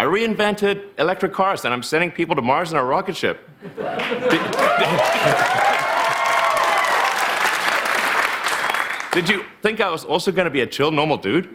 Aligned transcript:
I 0.00 0.04
reinvented 0.04 0.80
electric 0.96 1.34
cars 1.34 1.66
and 1.66 1.74
I'm 1.74 1.82
sending 1.82 2.10
people 2.10 2.34
to 2.34 2.40
Mars 2.40 2.72
in 2.72 2.78
a 2.78 2.82
rocket 2.82 3.14
ship. 3.14 3.46
did, 9.12 9.28
you 9.28 9.44
think 9.60 9.82
I 9.82 9.90
was 9.90 10.06
also 10.06 10.32
going 10.32 10.46
to 10.46 10.50
be 10.50 10.62
a 10.62 10.66
chill, 10.66 10.90
normal 10.90 11.18
dude? 11.18 11.50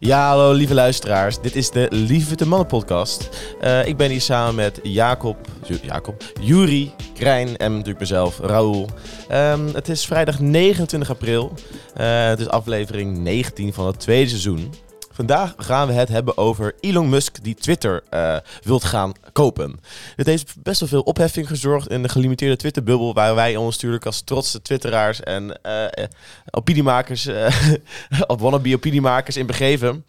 Ja, 0.00 0.28
hallo 0.28 0.52
lieve 0.52 0.74
luisteraars. 0.74 1.40
Dit 1.40 1.56
is 1.56 1.70
de 1.70 1.86
Lieve 1.90 2.36
de 2.36 2.46
Mannen 2.46 2.68
podcast. 2.68 3.28
Uh, 3.60 3.86
ik 3.86 3.96
ben 3.96 4.10
hier 4.10 4.20
samen 4.20 4.54
met 4.54 4.80
Jacob, 4.82 5.36
Jacob, 5.82 6.22
Juri, 6.40 6.94
Krijn 7.18 7.56
en 7.56 7.72
natuurlijk 7.72 7.98
mezelf, 7.98 8.38
Raoul. 8.38 8.88
Um, 9.32 9.66
het 9.74 9.88
is 9.88 10.06
vrijdag 10.06 10.40
29 10.40 11.10
april. 11.10 11.52
Uh, 12.00 12.26
het 12.26 12.40
is 12.40 12.48
aflevering 12.48 13.18
19 13.18 13.72
van 13.72 13.86
het 13.86 14.00
tweede 14.00 14.28
seizoen. 14.28 14.74
Vandaag 15.12 15.54
gaan 15.56 15.86
we 15.86 15.92
het 15.92 16.08
hebben 16.08 16.36
over 16.36 16.74
Elon 16.80 17.08
Musk 17.08 17.44
die 17.44 17.54
Twitter 17.54 18.02
uh, 18.10 18.36
wilt 18.62 18.84
gaan 18.84 19.12
kopen. 19.32 19.80
Dit 20.16 20.26
heeft 20.26 20.62
best 20.62 20.80
wel 20.80 20.88
veel 20.88 21.02
opheffing 21.02 21.48
gezorgd 21.48 21.88
in 21.88 22.02
de 22.02 22.08
gelimiteerde 22.08 22.56
Twitterbubbel, 22.56 23.14
waar 23.14 23.34
wij 23.34 23.56
ons 23.56 23.74
natuurlijk 23.74 24.06
als 24.06 24.20
trotse 24.20 24.62
twitteraars 24.62 25.20
en 25.20 25.58
uh, 25.66 26.04
opiniemakers, 26.50 27.26
uh, 27.28 27.50
wannabe 28.26 28.78
in 29.36 29.46
begeven. 29.46 30.04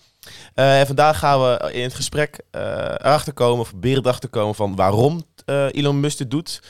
en 0.54 0.88
vandaag 0.88 1.20
gaan 1.20 1.42
we 1.42 1.70
in 1.74 1.84
het 1.84 1.94
gesprek 1.94 2.40
erachter 2.52 3.34
komen, 3.34 3.60
of 3.60 3.70
proberen 3.70 4.02
erachter 4.02 4.30
te 4.30 4.38
komen 4.38 4.56
van 4.56 4.76
waarom 4.76 5.24
Elon 5.72 6.00
Musk 6.00 6.18
dit 6.18 6.32
doet 6.32 6.62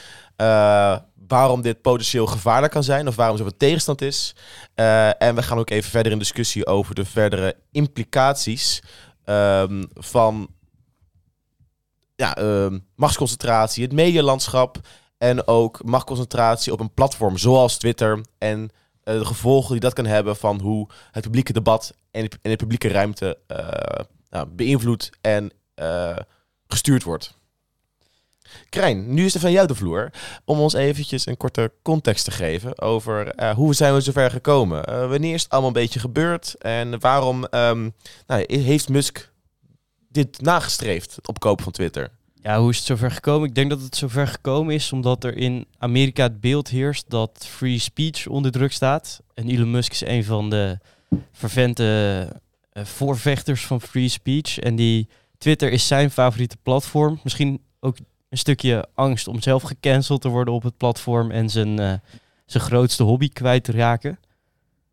waarom 1.30 1.62
dit 1.62 1.82
potentieel 1.82 2.26
gevaarlijk 2.26 2.74
kan 2.74 2.84
zijn 2.84 3.08
of 3.08 3.16
waarom 3.16 3.38
zoveel 3.38 3.58
tegenstand 3.58 4.02
is. 4.02 4.36
Uh, 4.76 5.22
en 5.22 5.36
we 5.36 5.42
gaan 5.44 5.58
ook 5.58 5.70
even 5.70 5.90
verder 5.90 6.12
in 6.12 6.20
discussie 6.20 6.66
over 6.66 6.96
de 6.96 7.06
verdere 7.06 7.56
implicaties 7.72 8.82
um, 9.26 9.88
van 9.94 10.50
ja, 12.16 12.38
um, 12.38 12.86
machtsconcentratie, 12.96 13.84
het 13.84 13.94
medialandschap 13.94 14.78
en 15.18 15.48
ook 15.48 15.84
machtsconcentratie 15.84 16.74
op 16.74 16.80
een 16.80 16.94
platform 16.94 17.38
zoals 17.38 17.78
Twitter 17.78 18.26
en 18.38 18.62
uh, 18.62 18.70
de 19.14 19.26
gevolgen 19.26 19.72
die 19.72 19.80
dat 19.80 19.94
kan 19.94 20.06
hebben 20.06 20.36
van 20.36 20.60
hoe 20.62 20.88
het 21.12 21.24
publieke 21.24 21.54
debat 21.54 21.94
en 22.12 22.24
de, 22.24 22.38
de 22.42 22.56
publieke 22.56 22.88
ruimte 22.88 23.38
nou, 24.30 24.48
beïnvloed 24.48 25.10
en 25.22 25.52
gestuurd 26.68 27.04
wordt. 27.04 27.39
Krijn, 28.70 29.14
nu 29.14 29.26
is 29.26 29.34
er 29.34 29.40
van 29.40 29.52
jou 29.52 29.68
de 29.68 29.76
vloer 29.76 30.12
om 30.46 30.60
ons 30.60 30.74
eventjes 30.74 31.26
een 31.26 31.38
korte 31.38 31.72
context 31.82 32.26
te 32.26 32.32
geven 32.32 32.82
over 32.82 33.40
uh, 33.40 33.52
hoe 33.52 33.74
zijn 33.74 33.94
we 33.94 34.02
zover 34.02 34.32
gekomen. 34.32 34.90
Uh, 34.90 35.10
wanneer 35.10 35.34
is 35.34 35.42
het 35.42 35.52
allemaal 35.52 35.70
een 35.70 35.82
beetje 35.82 36.00
gebeurd 36.00 36.56
en 36.58 37.00
waarom 37.00 37.48
um, 37.52 37.94
nou, 38.28 38.44
heeft 38.48 38.90
Musk 38.90 39.32
dit 40.10 40.42
nagestreefd, 40.42 41.16
het 41.16 41.28
opkopen 41.28 41.64
van 41.64 41.74
Twitter? 41.74 42.10
Ja, 42.42 42.60
hoe 42.60 42.70
is 42.70 42.78
het 42.78 42.86
zover 42.86 43.12
gekomen? 43.12 43.48
Ik 43.48 43.56
denk 43.56 43.70
dat 43.70 43.82
het 43.82 43.96
zover 43.96 44.28
gekomen 44.28 44.74
is 44.74 44.92
omdat 44.92 45.24
er 45.24 45.38
in 45.38 45.66
Amerika 45.78 46.24
het 46.24 46.40
beeld 46.40 46.68
heerst 46.68 47.10
dat 47.10 47.46
free 47.50 47.80
speech 47.80 48.28
onder 48.28 48.52
druk 48.52 48.72
staat. 48.72 49.22
En 49.34 49.50
Elon 49.50 49.72
Musk 49.72 49.92
is 49.92 50.06
een 50.06 50.24
van 50.24 50.50
de 50.50 50.78
vervente 51.32 52.28
uh, 52.74 52.86
voorvechters 52.86 53.66
van 53.66 53.82
free 53.82 54.08
speech. 54.08 54.60
En 54.60 54.76
die 54.76 55.10
Twitter 55.38 55.72
is 55.72 55.88
zijn 55.88 56.12
favoriete 56.12 56.58
platform. 56.64 57.20
Misschien 57.24 57.62
ook 57.80 57.98
een 58.30 58.38
stukje 58.38 58.88
angst 58.94 59.28
om 59.28 59.42
zelf 59.42 59.64
gecanceld 59.64 60.22
te 60.22 60.28
worden 60.28 60.54
op 60.54 60.64
het 60.64 60.78
platform 60.78 61.32
en 61.32 61.50
zijn, 61.50 61.82
uh, 61.82 61.94
zijn 62.46 62.64
grootste 62.64 63.04
hobby 63.04 63.30
kwijt 63.30 63.64
te 63.64 63.72
raken. 63.72 64.20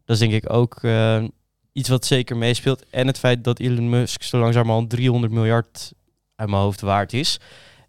Dat 0.05 0.17
is 0.17 0.29
denk 0.29 0.33
ik 0.33 0.53
ook 0.53 0.83
uh, 0.83 1.25
iets 1.73 1.89
wat 1.89 2.07
zeker 2.07 2.37
meespeelt. 2.37 2.89
En 2.91 3.07
het 3.07 3.19
feit 3.19 3.45
dat 3.45 3.59
Elon 3.59 3.89
Musk 3.89 4.23
zo 4.23 4.39
langzamerhand 4.39 4.91
300 4.91 5.33
miljard 5.33 5.93
uit 6.37 6.49
mijn 6.49 6.63
hoofd 6.63 6.81
waard 6.81 7.13
is. 7.13 7.41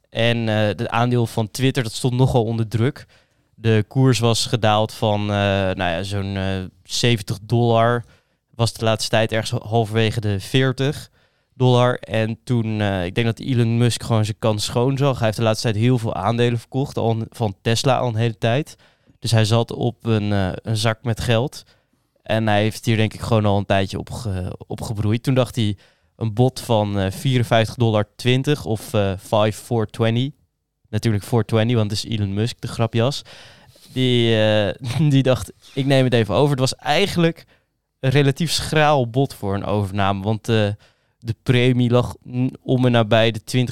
En 0.10 0.38
uh, 0.38 0.56
het 0.56 0.88
aandeel 0.88 1.26
van 1.26 1.52
Twitter, 1.52 1.84
dat 1.84 1.94
stond 1.94 2.14
nogal 2.14 2.44
onder 2.44 2.68
druk. 2.68 3.06
De 3.56 3.86
koers 3.88 4.20
was 4.20 4.46
gedaald 4.46 4.94
van 4.94 5.26
nou 5.26 5.78
ja, 5.78 6.04
zo'n 6.04 6.38
70 6.84 7.38
dollar. 7.42 8.04
Was 8.56 8.74
de 8.74 8.86
laatste 8.86 9.10
tijd 9.10 9.32
ergens 9.32 9.62
halverwege 9.62 10.22
de 10.22 10.40
40 10.40 11.10
dollar. 11.58 12.00
En 12.00 12.40
toen, 12.44 12.80
uh, 12.80 13.06
ik 13.06 13.16
denk 13.16 13.28
dat 13.28 13.40
Elon 13.40 13.78
Musk 13.78 14.04
gewoon 14.04 14.26
zijn 14.26 14.40
kans 14.40 14.66
schoon 14.66 14.98
zag. 14.98 15.18
Hij 15.18 15.26
heeft 15.26 15.38
de 15.38 15.44
laatste 15.44 15.72
tijd 15.72 15.84
heel 15.84 15.98
veel 15.98 16.16
aandelen 16.16 16.60
verkocht, 16.60 16.98
al 16.98 17.24
van 17.30 17.56
Tesla 17.62 17.98
al 17.98 18.08
een 18.08 18.16
hele 18.16 18.38
tijd. 18.38 18.76
Dus 19.20 19.32
hij 19.32 19.46
zat 19.46 19.72
op 19.72 20.06
een, 20.06 20.32
uh, 20.32 20.50
een 20.62 20.78
zak 20.78 21.04
met 21.04 21.20
geld. 21.20 21.64
En 22.24 22.48
hij 22.48 22.62
heeft 22.62 22.86
hier 22.86 22.98
denk 22.98 23.14
ik 23.14 23.20
gewoon 23.20 23.46
al 23.46 23.58
een 23.58 23.66
tijdje 23.66 23.98
op 23.98 24.10
opgebroeid. 24.68 25.24
Toen 25.24 25.34
dacht 25.34 25.56
hij 25.56 25.78
een 26.16 26.34
bod 26.34 26.60
van 26.60 26.98
uh, 26.98 27.06
eh, 27.06 27.68
54,20 27.68 27.74
dollar 27.76 28.06
of 28.64 28.94
uh, 28.94 29.14
5420. 29.18 30.40
Natuurlijk 30.90 31.24
420, 31.24 31.76
want 31.78 31.92
het 31.92 32.04
is 32.04 32.18
Elon 32.18 32.34
Musk, 32.34 32.62
de 32.62 32.68
grapjas. 32.68 33.22
Die, 33.94 34.36
die 35.14 35.24
dacht, 35.24 35.54
ik 35.74 35.86
neem 35.86 36.04
het 36.04 36.14
even 36.14 36.36
over. 36.36 36.50
Het 36.50 36.60
was 36.60 36.76
eigenlijk 36.76 37.46
een 38.00 38.10
relatief 38.10 38.52
schraal 38.52 39.10
bod 39.10 39.34
voor 39.34 39.56
een 39.56 39.66
overname. 39.66 40.24
Want 40.24 40.48
de 41.20 41.36
premie 41.44 41.90
lag 41.90 42.16
om 42.62 42.86
en 42.86 42.92
nabij 42.92 43.32
de 43.32 43.68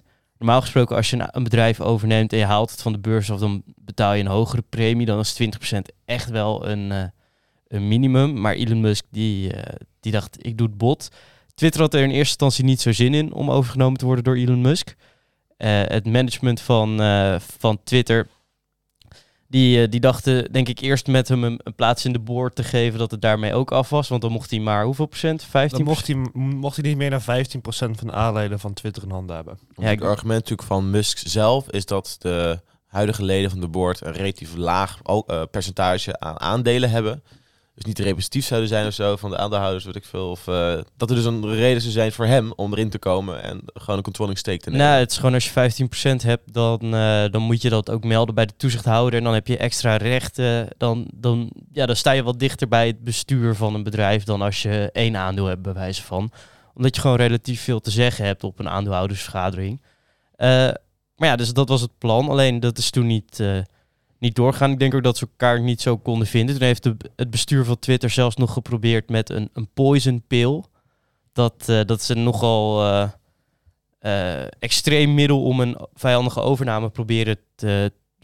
20%. 0.00 0.02
Normaal 0.38 0.60
gesproken, 0.60 0.96
als 0.96 1.10
je 1.10 1.28
een 1.30 1.42
bedrijf 1.42 1.80
overneemt 1.80 2.32
en 2.32 2.38
je 2.38 2.44
haalt 2.44 2.70
het 2.70 2.82
van 2.82 2.92
de 2.92 2.98
beurs 2.98 3.30
af, 3.30 3.38
dan 3.38 3.62
betaal 3.76 4.14
je 4.14 4.20
een 4.20 4.30
hogere 4.30 4.62
premie. 4.62 5.06
Dan 5.06 5.18
is 5.18 5.38
20% 5.42 5.78
echt 6.04 6.30
wel 6.30 6.68
een, 6.68 6.90
uh, 6.90 7.04
een 7.68 7.88
minimum. 7.88 8.40
Maar 8.40 8.54
Elon 8.54 8.80
Musk, 8.80 9.04
die, 9.10 9.54
uh, 9.54 9.62
die 10.00 10.12
dacht, 10.12 10.46
ik 10.46 10.58
doe 10.58 10.66
het 10.66 10.78
bot. 10.78 11.08
Twitter 11.54 11.80
had 11.80 11.94
er 11.94 12.02
in 12.02 12.10
eerste 12.10 12.18
instantie 12.18 12.64
niet 12.64 12.80
zo 12.80 12.92
zin 12.92 13.14
in 13.14 13.32
om 13.32 13.50
overgenomen 13.50 13.98
te 13.98 14.04
worden 14.04 14.24
door 14.24 14.36
Elon 14.36 14.60
Musk. 14.60 14.88
Uh, 14.88 15.82
het 15.84 16.06
management 16.06 16.60
van, 16.60 17.00
van 17.58 17.78
Twitter 17.84 18.28
die, 19.52 19.82
uh, 19.82 19.90
die 19.90 20.00
dachten, 20.00 20.52
denk 20.52 20.68
ik, 20.68 20.80
eerst 20.80 21.06
met 21.06 21.28
hem 21.28 21.44
een, 21.44 21.60
een, 21.62 21.74
plaats 21.74 22.04
in 22.04 22.12
de 22.12 22.18
boord 22.18 22.54
te 22.54 22.64
geven 22.64 22.98
dat 22.98 23.10
het 23.10 23.22
daarmee 23.22 23.54
ook 23.54 23.72
af 23.72 23.88
was. 23.88 24.08
Want 24.08 24.22
dan 24.22 24.32
mocht 24.32 24.50
hij 24.50 24.60
maar 24.60 24.84
hoeveel 24.84 25.06
procent? 25.06 25.44
15 25.44 25.78
Dan 25.78 25.86
mocht 25.86 26.06
hij, 26.06 26.16
mocht 26.32 26.76
hij 26.76 26.88
niet 26.88 26.96
meer 26.96 27.10
dan 27.10 27.20
15 27.20 27.60
procent 27.60 27.98
van 27.98 28.06
de 28.06 28.12
aandelen 28.12 28.60
van 28.60 28.72
Twitter 28.72 29.02
in 29.02 29.10
handen 29.10 29.36
hebben. 29.36 29.58
Ja, 29.76 29.88
het 29.88 30.02
argument 30.02 30.40
natuurlijk 30.40 30.68
van 30.68 30.90
Musk 30.90 31.18
zelf 31.24 31.70
is 31.70 31.86
dat 31.86 32.16
de 32.18 32.60
huidige 32.86 33.24
leden 33.24 33.50
van 33.50 33.60
de 33.60 33.68
board 33.68 34.00
een 34.00 34.12
relatief 34.12 34.54
laag 34.56 34.98
uh, 35.06 35.42
percentage 35.50 36.20
aan 36.20 36.40
aandelen 36.40 36.90
hebben 36.90 37.22
dus 37.74 37.84
niet 37.84 37.98
representatief 37.98 38.46
zouden 38.46 38.68
zijn 38.68 38.86
of 38.86 38.92
zo 38.92 39.16
van 39.16 39.30
de 39.30 39.36
aandeelhouders, 39.36 39.84
weet 39.84 39.96
ik 39.96 40.04
veel. 40.04 40.30
Of 40.30 40.46
uh, 40.46 40.78
dat 40.96 41.10
er 41.10 41.16
dus 41.16 41.24
een 41.24 41.54
reden 41.54 41.80
zou 41.80 41.92
zijn 41.92 42.12
voor 42.12 42.26
hem 42.26 42.52
om 42.52 42.72
erin 42.72 42.90
te 42.90 42.98
komen 42.98 43.42
en 43.42 43.60
gewoon 43.74 43.96
een 43.96 44.02
controlling 44.02 44.38
stake 44.38 44.58
te 44.58 44.70
nemen. 44.70 44.86
Nou, 44.86 44.98
het 44.98 45.10
is 45.10 45.16
gewoon 45.16 45.34
als 45.34 45.52
je 45.52 45.88
15% 46.20 46.24
hebt, 46.24 46.52
dan, 46.52 46.94
uh, 46.94 47.24
dan 47.30 47.42
moet 47.42 47.62
je 47.62 47.68
dat 47.68 47.90
ook 47.90 48.04
melden 48.04 48.34
bij 48.34 48.46
de 48.46 48.56
toezichthouder. 48.56 49.18
En 49.18 49.24
dan 49.24 49.34
heb 49.34 49.46
je 49.46 49.56
extra 49.56 49.96
rechten. 49.96 50.68
Dan, 50.76 51.06
dan, 51.14 51.50
ja, 51.72 51.86
dan 51.86 51.96
sta 51.96 52.10
je 52.10 52.22
wat 52.22 52.38
dichter 52.38 52.68
bij 52.68 52.86
het 52.86 53.04
bestuur 53.04 53.54
van 53.54 53.74
een 53.74 53.82
bedrijf 53.82 54.24
dan 54.24 54.42
als 54.42 54.62
je 54.62 54.90
één 54.92 55.16
aandeel 55.16 55.46
hebt, 55.46 55.62
bij 55.62 55.74
wijze 55.74 56.02
van. 56.02 56.30
Omdat 56.74 56.94
je 56.94 57.00
gewoon 57.00 57.16
relatief 57.16 57.62
veel 57.62 57.80
te 57.80 57.90
zeggen 57.90 58.24
hebt 58.24 58.44
op 58.44 58.58
een 58.58 58.68
aandeelhoudersvergadering. 58.68 59.80
Uh, 60.36 60.48
maar 61.16 61.28
ja, 61.28 61.36
dus 61.36 61.52
dat 61.52 61.68
was 61.68 61.80
het 61.80 61.98
plan. 61.98 62.28
Alleen 62.28 62.60
dat 62.60 62.78
is 62.78 62.90
toen 62.90 63.06
niet 63.06 63.42
niet 64.22 64.34
doorgaan. 64.34 64.70
Ik 64.70 64.78
denk 64.78 64.94
ook 64.94 65.02
dat 65.02 65.16
ze 65.16 65.26
elkaar 65.26 65.60
niet 65.60 65.80
zo 65.80 65.96
konden 65.96 66.26
vinden. 66.26 66.54
Toen 66.54 66.64
heeft 66.64 66.84
het 67.16 67.30
bestuur 67.30 67.64
van 67.64 67.78
Twitter 67.78 68.10
zelfs 68.10 68.36
nog 68.36 68.52
geprobeerd 68.52 69.10
met 69.10 69.30
een, 69.30 69.50
een 69.52 69.68
poison 69.74 70.22
pill. 70.26 70.62
Dat, 71.32 71.66
uh, 71.66 71.80
dat 71.86 72.02
ze 72.02 72.14
nogal 72.14 72.86
uh, 72.86 73.08
uh, 74.00 74.42
extreem 74.58 75.14
middel 75.14 75.42
om 75.42 75.60
een 75.60 75.76
vijandige 75.94 76.40
overname 76.40 76.90
proberen 76.90 77.36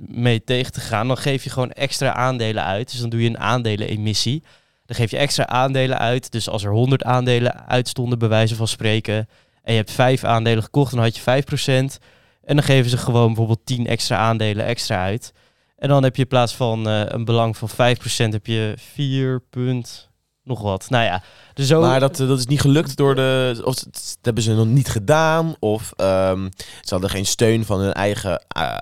mee 0.07 0.45
tegen 0.45 0.73
te 0.73 0.81
gaan. 0.81 1.07
Dan 1.07 1.17
geef 1.17 1.45
je 1.45 1.51
gewoon 1.51 1.71
extra 1.71 2.15
aandelen 2.15 2.65
uit. 2.65 2.91
Dus 2.91 3.01
dan 3.01 3.11
doe 3.11 3.23
je 3.23 3.29
een 3.29 3.39
aandelenemissie. 3.39 4.43
Dan 4.87 4.97
geef 4.97 5.11
je 5.11 5.17
extra 5.17 5.47
aandelen 5.47 5.99
uit. 5.99 6.33
Dus 6.33 6.49
als 6.49 6.65
er 6.65 6.73
100 6.73 7.05
aandelen 7.05 7.67
uitstonden, 7.67 8.19
bij 8.19 8.29
wijze 8.29 8.57
van 8.57 8.69
spreken, 8.69 9.29
en 9.63 9.73
je 9.73 9.79
hebt 9.79 9.91
vijf 9.91 10.25
aandelen 10.25 10.63
gekocht, 10.63 10.95
dan 10.95 11.01
had 11.01 11.17
je 11.17 11.23
5%. 11.23 12.05
En 12.45 12.57
dan 12.57 12.63
geven 12.63 12.91
ze 12.91 12.97
gewoon 12.97 13.27
bijvoorbeeld 13.27 13.67
10 13.67 13.87
extra 13.87 14.17
aandelen 14.17 14.65
extra 14.65 15.05
uit. 15.05 15.33
En 15.79 15.89
dan 15.89 16.03
heb 16.03 16.17
je 16.17 16.23
in 16.23 16.29
plaats 16.29 16.55
van 16.55 16.89
uh, 16.89 17.03
een 17.05 17.25
belang 17.25 17.57
van 17.57 17.69
5% 17.71 17.75
heb 18.17 18.47
je 18.47 18.75
4 18.77 19.41
punt 19.51 20.09
nog 20.43 20.63
wat. 20.63 20.87
Nou 20.91 21.05
ja, 21.05 21.23
dus 21.55 21.67
zo... 21.67 21.81
Maar 21.81 22.01
dat, 22.01 22.17
dat 22.17 22.39
is 22.39 22.47
niet 22.47 22.61
gelukt 22.61 22.97
door 22.97 23.15
de... 23.15 23.61
Of 23.65 23.75
dat 23.75 24.19
hebben 24.23 24.43
ze 24.43 24.55
nog 24.55 24.67
niet 24.67 24.89
gedaan. 24.89 25.55
Of 25.59 25.93
um, 25.97 26.49
ze 26.81 26.89
hadden 26.89 27.11
geen 27.11 27.27
steun 27.27 27.65
van 27.65 27.81
hun 27.81 27.93
eigen 27.93 28.45
uh, 28.57 28.77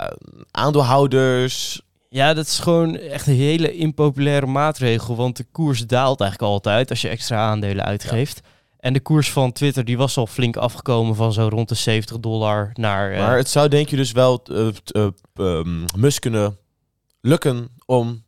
aandeelhouders. 0.51 1.81
Ja, 2.09 2.35
dat 2.35 2.47
is 2.47 2.59
gewoon 2.59 2.97
echt 2.97 3.27
een 3.27 3.35
hele 3.35 3.77
impopulaire 3.77 4.47
maatregel. 4.47 5.17
Want 5.17 5.37
de 5.37 5.47
koers 5.53 5.87
daalt 5.87 6.21
eigenlijk 6.21 6.53
altijd 6.53 6.91
als 6.91 7.01
je 7.01 7.09
extra 7.09 7.37
aandelen 7.49 7.85
uitgeeft. 7.85 8.41
Ja. 8.45 8.51
En 8.79 8.93
de 8.93 9.01
koers 9.01 9.33
van 9.33 9.53
Twitter 9.53 9.85
die 9.85 9.97
was 9.97 10.17
al 10.17 10.27
flink 10.27 10.57
afgekomen 10.57 11.15
van 11.15 11.33
zo 11.33 11.49
rond 11.49 11.69
de 11.69 11.75
70 11.75 12.19
dollar 12.19 12.71
naar... 12.75 13.13
Uh... 13.13 13.19
Maar 13.19 13.37
het 13.37 13.49
zou 13.49 13.69
denk 13.69 13.89
je 13.89 13.97
dus 13.97 14.13
wel 14.13 14.43
uh, 14.51 14.69
uh, 15.37 15.65
Musk 15.97 16.21
kunnen 16.21 16.57
lukken 17.27 17.69
om 17.87 18.25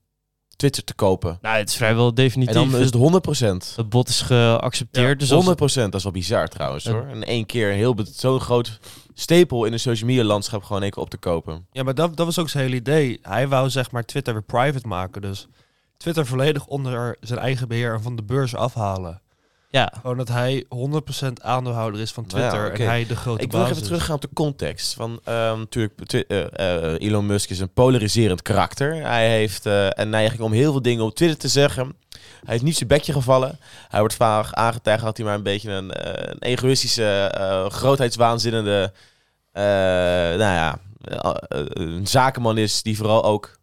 Twitter 0.56 0.84
te 0.84 0.94
kopen. 0.94 1.38
Nou, 1.42 1.58
het 1.58 1.68
is 1.68 1.76
vrijwel 1.76 2.14
definitief. 2.14 2.56
En 2.56 2.70
dan 2.70 2.80
is 2.80 2.90
het 2.90 3.72
100%. 3.72 3.76
Het 3.76 3.88
bot 3.88 4.08
is 4.08 4.20
geaccepteerd. 4.20 5.20
dus 5.20 5.30
100%, 5.30 5.32
als, 5.32 5.74
dat 5.74 5.94
is 5.94 6.02
wel 6.02 6.12
bizar 6.12 6.48
trouwens 6.48 6.86
hoor. 6.86 7.08
In 7.08 7.24
één 7.24 7.46
keer 7.46 7.70
een 7.70 7.76
heel 7.76 7.96
zo'n 8.12 8.40
groot 8.40 8.78
stapel 9.14 9.64
in 9.64 9.72
een 9.72 9.80
social 9.80 10.08
media 10.08 10.24
landschap 10.24 10.62
gewoon 10.62 10.82
één 10.82 10.90
keer 10.90 11.02
op 11.02 11.10
te 11.10 11.16
kopen. 11.16 11.66
Ja, 11.72 11.82
maar 11.82 11.94
dat, 11.94 12.16
dat 12.16 12.26
was 12.26 12.38
ook 12.38 12.48
zijn 12.48 12.64
hele 12.64 12.76
idee. 12.76 13.18
Hij 13.22 13.48
wou 13.48 13.70
zeg 13.70 13.90
maar 13.90 14.04
Twitter 14.04 14.32
weer 14.32 14.42
private 14.42 14.86
maken. 14.86 15.22
Dus 15.22 15.46
Twitter 15.96 16.26
volledig 16.26 16.66
onder 16.66 17.16
zijn 17.20 17.38
eigen 17.38 17.68
beheer 17.68 17.94
en 17.94 18.02
van 18.02 18.16
de 18.16 18.22
beurs 18.22 18.54
afhalen. 18.54 19.22
Ja, 19.70 19.92
Gewoon 20.00 20.16
dat 20.16 20.28
hij 20.28 20.64
100% 20.64 21.32
aandeelhouder 21.42 22.00
is 22.00 22.12
van 22.12 22.24
Nou 22.28 22.42
ja, 22.42 22.48
Twitter 22.48 22.80
en 22.80 22.86
hij 22.86 23.06
de 23.06 23.16
grote 23.16 23.42
Ik 23.42 23.52
wil 23.52 23.64
even 23.64 23.76
is. 23.76 23.82
teruggaan 23.82 24.14
op 24.14 24.20
de 24.20 24.28
context. 24.34 24.94
Van, 24.94 25.20
ehm, 25.24 25.58
natuurlijk, 25.58 26.12
eh, 26.12 26.92
eh, 26.92 26.94
Elon 26.98 27.26
Musk 27.26 27.50
is 27.50 27.60
een 27.60 27.72
polariserend 27.72 28.42
karakter. 28.42 28.94
Hij 28.94 29.30
heeft 29.30 29.66
uh, 29.66 29.86
een 29.90 30.10
neiging 30.10 30.40
om 30.40 30.52
heel 30.52 30.70
veel 30.72 30.82
dingen 30.82 31.04
op 31.04 31.14
Twitter 31.14 31.38
te 31.38 31.48
zeggen. 31.48 31.96
Hij 32.18 32.52
heeft 32.56 32.62
niet 32.62 32.76
zijn 32.76 32.88
bekje 32.88 33.12
gevallen. 33.12 33.58
Hij 33.88 34.00
wordt 34.00 34.14
vaak 34.14 34.52
aangetuigd 34.52 35.04
dat 35.04 35.16
hij 35.16 35.26
maar 35.26 35.34
een 35.34 35.42
beetje 35.42 35.70
een, 35.70 35.92
eh, 35.92 36.30
een 36.30 36.38
egoïstische, 36.38 37.30
eh, 37.34 37.70
grootheidswaanzinnende, 37.70 38.92
eh, 39.52 39.62
nou 39.62 40.38
ja, 40.38 40.78
een 41.68 42.06
zakenman 42.06 42.58
is 42.58 42.82
die 42.82 42.96
vooral 42.96 43.24
ook 43.24 43.58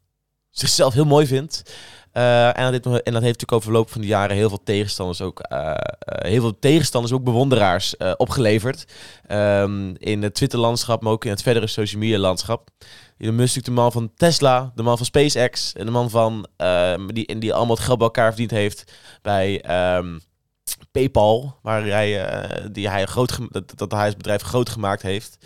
zichzelf 0.49 0.93
heel 0.93 1.05
mooi 1.05 1.27
vindt. 1.27 1.73
Uh, 2.17 2.59
en, 2.59 2.71
dit, 2.71 2.85
en 2.85 2.91
dat 2.91 3.03
heeft 3.03 3.13
natuurlijk 3.13 3.51
over 3.51 3.71
de 3.71 3.77
loop 3.77 3.89
van 3.89 4.01
de 4.01 4.07
jaren 4.07 4.35
heel 4.35 4.49
veel 4.49 4.63
tegenstanders 4.63 5.21
ook, 5.21 5.45
uh, 5.51 5.59
uh, 5.59 5.75
heel 6.05 6.41
veel 6.41 6.59
tegenstanders, 6.59 7.13
ook 7.13 7.23
bewonderaars 7.23 7.97
opgeleverd. 8.17 8.85
Um, 9.31 9.95
in 9.97 10.23
het 10.23 10.33
Twitter-landschap, 10.33 11.01
maar 11.01 11.11
ook 11.11 11.25
in 11.25 11.31
het 11.31 11.41
verdere 11.41 11.67
social 11.67 12.01
media-landschap. 12.01 12.69
Musk 13.17 13.31
is 13.31 13.37
natuurlijk 13.37 13.65
de 13.65 13.71
man 13.71 13.91
van 13.91 14.11
Tesla, 14.15 14.71
de 14.75 14.83
man 14.83 14.97
van 14.97 15.05
SpaceX 15.05 15.73
en 15.73 15.85
de 15.85 15.91
man 15.91 16.09
van 16.09 16.47
die, 17.13 17.39
die 17.39 17.53
allemaal 17.53 17.75
het 17.75 17.85
geld 17.85 17.97
bij 17.97 18.07
elkaar 18.07 18.27
verdiend 18.27 18.51
heeft 18.51 18.93
bij 19.21 19.65
um, 19.97 20.21
PayPal, 20.91 21.59
waar 21.61 21.85
hij, 21.85 22.29
die 22.71 22.89
hij 22.89 23.05
groot 23.05 23.37
dat, 23.49 23.73
dat 23.75 23.91
hij 23.91 24.05
het 24.05 24.17
bedrijf 24.17 24.41
groot 24.41 24.69
gemaakt 24.69 25.01
heeft. 25.01 25.37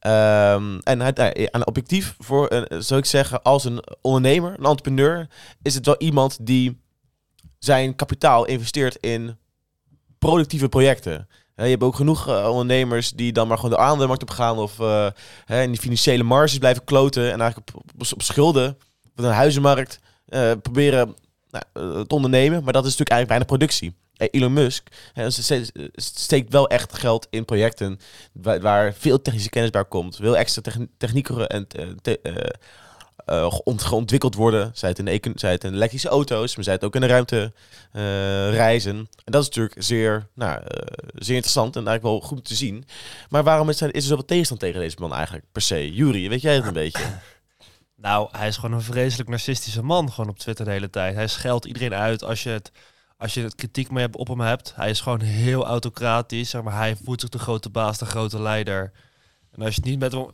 Um, 0.00 0.78
en 0.78 1.00
hij, 1.00 1.48
aan 1.50 1.66
objectief, 1.66 2.14
voor, 2.18 2.52
uh, 2.52 2.80
zou 2.80 3.00
ik 3.00 3.06
zeggen, 3.06 3.42
als 3.42 3.64
een 3.64 3.82
ondernemer, 4.00 4.50
een 4.50 4.64
entrepreneur, 4.64 5.28
is 5.62 5.74
het 5.74 5.86
wel 5.86 5.96
iemand 5.98 6.38
die 6.40 6.80
zijn 7.58 7.96
kapitaal 7.96 8.44
investeert 8.44 8.96
in 8.96 9.36
productieve 10.18 10.68
projecten. 10.68 11.28
Je 11.54 11.62
hebt 11.62 11.82
ook 11.82 11.94
genoeg 11.94 12.28
uh, 12.28 12.48
ondernemers 12.48 13.10
die 13.10 13.32
dan 13.32 13.48
maar 13.48 13.56
gewoon 13.56 13.70
de 13.70 13.78
aandelenmarkt 13.78 14.22
op 14.22 14.30
gaan 14.30 14.58
of 14.58 14.76
he, 15.44 15.62
in 15.62 15.70
die 15.70 15.80
financiële 15.80 16.22
marges 16.22 16.58
blijven 16.58 16.84
kloten 16.84 17.32
en 17.32 17.40
eigenlijk 17.40 17.70
op, 17.74 17.82
op, 17.84 18.12
op 18.12 18.22
schulden 18.22 18.78
van 19.14 19.24
een 19.24 19.32
huizenmarkt 19.32 20.00
proberen 20.62 21.14
nou, 21.50 21.64
te 22.06 22.14
ondernemen. 22.14 22.64
Maar 22.64 22.72
dat 22.72 22.84
is 22.84 22.96
natuurlijk 22.96 23.10
eigenlijk 23.10 23.28
bijna 23.28 23.44
productie. 23.44 23.94
Hey, 24.18 24.30
Elon 24.30 24.52
Musk 24.52 24.88
he, 25.12 25.30
steekt 25.94 26.52
wel 26.52 26.68
echt 26.68 26.98
geld 26.98 27.26
in 27.30 27.44
projecten 27.44 28.00
waar, 28.32 28.94
veel 28.94 29.22
technische 29.22 29.50
kennis 29.50 29.70
bij 29.70 29.84
komt. 29.84 30.16
Veel 30.16 30.36
extra 30.36 30.62
techn 30.62 30.90
technieken 30.96 31.48
en 31.48 31.66
ont 33.64 33.92
ontwikkeld 33.92 34.34
worden. 34.34 34.70
Zij 34.74 34.88
het, 34.88 34.98
in 34.98 35.04
de, 35.04 35.32
zij 35.34 35.50
het 35.50 35.64
in 35.64 35.74
elektrische 35.74 36.08
auto's, 36.08 36.54
maar 36.54 36.64
zij 36.64 36.72
het 36.72 36.84
ook 36.84 36.94
in 36.94 37.00
de 37.00 37.06
ruimte 37.06 37.52
reizen. 38.50 38.96
En 38.96 39.32
dat 39.32 39.40
is 39.42 39.46
natuurlijk 39.46 39.82
zeer, 39.82 40.28
nou, 40.34 40.62
zeer 41.14 41.34
interessant 41.34 41.76
en 41.76 41.86
eigenlijk 41.86 42.20
wel 42.20 42.28
goed 42.28 42.44
te 42.44 42.54
zien. 42.54 42.84
Maar 43.28 43.44
waarom 43.44 43.68
is 43.68 43.80
er, 43.80 43.94
is 43.94 44.02
er 44.02 44.08
zoveel 44.08 44.24
tegenstand 44.24 44.60
tegen 44.60 44.80
deze 44.80 44.96
man 44.98 45.14
eigenlijk 45.14 45.44
per 45.52 45.62
se? 45.62 45.94
Jury, 45.94 46.28
weet 46.28 46.40
jij 46.42 46.54
het 46.54 46.66
een 46.66 46.72
beetje? 46.72 47.04
Nou, 47.96 48.28
hij 48.32 48.48
is 48.48 48.56
gewoon 48.56 48.72
een 48.72 48.82
vreselijk 48.82 49.28
narcistische 49.28 49.82
man 49.82 50.12
gewoon 50.12 50.30
op 50.30 50.38
Twitter 50.38 50.64
de 50.64 50.70
hele 50.70 50.90
tijd. 50.90 51.14
Hij 51.14 51.26
scheldt 51.26 51.64
iedereen 51.64 51.94
uit 51.94 52.24
als 52.24 52.42
je 52.42 52.48
het, 52.48 52.72
als 53.18 53.34
je 53.34 53.42
het 53.42 53.54
kritiek 53.54 53.90
mee 53.90 54.08
op 54.12 54.28
hem 54.28 54.40
hebt. 54.40 54.72
Hij 54.76 54.90
is 54.90 55.00
gewoon 55.00 55.20
heel 55.20 55.66
autocratisch. 55.66 56.50
Zeg 56.50 56.62
maar, 56.62 56.76
hij 56.76 56.96
voelt 57.04 57.20
zich 57.20 57.30
de 57.30 57.38
grote 57.38 57.70
baas, 57.70 57.98
de 57.98 58.06
grote 58.06 58.40
leider. 58.40 58.92
En 59.52 59.62
als 59.62 59.74
je 59.74 59.80
het 59.80 59.90
niet 59.90 59.98
met 59.98 60.12
hem, 60.12 60.26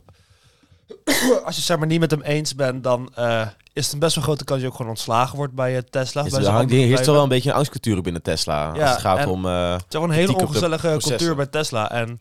als 1.45 1.55
je 1.55 1.61
zeg 1.61 1.77
maar 1.77 1.87
niet 1.87 1.99
met 1.99 2.11
hem 2.11 2.21
eens 2.21 2.55
bent, 2.55 2.83
dan 2.83 3.13
uh, 3.19 3.47
is 3.73 3.83
het 3.83 3.93
een 3.93 3.99
best 3.99 4.15
wel 4.15 4.23
grote 4.23 4.43
kans 4.43 4.59
dat 4.59 4.67
je 4.67 4.67
ook 4.67 4.75
gewoon 4.75 4.91
ontslagen 4.91 5.37
wordt 5.37 5.53
bij 5.53 5.75
uh, 5.75 5.77
Tesla. 5.89 6.25
Is 6.25 6.31
bij 6.31 6.41
er 6.41 6.91
is 6.91 7.01
toch 7.01 7.13
wel 7.13 7.23
een 7.23 7.29
beetje 7.29 7.49
een 7.49 7.55
angstcultuur 7.55 8.01
binnen 8.01 8.21
Tesla 8.21 8.73
ja, 8.73 8.81
als 8.81 8.89
het 8.89 8.99
gaat 8.99 9.25
om. 9.25 9.45
Uh, 9.45 9.71
het 9.71 9.81
is 9.81 9.85
gewoon 9.89 10.09
een 10.09 10.15
hele 10.15 10.35
ongezellige 10.35 10.97
cultuur 10.97 11.35
bij 11.35 11.45
Tesla 11.45 11.91
en 11.91 12.19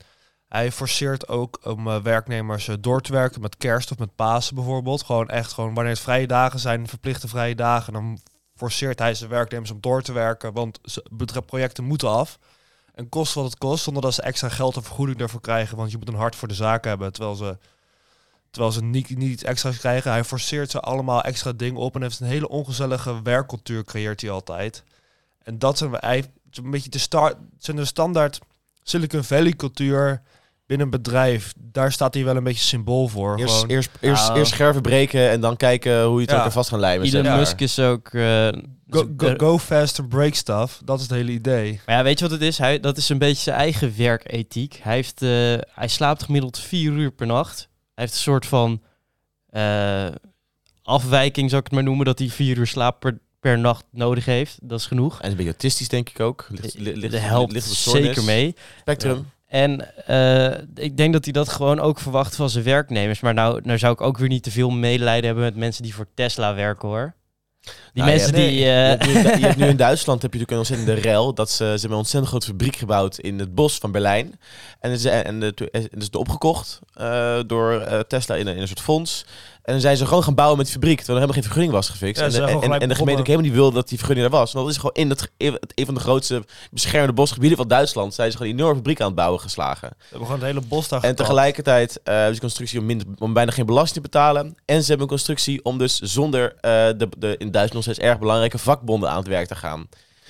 hij 0.49 0.73
forceert 0.73 1.29
ook 1.29 1.59
om 1.63 2.03
werknemers 2.03 2.69
door 2.81 3.01
te 3.01 3.13
werken 3.13 3.41
met 3.41 3.57
kerst 3.57 3.91
of 3.91 3.99
met 3.99 4.17
Pasen 4.17 4.55
bijvoorbeeld. 4.55 5.03
Gewoon 5.03 5.29
echt 5.29 5.53
gewoon 5.53 5.75
wanneer 5.75 5.93
het 5.93 6.03
vrije 6.03 6.27
dagen 6.27 6.59
zijn, 6.59 6.89
verplichte 6.89 7.29
vrije 7.29 7.55
dagen, 7.55 7.93
dan 7.93 8.19
forceert 8.55 8.99
hij 8.99 9.15
zijn 9.15 9.31
werknemers 9.31 9.71
om 9.71 9.81
door 9.81 10.03
te 10.03 10.13
werken, 10.13 10.53
want 10.53 10.81
projecten 11.47 11.85
moeten 11.85 12.09
af. 12.09 12.39
En 12.95 13.09
kost 13.09 13.35
wat 13.35 13.45
het 13.45 13.59
kost, 13.59 13.85
zonder 13.85 14.03
dat 14.03 14.15
ze 14.15 14.23
extra 14.23 14.49
geld 14.49 14.77
of 14.77 14.85
vergoeding 14.85 15.21
ervoor 15.21 15.41
krijgen, 15.41 15.77
want 15.77 15.91
je 15.91 15.99
moet 15.99 16.09
een 16.09 16.15
hart 16.15 16.37
voor 16.37 16.49
de 16.49 16.55
zaak 16.55 16.85
hebben, 16.85 17.13
terwijl 17.13 17.35
ze 17.35 17.59
terwijl 18.55 18.75
ze 18.75 18.83
niet, 18.83 19.17
niet 19.17 19.31
iets 19.31 19.43
extra's 19.43 19.79
krijgen. 19.79 20.11
Hij 20.11 20.25
forceert 20.25 20.71
ze 20.71 20.81
allemaal 20.81 21.23
extra 21.23 21.53
dingen 21.53 21.81
op 21.81 21.95
en 21.95 22.03
heeft 22.03 22.21
een 22.21 22.27
hele 22.27 22.49
ongezellige 22.49 23.23
werkcultuur 23.23 23.85
creëert 23.85 24.21
hij 24.21 24.31
altijd. 24.31 24.85
En 25.43 25.59
dat 25.59 25.79
zijn 25.79 25.91
we 25.91 25.97
eigenlijk 25.97 26.37
een 26.51 26.71
beetje 26.71 26.91
de 26.91 26.99
start, 26.99 27.37
zijn 27.59 27.77
de 27.77 27.85
standaard 27.85 28.41
Silicon 28.83 29.25
Valley 29.25 29.53
cultuur 29.53 30.23
binnen 30.67 30.87
een 30.87 30.93
bedrijf. 30.93 31.53
Daar 31.59 31.93
staat 31.93 32.15
hij 32.15 32.25
wel 32.25 32.37
een 32.37 32.45
beetje 32.45 32.65
symbool 32.65 33.09
voor. 33.09 33.39
Eerst, 33.39 33.55
gewoon. 33.55 33.69
eerst, 33.69 33.91
eerst, 34.01 34.27
Nou. 34.27 34.39
eerst 34.39 34.53
scherven 34.53 34.83
breken 34.83 35.31
en 35.31 35.41
dan 35.41 35.57
kijken 35.57 36.05
hoe 36.05 36.15
je 36.15 36.21
het 36.21 36.31
Ja. 36.31 36.39
ook 36.39 36.45
er 36.45 36.53
vast 36.53 36.69
gaan 36.69 36.81
lijmen. 36.81 37.07
Elon 37.07 37.23
maar. 37.23 37.37
Musk 37.39 37.61
is 37.61 37.79
ook... 37.79 38.09
eh, 38.09 38.49
Go, 38.89 39.09
go, 39.17 39.35
go 39.37 39.59
faster, 39.59 40.07
break 40.07 40.35
stuff. 40.35 40.81
Dat 40.85 40.97
is 40.97 41.03
het 41.03 41.13
hele 41.13 41.31
idee. 41.33 41.81
Maar 41.87 41.97
ja, 41.97 42.03
weet 42.03 42.19
je 42.19 42.25
wat 42.25 42.33
het 42.33 42.43
is? 42.43 42.59
Hij, 42.59 42.81
dat 42.81 42.97
is 42.97 43.09
een 43.09 43.19
beetje 43.19 43.43
zijn 43.43 43.57
eigen 43.57 43.95
werkethiek. 43.97 44.81
Hij, 44.83 44.95
heeft, 44.95 45.23
eh, 45.23 45.29
hij 45.75 45.89
slaapt 45.89 46.23
gemiddeld 46.23 46.59
vier 46.59 46.93
uur 46.93 47.11
per 47.11 47.27
nacht. 47.27 47.59
Hij 47.95 48.05
heeft 48.05 48.13
een 48.13 48.19
soort 48.23 48.47
van 48.47 48.83
eh, 49.51 50.07
afwijking, 50.83 51.49
zou 51.51 51.61
ik 51.61 51.67
het 51.67 51.75
maar 51.75 51.85
noemen, 51.85 52.07
dat 52.07 52.19
hij 52.19 52.29
vier 52.29 52.57
uur 52.59 52.67
slaap 52.67 53.01
per, 53.01 53.19
per 53.41 53.59
nacht 53.59 53.85
nodig 53.91 54.25
heeft. 54.25 54.59
Dat 54.63 54.79
is 54.81 54.87
genoeg. 54.87 55.21
En 55.21 55.31
een 55.31 55.37
beetje 55.37 55.51
autistisch 55.51 55.89
denk 55.89 56.09
ik 56.09 56.21
ook. 56.21 56.47
Ligt, 56.51 56.79
li- 56.79 56.97
ligt, 56.97 57.19
helpt 57.19 57.53
ligt 57.53 57.67
stoornis. 57.75 58.05
zeker 58.07 58.25
mee. 58.25 58.55
Spectrum. 58.81 59.31
En 59.55 60.07
eh, 60.07 60.61
ik 60.75 60.97
denk 60.97 61.13
dat 61.13 61.25
hij 61.25 61.33
dat 61.33 61.49
gewoon 61.49 61.81
ook 61.81 61.99
verwacht 61.99 62.37
van 62.37 62.51
zijn 62.51 62.65
werknemers. 62.65 63.21
Maar 63.21 63.35
nou, 63.35 63.61
nou 63.63 63.79
zou 63.79 63.93
ik 63.93 64.01
ook 64.01 64.19
weer 64.19 64.29
niet 64.29 64.43
te 64.43 64.51
veel 64.51 64.71
medelijden 64.71 65.25
hebben 65.25 65.45
met 65.45 65.57
mensen 65.57 65.83
die 65.83 65.95
voor 65.95 66.07
Tesla 66.15 66.55
werken 66.55 66.89
hoor. 66.89 67.15
Die 67.61 67.73
Nou, 68.03 68.09
mensen 68.09 68.33
die... 68.33 68.55
Je 68.55 68.71
eh, 68.71 68.75
hebt, 68.75 69.07
nu 69.07 69.13
in, 69.13 69.39
je 69.39 69.47
hebt 69.47 69.57
nu 69.57 69.67
in 69.67 69.77
Duitsland 69.87 70.23
heb 70.23 70.33
je 70.33 70.39
natuurlijk 70.39 70.69
een 70.69 70.77
ontzettende 70.77 71.09
rel. 71.09 71.35
Dat 71.35 71.51
ze, 71.51 71.57
ze 71.57 71.71
hebben 71.71 71.91
een 71.91 71.97
ontzettend 71.97 72.29
grote 72.29 72.47
fabriek 72.47 72.77
gebouwd 72.77 73.19
in 73.19 73.39
het 73.39 73.55
bos 73.55 73.79
van 73.79 73.93
Berlijn. 73.93 74.41
En 74.81 74.91
is, 74.91 75.05
en 75.05 75.41
de, 75.41 75.71
en 75.71 75.83
het 75.83 76.03
is 76.03 76.11
opgekocht 76.11 76.81
eh, 76.95 77.39
door 77.47 77.81
eh, 77.81 78.01
Tesla 78.01 78.35
in 78.35 78.47
een, 78.47 78.55
in 78.55 78.61
een 78.61 78.67
soort 78.67 78.81
fonds. 78.81 79.27
En 79.65 79.73
dan 79.73 79.81
zijn 79.81 79.97
ze 79.97 80.07
gewoon 80.07 80.23
gaan 80.23 80.35
bouwen 80.35 80.57
met 80.57 80.67
die 80.67 80.75
fabriek. 80.75 80.97
Terwijl 80.97 81.19
er 81.19 81.23
helemaal 81.23 81.43
geen 81.43 81.53
vergunning 81.53 81.73
was 81.73 81.89
gefixt. 81.89 82.37
Ja, 82.37 82.49
en, 82.49 82.81
en, 82.81 82.89
de 82.89 82.95
gemeente 82.95 83.21
ook 83.21 83.27
helemaal 83.27 83.47
niet 83.47 83.57
wilde 83.57 83.75
dat 83.75 83.89
die 83.89 83.99
vergunning 83.99 84.27
er 84.27 84.33
was. 84.33 84.53
Want 84.53 84.65
dat 84.65 84.75
is 84.75 84.81
gewoon 84.81 84.95
in 84.95 85.11
het, 85.11 85.31
het, 85.39 85.73
een 85.75 85.85
van 85.85 85.95
de 85.95 86.01
grootste 86.01 86.45
beschermde 86.71 87.13
bosgebieden 87.13 87.59
van 87.59 87.69
Duitsland. 87.69 88.15
Zijn 88.15 88.31
ze 88.31 88.37
gewoon 88.37 88.53
een 88.53 88.59
enorme 88.59 88.77
fabriek 88.77 89.01
aan 89.01 89.07
het 89.07 89.15
bouwen 89.15 89.41
geslagen. 89.41 89.89
We 89.89 90.05
hebben 90.09 90.27
gewoon 90.27 90.43
het 90.43 90.53
hele 90.53 90.67
bos 90.69 90.89
daar 90.89 91.03
En 91.03 91.15
tegelijkertijd 91.15 92.03
eh 92.03 92.15
hebben 92.15 92.35
ze 92.35 92.41
constructie 92.41 92.79
om, 92.79 92.87
minder, 92.87 93.07
om 93.19 93.33
bijna 93.33 93.51
geen 93.51 93.67
belasting 93.67 94.05
te 94.05 94.11
betalen. 94.11 94.57
En 94.65 94.81
ze 94.81 94.89
hebben 94.89 95.01
een 95.01 95.17
constructie 95.17 95.65
om 95.65 95.79
dus 95.79 95.99
zonder 95.99 96.55
eh, 96.61 96.71
de, 96.97 97.09
de 97.19 97.35
in 97.39 97.51
Duitsland 97.51 97.73
nog 97.73 97.83
steeds 97.83 97.99
erg 97.99 98.19
belangrijke 98.19 98.59
vakbonden 98.59 99.11
aan 99.11 99.19
het 99.19 99.29
werk 99.29 99.47
te 99.47 99.57
gaan. 99.57 99.89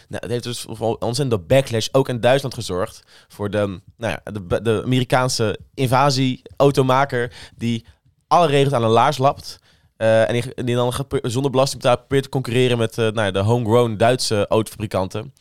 Nou, 0.09 0.23
het 0.23 0.31
heeft 0.31 0.45
dus 0.45 0.65
voor 0.69 0.97
ontzettende 0.99 1.39
backlash 1.39 1.89
ook 1.93 2.09
in 2.09 2.21
Duitsland 2.21 2.55
gezorgd 2.55 3.03
voor 3.29 3.51
de, 3.51 3.81
nou 3.97 4.19
ja, 4.25 4.33
de, 4.33 4.63
de 4.63 4.83
Amerikaanse 4.85 5.59
invasie-automaker 5.75 7.33
die 7.57 7.85
alle 8.35 8.47
regels 8.47 8.73
aan 8.75 8.85
een 8.85 8.91
laars 8.91 9.19
lapt. 9.19 9.59
Eh, 9.97 10.29
en 10.29 10.33
die, 10.33 10.65
die 10.65 10.75
dan 10.75 10.93
gaat 10.93 11.07
zonder 11.23 11.51
belasting 11.51 11.83
betalen 11.83 12.01
probeert 12.01 12.25
te 12.25 12.31
concurreren 12.31 12.79
met 12.79 12.99
eh, 12.99 13.09
nou 13.11 13.33
de 13.33 13.39
homegrown 13.39 13.97
Duitse 13.97 14.47
autofabrikanten. 14.49 15.33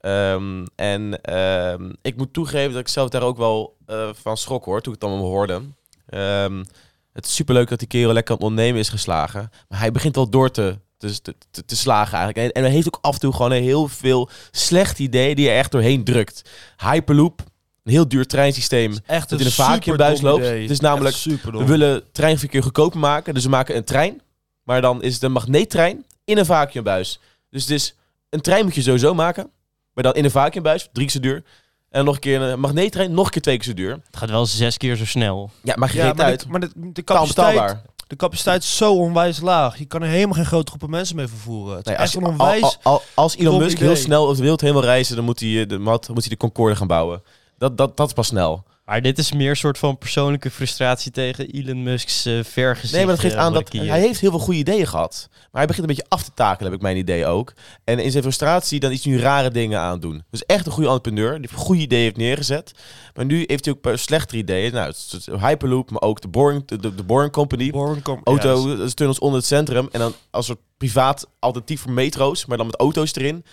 Ehm, 0.00 0.64
en 0.74 1.20
ehm, 1.22 1.92
ik 2.02 2.16
moet 2.16 2.32
toegeven 2.32 2.72
dat 2.72 2.80
ik 2.80 2.88
zelf 2.88 3.08
daar 3.08 3.22
ook 3.22 3.36
wel 3.36 3.76
eh, 3.86 4.08
van 4.12 4.36
schrok 4.36 4.64
hoor, 4.64 4.80
toen 4.80 4.94
ik 4.94 5.00
het 5.00 5.10
allemaal 5.10 5.30
hoorde. 5.30 5.62
Ehm, 6.06 6.64
het 7.12 7.26
is 7.26 7.34
superleuk 7.34 7.68
dat 7.68 7.78
die 7.78 7.88
kerel 7.88 8.12
lekker 8.12 8.32
aan 8.32 8.40
het 8.40 8.48
ondernemen 8.48 8.80
is 8.80 8.88
geslagen. 8.88 9.50
Maar 9.68 9.78
hij 9.78 9.92
begint 9.92 10.16
wel 10.16 10.28
door 10.28 10.50
te, 10.50 10.78
te, 10.96 11.22
te, 11.50 11.64
te- 11.64 11.76
slagen 11.76 12.18
eigenlijk. 12.18 12.54
En, 12.54 12.62
hij 12.62 12.72
heeft 12.72 12.86
ook 12.86 12.98
af 13.00 13.14
en 13.14 13.20
toe 13.20 13.32
gewoon 13.32 13.52
een 13.52 13.62
heel 13.62 13.88
veel 13.88 14.28
slecht 14.50 14.98
ideeën 14.98 15.36
die 15.36 15.48
er 15.48 15.56
echt 15.56 15.72
doorheen 15.72 16.04
drukt. 16.04 16.50
Hyperloop, 16.76 17.42
een 17.84 17.92
heel 17.92 18.08
duur 18.08 18.26
treinsysteem. 18.26 18.96
Echt 19.06 19.28
dat 19.28 19.40
in 19.40 19.46
een 19.46 19.52
vacuümbuis 19.52 20.16
superdom 20.18 20.40
loopt. 20.40 20.50
idee. 20.52 20.62
Het 20.62 20.70
is 20.70 20.80
namelijk-. 20.80 21.16
We 21.42 21.64
willen 21.64 22.02
treinverkeer 22.12 22.62
goedkoper 22.62 22.98
maken, 22.98 23.34
dus 23.34 23.42
we 23.44 23.48
maken 23.50 23.76
een 23.76 23.84
trein. 23.84 24.20
Maar 24.62 24.80
dan 24.80 25.02
is 25.02 25.14
het 25.14 25.22
een 25.22 25.32
magneettrein 25.32 26.04
in 26.24 26.38
een 26.38 26.46
vacuümbuis. 26.46 27.20
Dus 27.50 27.62
het 27.62 27.70
is 27.70 27.94
een 28.30 28.40
trein 28.40 28.64
moet 28.64 28.74
je 28.74 28.82
sowieso 28.82 29.14
maken, 29.14 29.50
maar 29.94 30.04
dan 30.04 30.14
in 30.14 30.24
een 30.24 30.30
vacuümbuis, 30.30 30.88
drie 30.92 31.06
keer 31.06 31.14
zo 31.14 31.20
duur. 31.20 31.36
En 31.36 31.44
dan 31.90 32.04
nog 32.04 32.14
een 32.14 32.20
keer 32.20 32.40
een 32.40 32.60
magneettrein, 32.60 33.12
nog 33.14 33.24
een 33.24 33.30
keer 33.32 33.42
twee 33.42 33.56
keer 33.56 33.64
zo 33.66 33.74
duur. 33.74 33.90
het 34.06 34.16
gaat 34.16 34.30
wel 34.30 34.46
zes 34.46 34.76
keer 34.76 34.96
zo 34.96 35.04
snel. 35.04 35.50
Ja, 35.62 35.74
maar 35.76 35.90
je 35.92 35.98
Ja, 35.98 36.04
reed 36.06 36.16
maar, 36.16 36.26
uit. 36.26 36.40
de, 36.40 36.48
maar 36.48 36.60
de, 36.92 37.04
capaciteit, 37.04 37.76
de 38.06 38.16
capaciteit 38.16 38.62
is 38.62 38.76
zo 38.76 38.94
onwijs 38.94 39.40
laag. 39.40 39.78
Je 39.78 39.84
kan 39.84 40.02
er 40.02 40.08
helemaal 40.08 40.34
geen 40.34 40.46
grote 40.46 40.66
groepen 40.70 40.90
mensen 40.90 41.16
mee 41.16 41.26
vervoeren. 41.26 41.76
Het 41.76 41.84
Nee, 41.84 41.94
is 41.94 42.00
als, 42.00 42.14
echt 42.14 42.24
al- 42.24 42.30
onwijs... 42.30 42.62
al- 42.62 42.74
al- 42.82 43.02
als 43.14 43.36
Elon 43.36 43.58
Musk 43.58 43.78
heel 43.78 43.96
snel 43.96 44.22
over 44.22 44.34
de 44.36 44.40
wereld 44.40 44.60
heen 44.60 44.72
wil 44.72 44.82
reizen, 44.82 45.16
dan 45.16 45.24
moet 45.24 45.40
hij, 45.40 45.60
eh, 45.60 45.68
de, 45.68 45.78
mat- 45.78 46.08
moet 46.08 46.20
hij 46.20 46.28
de 46.28 46.36
Concorde 46.36 46.76
gaan 46.76 46.86
bouwen. 46.86 47.22
Dat, 47.64 47.78
dat, 47.78 47.96
dat 47.96 48.06
is 48.06 48.12
pas 48.12 48.26
snel. 48.26 48.64
Maar 48.84 49.02
dit 49.02 49.18
is 49.18 49.32
meer 49.32 49.50
een 49.50 49.56
soort 49.56 49.78
van 49.78 49.98
persoonlijke 49.98 50.50
frustratie 50.50 51.10
tegen 51.10 51.50
Elon 51.50 51.82
Musk's 51.82 52.22
vergezicht. 52.42 52.92
Nee, 52.92 53.04
maar 53.04 53.14
dat 53.14 53.24
geeft 53.24 53.34
eh, 53.34 53.40
aan 53.40 53.52
dat 53.52 53.72
hij 53.72 54.00
heeft 54.00 54.20
heel 54.20 54.30
veel 54.30 54.38
goede 54.38 54.58
ideeën 54.58 54.86
gehad. 54.86 55.28
Maar 55.30 55.48
hij 55.50 55.66
begint 55.66 55.88
een 55.88 55.94
beetje 55.94 56.10
af 56.10 56.22
te 56.22 56.30
takelen, 56.34 56.64
heb 56.70 56.80
ik 56.80 56.86
mijn 56.86 56.96
idee 56.96 57.26
ook. 57.26 57.52
En 57.84 57.98
in 57.98 58.10
zijn 58.10 58.22
frustratie 58.22 58.80
dan 58.80 58.92
iets 58.92 59.04
nu 59.04 59.18
rare 59.18 59.50
dingen 59.50 59.80
aan 59.80 60.00
doen. 60.00 60.22
Dus 60.30 60.46
echt 60.46 60.66
een 60.66 60.72
goede 60.72 60.88
entrepreneur, 60.88 61.40
die 61.40 61.50
goede 61.54 61.80
ideeën 61.80 62.02
heeft 62.02 62.16
neergezet. 62.16 62.72
Maar 63.14 63.24
nu 63.24 63.44
heeft 63.46 63.64
hij 63.64 63.74
ook 63.74 63.98
slechtere 63.98 64.38
ideeën. 64.38 64.72
Nou, 64.72 64.92
Hyperloop, 65.40 65.90
maar 65.90 66.02
ook 66.02 66.20
de 66.20 66.28
Boring, 66.28 66.64
de, 66.66 67.02
Boring 67.06 67.32
Company. 67.32 67.70
Boring 67.70 68.02
com- 68.02 68.20
Auto, 68.24 68.74
is 68.74 68.94
tunnels 68.94 69.18
onder 69.18 69.38
het 69.38 69.48
centrum. 69.48 69.88
En 69.92 70.00
dan 70.00 70.14
als 70.30 70.46
soort 70.46 70.60
privaat 70.76 71.28
alternatief 71.38 71.80
voor 71.80 71.92
metro's, 71.92 72.46
maar 72.46 72.56
dan 72.56 72.66
met 72.66 72.76
auto's 72.76 73.14
erin. 73.14 73.44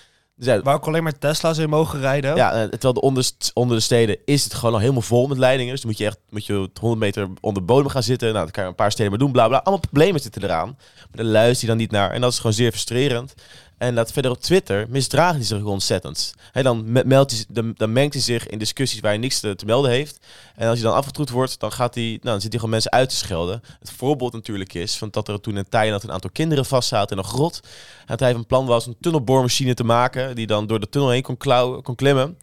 Dus 0.41 0.53
ja, 0.53 0.62
Waar 0.62 0.75
ook 0.75 0.88
alleen 0.88 1.03
maar 1.03 1.17
Tesla's 1.17 1.57
in 1.57 1.69
mogen 1.69 2.00
rijden. 2.00 2.36
ja, 2.36 2.53
eh, 2.53 2.63
terwijl 2.69 2.93
de 2.93 3.01
onder, 3.01 3.31
onder 3.53 3.77
de 3.77 3.83
steden 3.83 4.17
is 4.25 4.43
het 4.43 4.53
gewoon 4.53 4.74
al 4.74 4.79
helemaal 4.79 5.01
vol 5.01 5.27
met 5.27 5.38
leidingen. 5.38 5.71
Dus 5.71 5.81
dan 5.81 5.89
moet 5.89 6.00
je 6.00 6.05
echt 6.05 6.17
moet 6.29 6.45
je 6.45 6.69
100 6.79 7.01
meter 7.01 7.27
onder 7.41 7.62
de 7.62 7.67
bodem 7.67 7.89
gaan 7.89 8.03
zitten. 8.03 8.33
Nou, 8.33 8.45
dat 8.45 8.53
kan 8.53 8.63
je 8.63 8.69
een 8.69 8.75
paar 8.75 8.91
steden 8.91 9.12
maar 9.12 9.19
doen, 9.19 9.31
bla 9.31 9.48
bla. 9.48 9.57
Allemaal 9.57 9.79
problemen 9.79 10.21
zitten 10.21 10.43
eraan. 10.43 10.67
Maar 10.95 11.07
daar 11.12 11.25
luistert 11.25 11.60
hij 11.60 11.69
dan 11.69 11.77
niet 11.77 11.91
naar. 11.91 12.12
En 12.12 12.21
dat 12.21 12.31
is 12.31 12.38
gewoon 12.38 12.53
zeer 12.53 12.71
frustrerend. 12.71 13.33
En 13.81 13.95
dat 13.95 14.11
verder 14.11 14.31
op 14.31 14.41
Twitter 14.41 14.85
misdraagt 14.89 15.35
hij 15.35 15.43
zich 15.43 15.63
ontzettend. 15.63 16.33
He, 16.51 16.63
dan, 16.63 16.91
me- 16.91 17.03
meldt 17.05 17.31
hij, 17.31 17.73
dan, 17.75 17.91
mengt 17.91 18.13
hij 18.13 18.23
zich 18.23 18.47
in 18.47 18.59
discussies 18.59 19.00
waar 19.00 19.11
hij 19.11 19.19
niks 19.19 19.39
te, 19.39 19.55
te 19.55 19.65
melden 19.65 19.91
heeft. 19.91 20.19
En 20.55 20.67
als 20.67 20.79
hij 20.79 20.88
dan 20.88 20.97
afgetroed 20.97 21.29
wordt, 21.29 21.59
dan, 21.59 21.71
gaat 21.71 21.95
hij, 21.95 22.03
nou, 22.03 22.19
dan 22.21 22.41
zit 22.41 22.50
hij 22.50 22.51
gewoon 22.51 22.69
mensen 22.69 22.91
uit 22.91 23.09
te 23.09 23.15
schelden. 23.15 23.61
Het 23.79 23.91
voorbeeld 23.91 24.33
natuurlijk 24.33 24.73
is 24.73 24.97
van 24.97 25.09
dat 25.11 25.27
er 25.27 25.41
toen 25.41 25.57
in 25.57 25.69
Thailand 25.69 26.03
een 26.03 26.11
aantal 26.11 26.29
kinderen 26.29 26.65
vastzaten 26.65 27.17
in 27.17 27.23
een 27.23 27.29
grot. 27.29 27.59
En 28.00 28.05
dat 28.05 28.19
hij 28.19 28.31
van 28.33 28.45
plan 28.45 28.65
was 28.65 28.85
een 28.85 28.97
tunnelboormachine 29.00 29.73
te 29.73 29.83
maken 29.83 30.35
die 30.35 30.47
dan 30.47 30.67
door 30.67 30.79
de 30.79 30.89
tunnel 30.89 31.09
heen 31.09 31.21
kon, 31.21 31.38
klauwen, 31.38 31.81
kon 31.81 31.95
klimmen. 31.95 32.38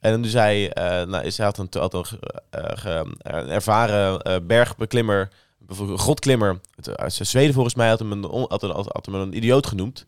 En 0.00 0.10
dan 0.10 0.22
dus 0.22 0.32
hij, 0.32 0.72
eh, 0.72 1.06
nou, 1.06 1.24
is, 1.24 1.36
hij 1.36 1.46
had 1.46 1.58
een, 1.58 1.68
eh, 2.50 3.50
ervaren 3.50 4.20
eh, 4.20 4.36
bergbeklimmer, 4.42 5.28
bijvoorbeeld 5.58 5.98
een 5.98 6.04
grotklimmer 6.04 6.60
uit, 6.76 6.96
uit 6.96 7.12
Zweden 7.12 7.54
volgens 7.54 7.74
mij, 7.74 7.88
had 7.88 7.98
hem 7.98 8.24
had 8.24 9.06
hem 9.06 9.14
een 9.14 9.36
idioot 9.36 9.66
genoemd. 9.66 10.04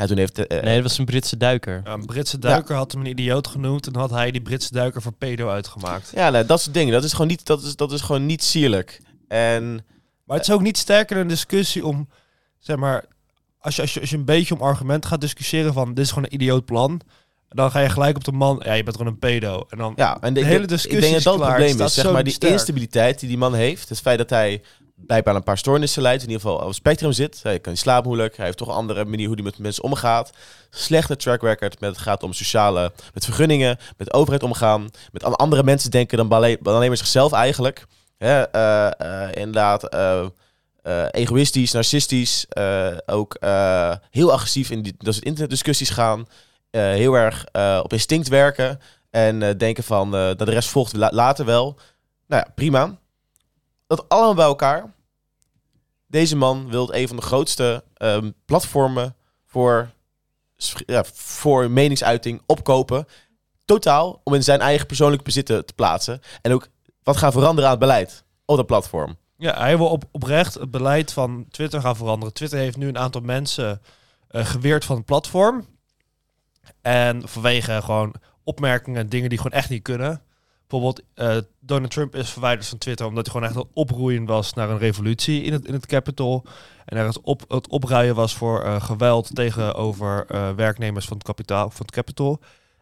Ja, 0.00 0.06
toen 0.06 0.16
heeft... 0.18 0.46
eh, 0.46 0.62
Nee, 0.62 0.74
dat 0.74 0.82
was 0.82 0.98
een 0.98 1.04
Britse 1.04 1.36
duiker. 1.36 1.80
Ja, 1.84 1.92
een 1.92 2.06
Britse 2.06 2.38
duiker 2.38 2.74
had 2.76 2.92
hem 2.92 3.00
een 3.00 3.06
idioot 3.06 3.46
genoemd 3.46 3.86
en 3.86 3.96
had 3.96 4.10
hij 4.10 4.30
die 4.30 4.40
Britse 4.40 4.72
duiker 4.72 5.02
voor 5.02 5.12
pedo 5.12 5.48
uitgemaakt. 5.48 6.12
Ja, 6.14 6.30
nou, 6.30 6.46
dat 6.46 6.60
soort 6.60 6.74
dingen. 6.74 6.92
Dat 6.92 7.04
is 7.04 7.12
gewoon 7.12 7.26
niet, 7.26 7.46
dat 7.46 7.62
is, 7.62 7.76
dat 7.76 7.92
is 7.92 8.00
gewoon 8.00 8.26
niet 8.26 8.42
sierlijk. 8.42 9.00
En 9.28 9.74
Maar 10.24 10.36
het 10.36 10.48
is 10.48 10.54
ook 10.54 10.60
niet 10.60 10.78
sterker 10.78 11.16
een 11.16 11.28
discussie 11.28 11.86
om, 11.86 12.08
zeg 12.58 12.76
maar, 12.76 13.04
als 13.58 13.76
je, 13.76 13.82
als 13.82 13.94
je, 13.94 14.00
als 14.00 14.10
je 14.10 14.16
een 14.16 14.24
beetje 14.24 14.54
om 14.54 14.60
argument 14.60 15.06
gaat 15.06 15.20
discussiëren 15.20 15.72
van 15.72 15.94
dit 15.94 16.04
is 16.04 16.08
gewoon 16.10 16.24
een 16.24 16.34
idioot 16.34 16.64
plan, 16.64 17.00
dan 17.48 17.70
ga 17.70 17.80
je 17.80 17.88
gelijk 17.88 18.16
op 18.16 18.24
de 18.24 18.32
man, 18.32 18.60
ja, 18.64 18.72
je 18.72 18.82
bent 18.82 18.96
gewoon 18.96 19.12
een 19.12 19.18
pedo. 19.18 19.66
En 19.68 19.78
dan, 19.78 19.92
ja, 19.96 20.18
en 20.20 20.34
De 20.34 20.44
hele 20.44 20.66
discussie 20.66 20.96
ik 20.98 21.00
denk 21.00 21.16
is 21.16 21.22
dat 21.22 21.38
dat 21.38 21.46
het 21.46 21.56
probleem 21.56 21.80
is. 21.86 21.94
Zeg 21.94 22.12
maar 22.12 22.24
die 22.24 22.32
sterk. 22.32 22.52
instabiliteit 22.52 23.20
die 23.20 23.28
die 23.28 23.38
man 23.38 23.54
heeft. 23.54 23.88
Het 23.88 24.00
feit 24.00 24.18
dat 24.18 24.30
hij 24.30 24.62
blijkbaar 25.06 25.34
een 25.34 25.42
paar 25.42 25.58
stoornissen 25.58 26.02
leidt. 26.02 26.22
In 26.22 26.28
ieder 26.28 26.42
geval 26.42 26.58
op 26.58 26.66
het 26.66 26.74
spectrum 26.76 27.12
zit. 27.12 27.40
Hij 27.42 27.60
kan 27.60 27.72
niet 27.72 27.80
slapen 27.80 28.08
moeilijk. 28.08 28.36
Hij 28.36 28.44
heeft 28.44 28.58
toch 28.58 28.68
een 28.68 28.74
andere 28.74 29.04
manier 29.04 29.26
hoe 29.26 29.34
hij 29.34 29.44
met 29.44 29.58
mensen 29.58 29.84
omgaat. 29.84 30.30
Slechte 30.70 31.16
track 31.16 31.42
record 31.42 31.80
met 31.80 31.90
het 31.90 31.98
gaat 31.98 32.22
om 32.22 32.32
sociale, 32.32 32.92
met 33.14 33.24
vergunningen, 33.24 33.78
met 33.96 34.12
overheid 34.12 34.42
omgaan. 34.42 34.88
Met 35.12 35.24
andere 35.24 35.62
mensen 35.62 35.90
denken 35.90 36.16
dan 36.16 36.28
alleen, 36.30 36.58
dan 36.60 36.74
alleen 36.74 36.88
maar 36.88 36.96
zichzelf 36.96 37.32
eigenlijk. 37.32 37.86
Eh, 38.20 38.42
eh, 38.92 39.34
inderdaad, 39.34 39.88
eh, 39.88 40.26
egoïstisch, 41.10 41.72
narcistisch. 41.72 42.46
ook 43.06 43.36
heel 44.10 44.32
agressief 44.32 44.70
in 44.70 44.82
die, 44.82 44.94
internetdiscussies 44.98 45.90
gaan. 45.90 46.26
heel 46.70 47.14
erg 47.14 47.44
op 47.82 47.92
instinct 47.92 48.28
werken. 48.28 48.80
En 49.10 49.58
denken 49.58 49.84
van, 49.84 50.10
dat 50.10 50.38
de 50.38 50.44
rest 50.44 50.68
volgt 50.68 50.92
la- 50.92 51.10
later 51.12 51.44
wel. 51.44 51.78
Nou 52.26 52.42
ja, 52.46 52.52
prima. 52.54 52.98
Dat 53.90 54.08
allemaal 54.08 54.34
bij 54.34 54.44
elkaar. 54.44 54.92
Deze 56.06 56.36
man 56.36 56.68
wil 56.68 56.94
een 56.94 57.08
van 57.08 57.16
de 57.16 57.22
grootste 57.22 57.84
ehm, 57.94 58.30
platformen 58.44 59.16
voor, 59.46 59.90
ja, 60.86 61.04
voor 61.12 61.70
meningsuiting 61.70 62.42
opkopen. 62.46 63.06
Totaal 63.64 64.20
om 64.24 64.34
in 64.34 64.42
zijn 64.42 64.60
eigen 64.60 64.86
persoonlijke 64.86 65.24
bezitten 65.24 65.66
te 65.66 65.72
plaatsen. 65.72 66.20
En 66.42 66.52
ook 66.52 66.68
wat 67.02 67.16
gaan 67.16 67.32
veranderen 67.32 67.64
aan 67.64 67.70
het 67.70 67.80
beleid 67.80 68.24
op 68.44 68.56
dat 68.56 68.66
platform. 68.66 69.16
Ja, 69.36 69.58
hij 69.58 69.76
wil 69.76 69.88
op, 69.88 70.04
oprecht 70.10 70.54
het 70.54 70.70
beleid 70.70 71.12
van 71.12 71.46
Twitter 71.50 71.80
gaan 71.80 71.96
veranderen. 71.96 72.34
Twitter 72.34 72.58
heeft 72.58 72.76
nu 72.76 72.88
een 72.88 72.98
aantal 72.98 73.20
mensen 73.20 73.82
eh, 74.28 74.46
geweerd 74.46 74.84
van 74.84 74.96
het 74.96 75.04
platform. 75.04 75.66
En 76.80 77.28
vanwege 77.28 77.82
gewoon 77.82 78.14
opmerkingen 78.44 79.00
en 79.00 79.08
dingen 79.08 79.28
die 79.28 79.38
gewoon 79.38 79.58
echt 79.58 79.70
niet 79.70 79.82
kunnen. 79.82 80.22
Bijvoorbeeld, 80.70 81.02
eh, 81.14 81.36
Donald 81.60 81.90
Trump 81.90 82.14
is 82.14 82.30
verwijderd 82.30 82.68
van 82.68 82.78
Twitter 82.78 83.06
omdat 83.06 83.24
hij 83.24 83.34
gewoon 83.34 83.48
echt 83.48 83.58
een 83.58 83.70
oproeien 83.72 84.24
was 84.24 84.54
naar 84.54 84.70
een 84.70 84.78
revolutie 84.78 85.42
in 85.42 85.52
het, 85.52 85.66
in 85.66 85.72
het 85.72 85.86
Capitol. 85.86 86.44
En 86.84 86.96
er 86.96 87.06
het, 87.06 87.20
op, 87.20 87.44
het 87.48 87.68
opruien 87.68 88.14
was 88.14 88.34
voor 88.34 88.62
eh, 88.62 88.82
geweld 88.82 89.34
tegenover 89.34 90.26
eh, 90.26 90.50
werknemers 90.50 91.06
van 91.06 91.16
het, 91.16 91.26
kapitaal, 91.26 91.70
van 91.70 91.86
het 91.86 91.94
Capitol. 91.94 92.38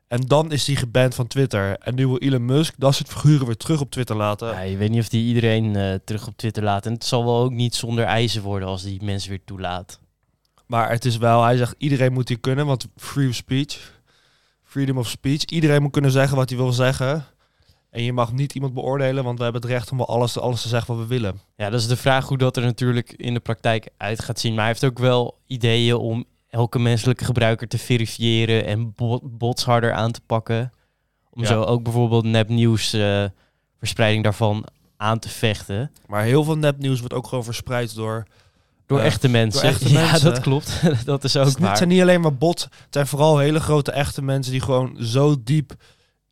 En 0.08 0.20
dan 0.20 0.52
is 0.52 0.66
hij 0.66 0.76
geband 0.76 1.14
van 1.14 1.26
Twitter. 1.26 1.78
En 1.78 1.94
nu 1.94 2.06
wil 2.06 2.18
Elon 2.18 2.44
Musk 2.44 2.74
dat 2.78 2.94
soort 2.94 3.08
figuren 3.08 3.46
weer 3.46 3.56
terug 3.56 3.80
op 3.80 3.90
Twitter 3.90 4.16
laten. 4.16 4.48
Ja, 4.48 4.60
je 4.60 4.76
weet 4.76 4.90
niet 4.90 5.00
of 5.00 5.08
die 5.08 5.26
iedereen 5.26 6.00
terug 6.04 6.26
op 6.26 6.36
Twitter 6.36 6.62
laat. 6.62 6.86
En 6.86 6.92
het 6.92 7.04
zal 7.04 7.24
wel 7.24 7.42
ook 7.42 7.52
niet 7.52 7.74
zonder 7.74 8.04
eisen 8.04 8.42
worden 8.42 8.68
als 8.68 8.82
die 8.82 9.04
mensen 9.04 9.30
weer 9.30 9.44
toelaat. 9.44 10.00
Maar 10.66 10.90
het 10.90 11.04
is 11.04 11.16
wel, 11.16 11.42
hij 11.42 11.56
zegt 11.56 11.74
iedereen 11.78 12.12
moet 12.12 12.28
hier 12.28 12.40
kunnen, 12.40 12.66
want 12.66 12.86
free 12.96 13.32
speech, 13.32 14.00
freedom 14.64 14.98
of 14.98 15.08
speech, 15.08 15.44
iedereen 15.44 15.82
moet 15.82 15.92
kunnen 15.92 16.10
zeggen 16.10 16.36
wat 16.36 16.48
hij 16.48 16.58
wil 16.58 16.72
zeggen. 16.72 17.24
En 17.98 18.04
je 18.04 18.12
mag 18.12 18.32
niet 18.32 18.54
iemand 18.54 18.74
beoordelen, 18.74 19.24
want 19.24 19.38
we 19.38 19.44
hebben 19.44 19.62
het 19.62 19.70
recht 19.70 19.90
om 19.92 20.00
alles, 20.00 20.38
alles 20.38 20.62
te 20.62 20.68
zeggen 20.68 20.94
wat 20.96 21.02
we 21.02 21.08
willen. 21.08 21.40
Ja, 21.56 21.70
dat 21.70 21.80
is 21.80 21.86
de 21.86 21.96
vraag 21.96 22.28
hoe 22.28 22.38
dat 22.38 22.56
er 22.56 22.62
natuurlijk 22.62 23.12
in 23.16 23.34
de 23.34 23.40
praktijk 23.40 23.88
uit 23.96 24.22
gaat 24.22 24.40
zien. 24.40 24.50
Maar 24.54 24.60
hij 24.64 24.68
heeft 24.72 24.84
ook 24.84 24.98
wel 24.98 25.38
ideeën 25.46 25.94
om 25.96 26.24
elke 26.50 26.78
menselijke 26.78 27.24
gebruiker 27.24 27.68
te 27.68 27.78
verifiëren 27.78 28.66
en 28.66 28.92
bo- 28.96 29.20
bots 29.22 29.64
harder 29.64 29.92
aan 29.92 30.12
te 30.12 30.20
pakken. 30.26 30.72
Om 31.30 31.42
Ja. 31.42 31.48
zo 31.48 31.62
ook 31.62 31.82
bijvoorbeeld 31.82 32.24
nepnieuws, 32.24 32.92
eh 32.92 33.24
verspreiding 33.78 34.22
daarvan 34.24 34.64
aan 34.96 35.18
te 35.18 35.28
vechten. 35.28 35.90
Maar 36.06 36.22
heel 36.24 36.44
veel 36.44 36.56
nepnieuws 36.58 36.98
wordt 36.98 37.14
ook 37.14 37.26
gewoon 37.26 37.44
verspreid 37.44 37.94
door... 37.94 38.26
Door 38.86 38.98
Eh, 38.98 39.06
echte 39.06 39.28
mensen. 39.28 39.62
echte 39.68 39.88
ja, 39.92 40.00
mensen. 40.10 40.30
dat 40.30 40.40
klopt. 40.40 40.80
dat 41.04 41.24
is 41.24 41.36
ook 41.36 41.46
het, 41.46 41.58
waar. 41.58 41.68
het 41.68 41.78
zijn 41.78 41.88
niet 41.90 42.00
alleen 42.00 42.20
maar 42.20 42.34
bots, 42.36 42.62
het 42.62 42.72
zijn 42.90 43.06
vooral 43.06 43.38
hele 43.38 43.60
grote 43.60 43.92
echte 43.92 44.22
mensen 44.22 44.52
die 44.52 44.60
gewoon 44.60 44.96
zo 45.00 45.36
diep 45.44 45.74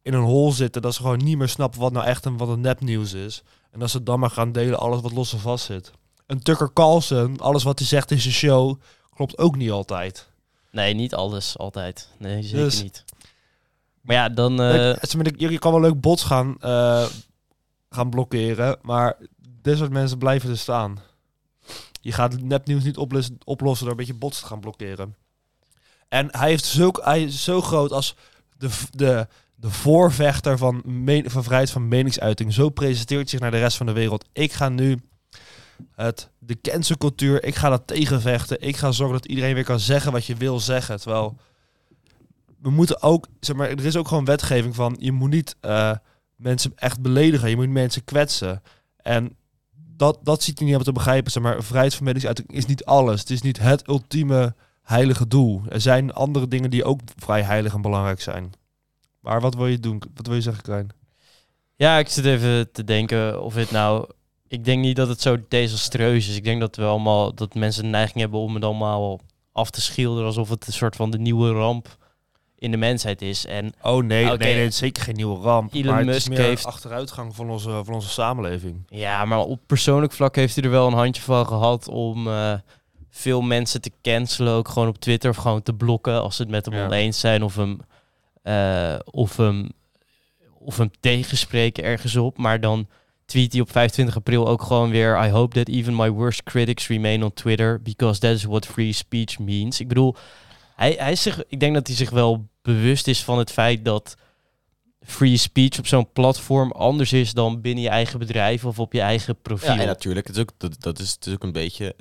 in 0.06 0.14
een 0.14 0.22
hol 0.22 0.52
zitten 0.52 0.82
dat 0.82 0.94
ze 0.94 1.00
gewoon 1.00 1.24
niet 1.24 1.38
meer 1.38 1.48
snappen 1.48 1.80
wat 1.80 1.92
nou 1.92 2.06
echt 2.06 2.24
en 2.26 2.36
wat 2.36 2.48
een 2.48 2.60
nepnieuws 2.60 3.12
is. 3.12 3.42
En 3.70 3.78
dat 3.78 3.90
ze 3.90 4.02
dan 4.02 4.20
maar 4.20 4.30
gaan 4.30 4.52
delen 4.52 4.78
alles 4.78 5.00
wat 5.00 5.12
los 5.12 5.32
en 5.32 5.38
vast 5.38 5.64
zit. 5.64 5.90
Een 6.26 6.42
Tucker 6.42 6.72
Carlson, 6.72 7.40
alles 7.40 7.62
wat 7.62 7.78
hij 7.78 7.88
zegt 7.88 8.10
in 8.10 8.20
zijn 8.20 8.34
show, 8.34 8.80
klopt 9.14 9.38
ook 9.38 9.56
niet 9.56 9.70
altijd. 9.70 10.28
Nee, 10.70 10.94
niet 10.94 11.14
alles 11.14 11.58
altijd. 11.58 12.08
Nee, 12.18 12.42
zeker 12.42 12.64
Dus- 12.64 12.82
niet. 12.82 13.04
Maar 14.00 14.16
ja, 14.16 14.28
dan... 14.28 14.60
eh, 14.60 14.96
is 15.00 15.14
met- 15.14 15.34
je, 15.36 15.58
kan 15.58 15.72
wel 15.72 15.80
leuk 15.80 16.00
bots 16.00 16.22
gaan, 16.22 16.56
eh, 16.60 17.06
gaan 17.90 18.10
blokkeren, 18.10 18.78
maar 18.82 19.16
dit 19.62 19.78
soort 19.78 19.90
mensen 19.92 20.18
blijven 20.18 20.50
er 20.50 20.58
staan. 20.58 20.98
Je 22.00 22.12
gaat 22.12 22.32
het 22.32 22.42
nepnieuws 22.42 22.84
niet 22.84 22.96
oplossen, 22.96 23.38
oplossen 23.44 23.82
door 23.86 23.90
een 23.92 23.98
beetje 24.06 24.18
bots 24.18 24.40
te 24.40 24.46
gaan 24.46 24.60
blokkeren. 24.60 25.16
En 26.08 26.28
hij, 26.36 26.48
heeft 26.48 26.64
zulk, 26.64 27.00
hij 27.04 27.22
is 27.22 27.44
zo 27.44 27.60
groot 27.60 27.92
als 27.92 28.14
de, 28.58 28.68
de, 28.90 29.26
de 29.56 29.70
voorvechter 29.70 30.58
van, 30.58 30.82
van 31.24 31.44
vrijheid 31.44 31.70
van 31.70 31.88
meningsuiting. 31.88 32.52
Zo 32.52 32.68
presenteert 32.68 33.30
zich 33.30 33.40
naar 33.40 33.50
de 33.50 33.58
rest 33.58 33.76
van 33.76 33.86
de 33.86 33.92
wereld. 33.92 34.24
Ik 34.32 34.52
ga 34.52 34.68
nu 34.68 34.98
het, 35.94 36.30
de 36.38 36.60
cancelcultuur, 36.60 37.44
ik 37.44 37.54
ga 37.54 37.68
dat 37.68 37.86
tegenvechten. 37.86 38.60
Ik 38.60 38.76
ga 38.76 38.92
zorgen 38.92 39.16
dat 39.16 39.26
iedereen 39.26 39.54
weer 39.54 39.64
kan 39.64 39.80
zeggen 39.80 40.12
wat 40.12 40.26
je 40.26 40.34
wil 40.34 40.60
zeggen. 40.60 41.00
Terwijl 41.00 41.36
we 42.60 42.70
moeten 42.70 43.02
ook, 43.02 43.26
zeg 43.40 43.56
maar, 43.56 43.68
er 43.68 43.84
is 43.84 43.96
ook 43.96 44.08
gewoon 44.08 44.24
wetgeving 44.24 44.74
van, 44.74 44.96
je 44.98 45.12
moet 45.12 45.30
niet 45.30 45.56
eh, 45.60 45.92
mensen 46.36 46.72
echt 46.74 47.00
beledigen, 47.00 47.50
je 47.50 47.56
moet 47.56 47.68
mensen 47.68 48.04
kwetsen. 48.04 48.62
En 48.96 49.36
dat, 49.96 50.18
dat 50.22 50.42
ziet 50.42 50.54
niet 50.54 50.64
helemaal 50.64 50.84
te 50.84 50.92
begrijpen, 50.92 51.32
zeg 51.32 51.42
maar, 51.42 51.62
vrijheid 51.62 51.94
van 51.94 52.04
meningsuiting 52.04 52.52
is 52.52 52.66
niet 52.66 52.84
alles. 52.84 53.20
Het 53.20 53.30
is 53.30 53.42
niet 53.42 53.58
het 53.58 53.88
ultieme 53.88 54.54
heilige 54.82 55.28
doel. 55.28 55.62
Er 55.68 55.80
zijn 55.80 56.12
andere 56.12 56.48
dingen 56.48 56.70
die 56.70 56.84
ook 56.84 57.00
vrij 57.16 57.42
heilig 57.42 57.74
en 57.74 57.82
belangrijk 57.82 58.20
zijn. 58.20 58.52
Maar 59.26 59.40
wat 59.40 59.54
wil 59.54 59.66
je 59.66 59.78
doen? 59.80 60.02
Wat 60.14 60.26
wil 60.26 60.34
je 60.36 60.42
zeggen, 60.42 60.62
Krijn? 60.62 60.88
Ja, 61.76 61.98
ik 61.98 62.08
zit 62.08 62.24
even 62.24 62.72
te 62.72 62.84
denken 62.84 63.42
of 63.42 63.54
het 63.54 63.70
nou... 63.70 64.08
Ik 64.48 64.64
denk 64.64 64.80
niet 64.82 64.96
dat 64.96 65.08
het 65.08 65.20
zo 65.20 65.36
desastreus 65.48 66.28
is. 66.28 66.36
Ik 66.36 66.44
denk 66.44 66.60
dat 66.60 66.76
we 66.76 66.84
allemaal 66.84 67.34
dat 67.34 67.54
mensen 67.54 67.82
de 67.82 67.88
neiging 67.88 68.18
hebben 68.20 68.40
om 68.40 68.54
het 68.54 68.64
allemaal 68.64 69.20
af 69.52 69.70
te 69.70 69.80
schilderen 69.80 70.26
alsof 70.26 70.48
het 70.48 70.66
een 70.66 70.72
soort 70.72 70.96
van 70.96 71.10
de 71.10 71.18
nieuwe 71.18 71.52
ramp 71.52 71.96
in 72.58 72.70
de 72.70 72.76
mensheid 72.76 73.22
is. 73.22 73.46
En 73.46 73.72
Oh 73.82 74.04
nee, 74.04 74.24
nee, 74.24 74.36
nee, 74.36 74.58
het 74.58 74.72
is 74.72 74.76
zeker 74.78 75.02
geen 75.02 75.14
nieuwe 75.14 75.40
ramp. 75.42 75.72
Elon 75.74 75.86
maar 75.86 75.96
het 75.96 76.06
Musk 76.06 76.18
is 76.18 76.28
meer 76.28 76.38
heeft- 76.46 76.64
achteruitgang 76.64 77.34
van 77.36 77.50
onze, 77.50 77.80
van 77.84 77.94
onze 77.94 78.08
samenleving. 78.08 78.84
ja, 78.88 79.24
maar 79.24 79.38
op 79.38 79.60
persoonlijk 79.66 80.12
vlak 80.12 80.36
heeft 80.36 80.54
hij 80.54 80.64
er 80.64 80.70
wel 80.70 80.86
een 80.86 80.92
handje 80.92 81.22
van 81.22 81.46
gehad 81.46 81.88
om 81.88 82.26
eh, 82.28 82.52
veel 83.10 83.40
mensen 83.42 83.80
te 83.80 83.92
cancelen, 84.02 84.52
ook 84.54 84.68
gewoon 84.68 84.88
op 84.88 84.98
Twitter 84.98 85.30
of 85.30 85.36
gewoon 85.36 85.62
te 85.62 85.72
blokken 85.74 86.22
als 86.22 86.36
ze 86.36 86.42
het 86.42 86.50
met 86.50 86.64
hem 86.66 86.74
Ja. 86.74 86.84
oneens 86.84 87.20
zijn 87.20 87.42
of 87.42 87.56
hem, 87.56 87.78
eh, 88.46 88.98
of 89.04 89.36
hem, 89.36 89.68
of 90.58 90.76
hem 90.76 90.90
tegenspreken 91.00 91.84
ergens 91.84 92.16
op. 92.16 92.38
Maar 92.38 92.60
dan 92.60 92.88
tweet 93.24 93.52
hij 93.52 93.60
op 93.60 93.70
25 93.70 94.16
april 94.16 94.48
ook 94.48 94.62
gewoon 94.62 94.90
weer: 94.90 95.24
I 95.24 95.30
hope 95.30 95.54
that 95.54 95.68
even 95.68 95.96
my 95.96 96.10
worst 96.10 96.42
critics 96.42 96.86
remain 96.88 97.22
on 97.22 97.32
Twitter 97.34 97.82
because 97.82 98.20
that 98.20 98.30
is 98.30 98.44
what 98.44 98.66
free 98.66 98.92
speech 98.92 99.38
means. 99.38 99.80
Ik 99.80 99.88
bedoel, 99.88 100.16
hij, 100.76 100.94
hij 100.98 101.12
is 101.12 101.22
zich, 101.22 101.44
ik 101.48 101.60
denk 101.60 101.74
dat 101.74 101.86
hij 101.86 101.96
zich 101.96 102.10
wel 102.10 102.48
bewust 102.62 103.08
is 103.08 103.24
van 103.24 103.38
het 103.38 103.50
feit 103.50 103.84
dat 103.84 104.16
free 105.00 105.36
speech 105.36 105.78
op 105.78 105.86
zo'n 105.86 106.12
platform 106.12 106.72
anders 106.72 107.12
is 107.12 107.32
dan 107.32 107.60
binnen 107.60 107.82
je 107.82 107.90
eigen 107.90 108.18
bedrijf 108.18 108.64
of 108.64 108.78
op 108.78 108.92
je 108.92 109.00
eigen 109.00 109.40
profiel. 109.42 109.74
Ja, 109.74 109.80
en 109.80 109.86
natuurlijk, 109.86 110.26
het 110.26 110.36
is 110.36 110.42
ook, 110.42 110.50
dat, 110.56 110.76
dat 110.82 110.98
is, 110.98 111.18
ook 111.30 111.42
een 111.42 111.52
beetje... 111.52 111.94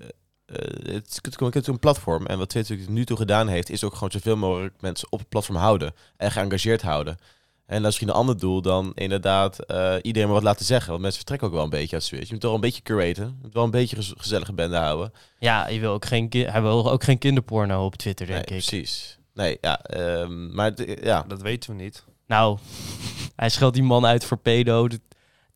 eh, 0.45 0.55
eh, 0.55 0.93
het 0.93 1.07
is 1.07 1.19
het 1.39 1.55
is 1.55 1.67
een 1.67 1.79
platform. 1.79 2.25
En 2.25 2.37
wat 2.37 2.49
Twitter 2.49 2.77
nu 2.87 3.05
toe 3.05 3.17
gedaan 3.17 3.47
heeft, 3.47 3.69
is 3.69 3.83
ook 3.83 3.93
gewoon 3.93 4.11
zoveel 4.11 4.37
mogelijk 4.37 4.73
mensen 4.81 5.07
op 5.11 5.19
het 5.19 5.29
platform 5.29 5.57
houden. 5.57 5.93
En 6.17 6.31
geëngageerd 6.31 6.81
houden. 6.81 7.17
En 7.65 7.75
dat 7.75 7.77
is 7.79 7.85
misschien 7.85 8.07
een 8.07 8.13
ander 8.13 8.37
doel 8.39 8.61
dan 8.61 8.91
inderdaad 8.95 9.59
eh, 9.59 9.95
iedereen 10.01 10.27
maar 10.27 10.37
wat 10.37 10.45
laten 10.45 10.65
zeggen. 10.65 10.89
Want 10.89 11.01
mensen 11.01 11.17
vertrekken 11.17 11.47
ook 11.47 11.53
wel 11.53 11.63
een 11.63 11.69
beetje 11.69 11.95
uit 11.95 12.03
Switch. 12.03 12.25
Je 12.25 12.31
moet 12.31 12.41
toch 12.41 12.49
wel 12.51 12.59
een 12.59 12.65
beetje 12.65 12.81
curaten. 12.81 13.25
Je 13.25 13.33
moet 13.41 13.53
wel 13.53 13.63
een 13.63 13.71
beetje 13.71 13.95
gez- 13.95 14.13
gezellige 14.17 14.53
bende 14.53 14.77
houden. 14.77 15.13
Ja, 15.39 15.67
je 15.67 15.79
wil 15.79 15.91
ook 15.91 16.05
geen 16.05 16.29
hij 16.31 16.61
wil 16.61 16.91
ook 16.91 17.03
geen 17.03 17.17
kinderporno 17.17 17.85
op 17.85 17.95
Twitter, 17.95 18.25
Nee, 18.25 18.35
denk 18.35 18.49
ik. 18.49 18.55
precies. 18.67 19.17
Nee, 19.33 19.57
ja. 19.61 19.81
ehm, 19.81 20.53
maar 20.53 20.71
ja, 21.03 21.25
Dat 21.27 21.41
weten 21.41 21.75
we 21.75 21.83
niet. 21.83 22.03
Nou, 22.27 22.57
hij 23.35 23.49
scheldt 23.49 23.75
die 23.75 23.83
man 23.83 24.05
uit 24.05 24.25
voor 24.25 24.37
pedo. 24.37 24.87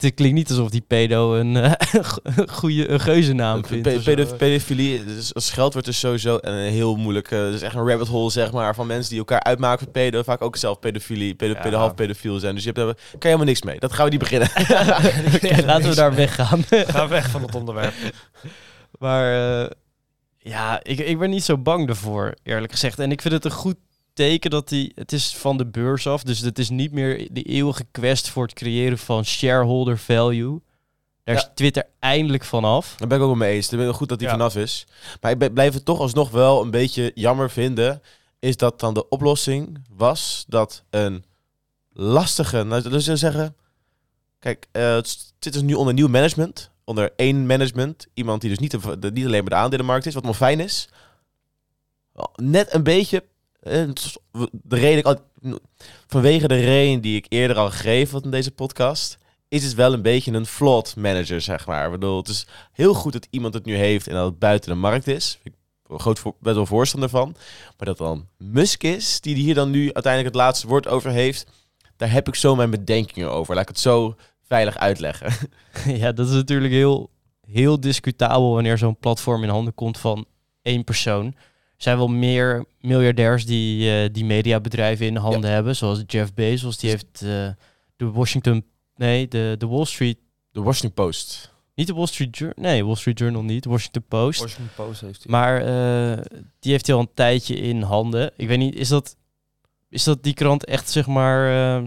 Het, 0.04 0.14
klinkt 0.14 0.36
niet 0.36 0.50
alsof 0.50 0.70
die 0.70 0.82
pedo 0.88 1.36
een 1.36 1.56
eh, 1.56 1.72
goede 2.60 2.90
een 2.90 3.00
geuzennaam 3.00 3.66
vindt. 3.66 3.84
pe- 3.90 4.00
pedo- 4.04 4.36
pedofilie, 4.36 5.04
dus 5.06 5.34
als 5.34 5.46
scheldwoord 5.46 5.88
is 5.88 6.00
sowieso 6.00 6.38
een 6.42 6.72
heel 6.72 6.96
moeilijk. 6.96 7.32
eh, 7.32 7.40
Het 7.46 7.54
is 7.54 7.62
echt 7.62 7.76
een 7.76 7.88
rabbit 7.88 8.08
hole, 8.08 8.32
zeg 8.32 8.52
maar, 8.52 8.76
van 8.76 8.88
mensen 8.88 9.10
die 9.10 9.20
elkaar 9.20 9.44
uitmaken 9.44 9.84
voor 9.84 9.92
pedo. 9.92 10.24
Vaak 10.24 10.42
ook 10.42 10.56
zelf 10.56 10.80
pedofilie, 10.80 11.36
pedo, 11.36 11.54
Ja. 11.54 11.60
pedo, 11.62 11.78
half 11.78 11.94
pedofiel 11.96 12.40
zijn. 12.40 12.56
Dus 12.56 12.64
je 12.64 12.72
hebt 12.74 12.86
daar 12.86 12.94
kan 12.96 13.04
je 13.12 13.18
helemaal 13.22 13.46
niks 13.46 13.62
mee. 13.62 13.80
Dat 13.80 13.94
gaan 13.94 14.06
we 14.06 14.12
niet 14.12 14.20
beginnen. 14.20 14.50
Ja, 15.58 15.66
laten 15.66 15.90
we 15.90 15.96
daar 15.96 16.16
weggaan. 16.16 16.64
Ga 16.70 17.08
weg 17.08 17.30
van 17.30 17.42
het 17.42 17.56
onderwerp. 17.56 17.94
maar 19.00 19.62
eh, 19.64 19.70
ja, 20.38 20.80
ik, 20.84 21.00
ik 21.00 21.20
ben 21.20 21.30
niet 21.30 21.44
zo 21.44 21.58
bang 21.58 21.90
ervoor, 21.90 22.34
eerlijk 22.44 22.72
gezegd. 22.72 23.00
En 23.00 23.12
ik 23.12 23.22
vind 23.22 23.34
het 23.34 23.46
een 23.46 23.52
goed 23.52 23.76
teken 24.20 24.50
dat 24.50 24.70
hij... 24.70 24.92
Het 24.96 25.12
is 25.12 25.36
van 25.36 25.58
de 25.58 25.66
beurs 25.66 26.08
af, 26.08 26.24
dus 26.24 26.40
het 26.40 26.60
is 26.60 26.70
niet 26.70 26.92
meer 26.92 27.28
de 27.32 27.44
eeuwige 27.44 27.86
quest 27.92 28.30
voor 28.30 28.44
het 28.44 28.54
creëren 28.54 28.98
van 28.98 29.26
shareholder 29.26 29.98
value. 29.98 30.62
Daar 31.24 31.36
is. 31.36 31.50
Twitter 31.56 31.86
eindelijk 32.00 32.44
vanaf. 32.44 32.96
Daar 32.98 33.08
ben 33.08 33.18
ik 33.18 33.24
ook 33.24 33.30
wel 33.30 33.40
mee 33.40 33.56
eens. 33.56 33.72
Ik 33.72 33.78
ben 33.78 33.94
goed 33.94 34.10
dat 34.10 34.22
Ja. 34.22 34.30
vanaf 34.30 34.56
is. 34.56 34.88
Maar 35.22 35.32
ik 35.32 35.54
blijf 35.54 35.74
het 35.74 35.86
toch 35.86 36.00
alsnog 36.00 36.30
wel 36.30 36.62
een 36.62 36.72
beetje 36.72 37.12
jammer 37.16 37.50
vinden. 37.50 38.02
Is 38.40 38.58
dat 38.58 38.80
dan 38.80 38.94
de 38.94 39.10
oplossing 39.10 39.82
was 39.90 40.46
dat 40.48 40.84
een 40.90 41.24
lastige... 41.94 42.64
Nou, 42.64 42.90
dus 42.90 43.08
we 43.08 43.16
zeggen... 43.16 43.56
Kijk, 44.40 44.68
eh, 44.72 44.94
het 44.94 45.34
dit 45.40 45.56
is 45.56 45.62
nu 45.62 45.74
onder 45.74 45.94
nieuw 45.94 46.08
management. 46.08 46.72
Onder 46.84 47.12
één 47.16 47.46
management. 47.46 48.08
Iemand 48.14 48.42
die 48.42 48.50
dus 48.50 48.60
niet, 48.60 49.02
de, 49.02 49.12
niet 49.12 49.26
alleen 49.26 49.46
bij 49.46 49.58
de 49.58 49.64
aandelenmarkt 49.64 50.06
is. 50.06 50.14
Wat 50.14 50.24
wel 50.24 50.34
fijn 50.34 50.60
is. 50.60 50.90
Net 52.36 52.74
een 52.74 52.84
beetje... 52.84 53.24
eh, 53.60 53.84
De 54.52 54.76
reden, 54.76 55.04
al- 55.04 55.60
vanwege 56.08 56.48
de 56.48 56.60
reden 56.60 57.02
die 57.02 57.16
ik 57.16 57.26
eerder 57.30 57.58
al 57.58 57.70
gegeven 57.70 58.14
had 58.14 58.24
in 58.24 58.32
deze 58.32 58.52
podcast... 58.52 59.18
Is 59.48 59.64
het 59.64 59.74
wel 59.74 59.94
een 59.94 60.02
beetje 60.02 60.32
een 60.32 60.46
flawed 60.46 60.96
manager, 60.96 61.42
zeg 61.42 61.68
maar. 61.68 61.86
Ik 61.86 61.92
bedoel, 61.92 62.18
het 62.18 62.28
is 62.28 62.48
heel 62.72 62.94
goed 62.94 63.14
dat 63.14 63.28
iemand 63.30 63.54
het 63.54 63.66
nu 63.66 63.76
heeft 63.76 64.08
en 64.08 64.14
dat 64.14 64.26
het 64.26 64.40
buiten 64.40 64.70
de 64.70 64.76
markt 64.76 65.08
is. 65.08 65.40
Ik 65.44 65.52
ben 65.88 66.00
groot 66.00 66.20
voor, 66.20 66.36
best 66.40 66.56
wel 66.56 66.66
voorstander 66.66 67.10
van. 67.10 67.36
Maar 67.78 67.88
dat 67.88 67.98
dan 67.98 68.28
Musk 68.38 68.84
is, 68.84 69.22
die 69.22 69.36
hier 69.36 69.54
dan 69.56 69.70
nu 69.70 69.82
uiteindelijk 69.94 70.34
het 70.36 70.44
laatste 70.44 70.68
woord 70.68 70.88
over 70.88 71.12
heeft. 71.12 71.46
Daar 71.98 72.12
heb 72.12 72.28
ik 72.28 72.36
zo 72.36 72.56
mijn 72.56 72.70
bedenkingen 72.70 73.32
over. 73.32 73.54
Laat 73.54 73.64
ik 73.64 73.70
het 73.70 73.80
zo 73.80 74.16
veilig 74.48 74.78
uitleggen. 74.78 75.50
ja, 76.02 76.12
dat 76.12 76.28
is 76.28 76.34
natuurlijk 76.34 76.74
heel, 76.74 77.10
heel 77.48 77.80
discutabel 77.80 78.54
wanneer 78.54 78.78
zo'n 78.78 78.98
platform 78.98 79.44
in 79.44 79.50
handen 79.50 79.74
komt 79.76 79.98
van 79.98 80.26
één 80.62 80.84
persoon. 80.84 81.36
Zijn 81.80 81.98
wel 81.98 82.08
meer 82.08 82.66
miljardairs 82.80 83.46
die, 83.46 83.92
eh, 83.92 84.10
die 84.12 84.26
mediabedrijven 84.26 85.06
in 85.06 85.14
de 85.14 85.20
handen 85.20 85.52
hebben, 85.52 85.76
zoals 85.76 86.04
Jeff 86.08 86.34
Bezos. 86.34 86.78
Die 86.78 86.90
heeft 86.90 87.22
eh, 87.22 87.50
de 87.96 88.12
Washington, 88.12 88.66
nee, 88.96 89.28
de, 89.28 89.56
de 89.58 89.68
Wall 89.68 89.86
Street, 89.86 90.18
De 90.52 90.62
Washington 90.62 91.06
Post. 91.06 91.54
niet 91.76 91.88
de 91.88 91.94
Wall 91.94 92.06
Street 92.06 92.38
Journal, 92.38 92.64
nee, 92.64 92.86
Wall 92.86 92.96
Street 92.96 93.20
Journal 93.20 93.42
niet, 93.42 93.64
de 93.64 93.70
Washington 93.70 94.04
Post. 94.08 94.40
Washington 94.40 94.86
Post 94.86 95.02
heeft 95.02 95.24
hij. 95.24 95.32
Maar 95.32 95.62
eh, 95.62 96.24
die 96.60 96.72
heeft 96.72 96.86
hij 96.86 96.96
al 96.96 97.02
een 97.02 97.14
tijdje 97.14 97.56
in 97.56 97.82
handen. 97.82 98.32
Ik 98.36 98.48
weet 98.48 98.58
niet, 98.58 98.76
is 98.76 98.88
dat, 98.88 99.16
is 99.90 100.04
dat 100.04 100.24
die 100.24 100.34
krant 100.34 100.66
echt, 100.66 100.90
zeg 100.90 101.08
maar, 101.08 101.82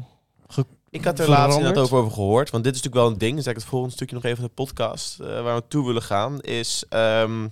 Ik 0.90 1.04
had 1.04 1.18
er 1.18 1.28
laatst 1.28 1.58
inderdaad 1.58 1.84
ook 1.84 1.92
over 1.92 2.12
gehoord. 2.12 2.50
Want 2.50 2.64
dit 2.64 2.74
is 2.74 2.82
natuurlijk 2.82 3.04
wel 3.04 3.12
een 3.12 3.18
ding. 3.18 3.36
Dus 3.36 3.46
ik 3.46 3.54
het 3.54 3.64
volgende 3.64 3.94
stukje 3.94 4.14
nog 4.14 4.24
even 4.24 4.38
in 4.38 4.44
de 4.44 4.54
podcast. 4.54 5.16
waar 5.16 5.44
we 5.44 5.50
naartoe 5.50 5.86
willen 5.86 6.02
gaan. 6.02 6.40
Is 6.40 6.84
ehm, 6.88 7.46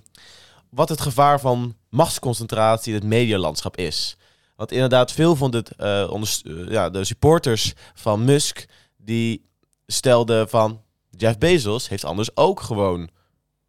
wat 0.71 0.89
het 0.89 1.01
gevaar 1.01 1.39
van 1.39 1.75
machtsconcentratie 1.89 2.93
in 2.93 2.99
het 2.99 3.07
medialandschap 3.07 3.77
is. 3.77 4.17
Want 4.55 4.71
inderdaad, 4.71 5.11
veel 5.11 5.35
van 5.35 5.51
dit, 5.51 5.75
eh, 5.75 6.01
eh, 6.01 6.69
ja, 6.69 6.89
de 6.89 7.03
supporters 7.03 7.73
van 7.93 8.23
Musk. 8.23 8.65
die 8.97 9.49
stelden 9.87 10.49
van. 10.49 10.81
Jeff 11.09 11.37
Bezos 11.37 11.89
heeft 11.89 12.05
anders 12.05 12.35
ook 12.35 12.59
gewoon 12.59 13.09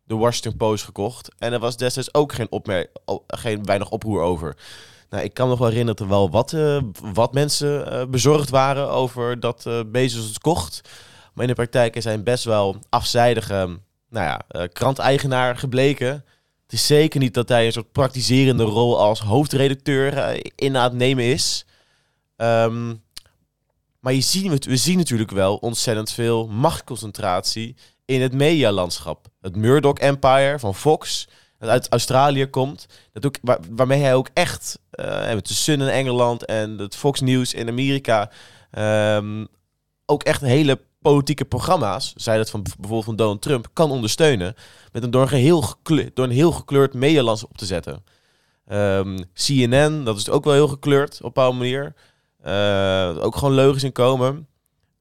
de 0.04 0.14
Washington 0.14 0.56
Post 0.56 0.84
gekocht. 0.84 1.28
En 1.38 1.52
er 1.52 1.58
was 1.58 1.76
destijds 1.76 2.14
ook 2.14 2.32
geen, 2.32 2.48
geen 3.26 3.64
weinig 3.64 3.90
oproer 3.90 4.22
over. 4.22 4.56
Nou, 5.10 5.24
ik 5.24 5.34
kan 5.34 5.48
nog 5.48 5.58
wel 5.58 5.68
herinneren 5.68 5.96
dat 5.96 6.06
er 6.06 6.12
wel 6.12 6.30
wat, 6.30 6.52
eh, 6.52 6.78
wat 7.12 7.32
mensen 7.32 8.10
bezorgd 8.10 8.50
waren 8.50 8.90
over 8.90 9.40
dat 9.40 9.68
Bezos 9.86 10.26
het 10.26 10.38
kocht. 10.38 10.80
Maar 11.34 11.44
in 11.44 11.50
de 11.50 11.56
praktijk 11.56 12.04
een 12.04 12.24
best 12.24 12.44
wel 12.44 12.76
afzijdige 12.88 13.80
nou 14.08 14.26
ja, 14.26 14.66
kranteigenaar 14.66 15.56
gebleken. 15.56 16.24
Het 16.72 16.80
is 16.80 16.86
zeker 16.86 17.20
niet 17.20 17.34
dat 17.34 17.48
hij 17.48 17.66
een 17.66 17.72
soort 17.72 17.92
praktiserende 17.92 18.62
rol 18.62 18.98
als 19.00 19.20
hoofdredacteur 19.20 20.16
eh, 20.16 20.40
in 20.54 20.76
aan 20.76 20.82
het 20.82 20.92
nemen 20.92 21.24
is. 21.24 21.64
Ehm, 22.36 22.94
maar 24.00 24.12
je 24.12 24.20
ziet, 24.20 24.64
we 24.64 24.76
zien 24.76 24.96
natuurlijk 24.96 25.30
wel 25.30 25.56
ontzettend 25.56 26.12
veel 26.12 26.46
machtsconcentratie 26.46 27.76
in 28.04 28.20
het 28.20 28.32
medialandschap. 28.32 29.26
Het 29.40 29.56
Murdoch 29.56 29.98
Empire 29.98 30.58
van 30.58 30.74
Fox, 30.74 31.28
dat 31.58 31.68
uit 31.68 31.88
Australië 31.88 32.46
komt. 32.46 32.86
Dat 33.12 33.26
ook, 33.26 33.36
waar, 33.42 33.58
waarmee 33.70 34.00
hij 34.00 34.14
ook 34.14 34.28
echt, 34.32 34.78
eh 34.90 35.34
met 35.34 35.46
de 35.46 35.54
Sun 35.54 35.80
in 35.80 35.88
Engeland 35.88 36.44
en 36.44 36.78
het 36.78 36.96
Fox 36.96 37.20
News 37.20 37.54
in 37.54 37.68
Amerika, 37.68 38.30
ehm, 38.70 39.44
ook 40.06 40.22
echt 40.22 40.40
hele 40.40 40.80
politieke 41.02 41.44
programma's, 41.44 42.12
zij 42.16 42.36
dat 42.36 42.50
van 42.50 42.62
bijvoorbeeld 42.62 43.04
van 43.04 43.16
Donald 43.16 43.42
Trump, 43.42 43.68
kan 43.72 43.90
ondersteunen. 43.90 44.54
Met 44.92 45.02
een 45.02 45.10
door 45.10 45.22
een, 45.22 45.28
geheel 45.28 45.64
door 46.14 46.24
een 46.24 46.30
heel 46.30 46.52
gekleurd 46.52 46.94
medialandschap 46.94 47.50
op 47.50 47.58
te 47.58 47.66
zetten. 47.66 48.04
Ehm, 48.66 49.18
CNN, 49.34 50.04
dat 50.04 50.16
is 50.16 50.30
ook 50.30 50.44
wel 50.44 50.54
heel 50.54 50.68
gekleurd 50.68 51.14
op 51.14 51.22
een 51.22 51.32
bepaalde 51.32 51.58
manier. 51.58 51.94
Eh, 52.42 53.24
ook 53.24 53.36
gewoon 53.36 53.54
leugens 53.54 53.84
in 53.84 53.92
komen. 53.92 54.46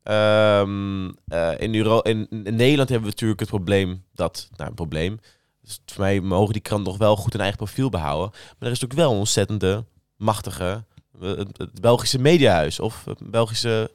Ehm, 0.03 1.09
eh, 1.27 1.51
in, 1.57 1.73
in, 2.03 2.27
Nederland 2.29 2.89
hebben 2.89 3.07
we 3.07 3.13
natuurlijk 3.13 3.39
het 3.39 3.49
probleem 3.49 4.03
dat, 4.13 4.49
nou 4.55 4.69
een 4.69 4.75
probleem, 4.75 5.19
dus 5.61 5.81
voor 5.85 6.01
mij 6.03 6.21
mogen 6.21 6.53
die 6.53 6.61
krant 6.61 6.85
nog 6.85 6.97
wel 6.97 7.15
goed 7.15 7.33
een 7.33 7.39
eigen 7.39 7.57
profiel 7.57 7.89
behouden. 7.89 8.29
Maar 8.31 8.69
er 8.69 8.75
is 8.75 8.83
ook 8.83 8.93
wel 8.93 9.11
een 9.11 9.17
ontzettende 9.17 9.85
machtige, 10.17 10.83
eh, 11.21 11.29
het, 11.29 11.81
Belgische 11.81 12.19
mediahuis 12.19 12.79
of 12.79 13.03
Belgische 13.23 13.91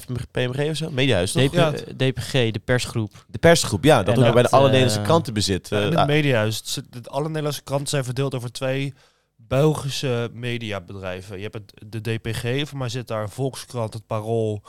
FPMG 0.00 0.70
of 0.70 0.76
zo, 0.76 0.90
mediahuis 0.90 1.32
toch? 1.32 1.42
DP, 1.42 1.54
Ja. 1.54 1.70
DPG, 1.96 2.32
de 2.50 2.60
persgroep. 2.64 3.24
De 3.28 3.38
persgroep, 3.38 3.84
ja, 3.84 3.96
dat 4.02 4.06
En 4.06 4.12
ook 4.12 4.24
nog 4.24 4.32
bijna 4.34 4.42
dat, 4.42 4.50
alle 4.50 4.64
eh, 4.66 4.72
Nederlandse 4.72 5.02
kranten 5.06 5.34
bezit. 5.34 5.68
Ja, 5.68 5.78
Eh, 5.78 5.84
het 5.84 5.94
ah, 5.96 6.06
mediahuis. 6.06 6.80
Alle 7.04 7.26
Nederlandse 7.26 7.62
kranten 7.62 7.88
zijn 7.88 8.04
verdeeld 8.04 8.34
over 8.34 8.52
twee 8.52 8.94
Belgische 9.36 10.30
mediabedrijven. 10.32 11.36
Je 11.36 11.42
hebt 11.42 11.54
het, 11.54 11.92
de 11.92 12.00
DPG, 12.00 12.68
voor 12.68 12.78
mij 12.78 12.88
zit 12.88 13.08
daar 13.08 13.30
Volkskrant, 13.30 13.94
het 13.94 14.06
Parool 14.06 14.62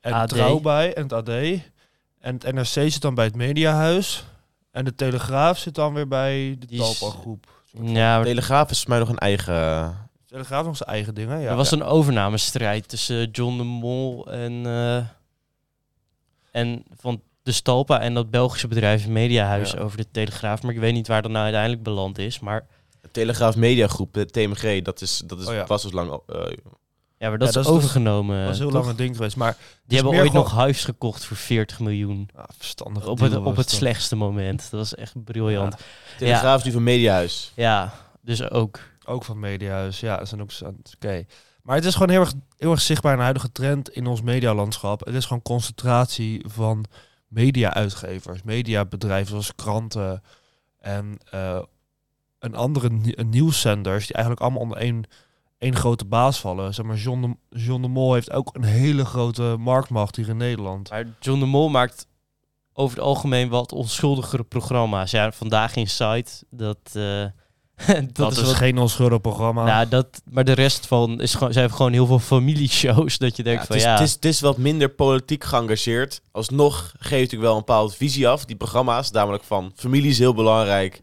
en 0.00 0.12
AD. 0.12 0.28
Trouw 0.28 0.60
bij 0.60 0.94
en 0.94 1.02
het 1.02 1.12
AD. 1.12 1.28
En 1.28 2.34
het 2.34 2.52
NRC 2.52 2.64
zit 2.90 3.00
dan 3.00 3.14
bij 3.14 3.24
het 3.24 3.36
mediahuis. 3.36 4.24
En 4.70 4.84
de 4.84 4.94
Telegraaf 4.94 5.58
zit 5.58 5.74
dan 5.74 5.94
weer 5.94 6.08
bij 6.08 6.56
de 6.58 6.66
Die 6.66 6.80
is- 6.82 6.98
Talpa-groep. 6.98 7.46
Ja, 7.82 8.16
maar 8.16 8.24
Telegraaf 8.24 8.70
is 8.70 8.80
voor 8.80 8.88
mij 8.90 8.98
nog 8.98 9.08
een 9.08 9.18
eigen... 9.18 9.96
Telegraaf 10.30 10.64
nog 10.66 10.76
zijn 10.76 10.88
eigen 10.88 11.14
dingen, 11.14 11.40
ja. 11.40 11.50
er 11.50 11.56
was 11.56 11.70
een 11.70 11.82
overnamestrijd 11.82 12.88
tussen 12.88 13.30
John 13.30 13.56
de 13.56 13.62
Mol 13.64 14.30
en, 14.30 14.66
eh, 14.66 14.96
en 16.50 16.84
van 17.00 17.20
de 17.42 17.52
Stalpa 17.52 18.00
en 18.00 18.14
dat 18.14 18.30
Belgische 18.30 18.68
bedrijf 18.68 19.08
Mediahuis 19.08 19.70
Ja. 19.70 19.78
over 19.78 19.96
de 19.96 20.10
Telegraaf. 20.10 20.62
Maar 20.62 20.72
ik 20.74 20.80
weet 20.80 20.92
niet 20.92 21.08
waar 21.08 21.22
dat 21.22 21.30
nou 21.30 21.42
uiteindelijk 21.44 21.82
beland 21.82 22.18
is. 22.18 22.40
Maar 22.40 22.66
De 23.00 23.10
Telegraaf 23.10 23.56
Mediagroep, 23.56 24.12
de 24.14 24.26
TMG, 24.26 24.82
dat, 24.82 25.00
is, 25.00 25.22
dat 25.26 25.40
is, 25.40 25.46
Oh 25.46 25.54
ja. 25.54 25.66
was 25.66 25.82
dus 25.82 25.92
lang... 25.92 26.10
eh, 26.26 26.40
Ja, 27.18 27.28
maar 27.28 27.38
dat 27.38 27.40
Ja, 27.40 27.46
is 27.46 27.52
dat 27.52 27.64
is- 27.64 27.70
overgenomen. 27.70 28.38
Dat 28.38 28.48
was 28.48 28.58
heel 28.58 28.66
toch? 28.70 28.76
lang 28.76 28.86
een 28.90 28.96
ding 28.96 29.16
geweest. 29.16 29.36
Maar 29.36 29.56
Die 29.86 29.98
hebben 29.98 30.18
ooit 30.18 30.26
gewoon- 30.30 30.42
nog 30.44 30.52
huis 30.54 30.84
gekocht 30.84 31.24
voor 31.24 31.36
40 31.36 31.80
miljoen. 31.80 32.28
ah, 32.34 32.44
verstandig. 32.58 33.06
Op 33.06 33.18
het, 33.18 33.36
op 33.36 33.56
het 33.56 33.70
slechtste 33.70 34.16
moment. 34.16 34.58
Dat 34.70 34.80
was 34.80 34.94
echt 34.94 35.24
briljant. 35.24 35.76
Telegraaf 36.18 36.58
is 36.58 36.64
nu 36.64 36.72
van 36.72 36.82
Mediahuis. 36.82 37.52
Ja, 37.54 37.92
dus 38.20 38.50
ook. 38.50 38.80
Ook 39.10 39.24
van 39.24 39.38
Mediahuis, 39.38 40.00
ja, 40.00 40.24
zijn 40.24 40.40
ook 40.40 40.50
oké. 40.96 41.24
Maar 41.62 41.76
het 41.76 41.84
is 41.84 41.92
gewoon 41.92 42.10
heel 42.10 42.20
erg, 42.20 42.32
heel 42.56 42.70
erg 42.70 42.80
zichtbaar 42.80 43.16
de 43.16 43.22
huidige 43.22 43.52
trend 43.52 43.90
in 43.90 44.06
ons 44.06 44.22
medialandschap. 44.22 45.04
Het 45.04 45.14
is 45.14 45.24
gewoon 45.24 45.42
concentratie 45.42 46.44
van 46.48 46.84
media-uitgevers, 47.28 48.42
mediabedrijven 48.42 49.28
zoals 49.30 49.54
kranten 49.54 50.22
en 50.78 51.18
eh, 51.30 51.62
een 52.38 52.54
andere 52.54 52.88
een 53.02 53.28
nieuwszenders 53.28 54.06
die 54.06 54.14
eigenlijk 54.14 54.44
allemaal 54.44 54.62
onder 54.62 54.78
één, 54.78 55.04
één 55.58 55.76
grote 55.76 56.04
baas 56.04 56.40
vallen. 56.40 56.74
Zeg 56.74 56.86
maar, 56.86 56.96
John 56.96 57.20
de, 57.20 57.58
John 57.58 57.82
de 57.82 57.88
Mol 57.88 58.14
heeft 58.14 58.32
ook 58.32 58.50
een 58.52 58.64
hele 58.64 59.04
grote 59.04 59.56
marktmacht 59.58 60.16
hier 60.16 60.28
in 60.28 60.36
Nederland. 60.36 60.90
Maar 60.90 61.06
John 61.20 61.40
de 61.40 61.46
Mol 61.46 61.68
maakt 61.68 62.06
over 62.72 62.96
het 62.96 63.06
algemeen 63.06 63.48
wat 63.48 63.72
onschuldigere 63.72 64.44
programma's. 64.44 65.10
Ja, 65.10 65.32
vandaag 65.32 65.76
in 65.76 65.88
Site, 65.88 66.44
dat, 66.50 66.78
eh, 66.92 67.24
dat, 67.86 68.14
Dat, 68.14 68.32
is, 68.32 68.38
is, 68.38 68.44
wat... 68.44 68.54
geen 68.54 68.78
onschuldig 68.78 69.20
programma. 69.20 69.64
Nou, 69.64 69.88
dat, 69.88 70.06
maar 70.30 70.44
de 70.44 70.52
rest 70.52 70.86
van 70.86 71.20
is 71.20 71.34
gewoon, 71.34 71.52
zijn 71.52 71.70
gewoon 71.72 71.92
heel 71.92 72.06
veel 72.06 72.18
familieshows 72.18 73.18
dat 73.18 73.36
je 73.36 73.42
denkt 73.42 73.60
Ja, 73.60 73.66
van 73.66 73.76
het, 73.76 73.84
is, 73.84 73.90
ja. 73.90 73.98
het, 73.98 74.06
is, 74.08 74.12
het 74.14 74.24
is 74.24 74.40
wat 74.40 74.56
minder 74.56 74.88
politiek 74.88 75.44
geëngageerd. 75.44 76.20
Alsnog 76.32 76.92
geeft 76.98 77.10
natuurlijk 77.20 77.42
wel 77.42 77.52
een 77.52 77.58
bepaalde 77.66 77.94
visie 77.94 78.28
af, 78.28 78.44
die 78.44 78.56
programma's. 78.56 79.10
Namelijk 79.10 79.44
van 79.44 79.72
familie 79.76 80.10
is 80.10 80.18
heel 80.18 80.34
belangrijk. 80.34 81.00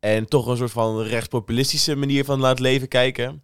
En 0.00 0.28
toch 0.28 0.46
een 0.46 0.56
soort 0.56 0.70
van 0.70 1.00
rechtspopulistische 1.02 1.94
manier 1.96 2.24
van 2.24 2.44
het 2.44 2.58
leven 2.58 2.88
kijken. 2.88 3.42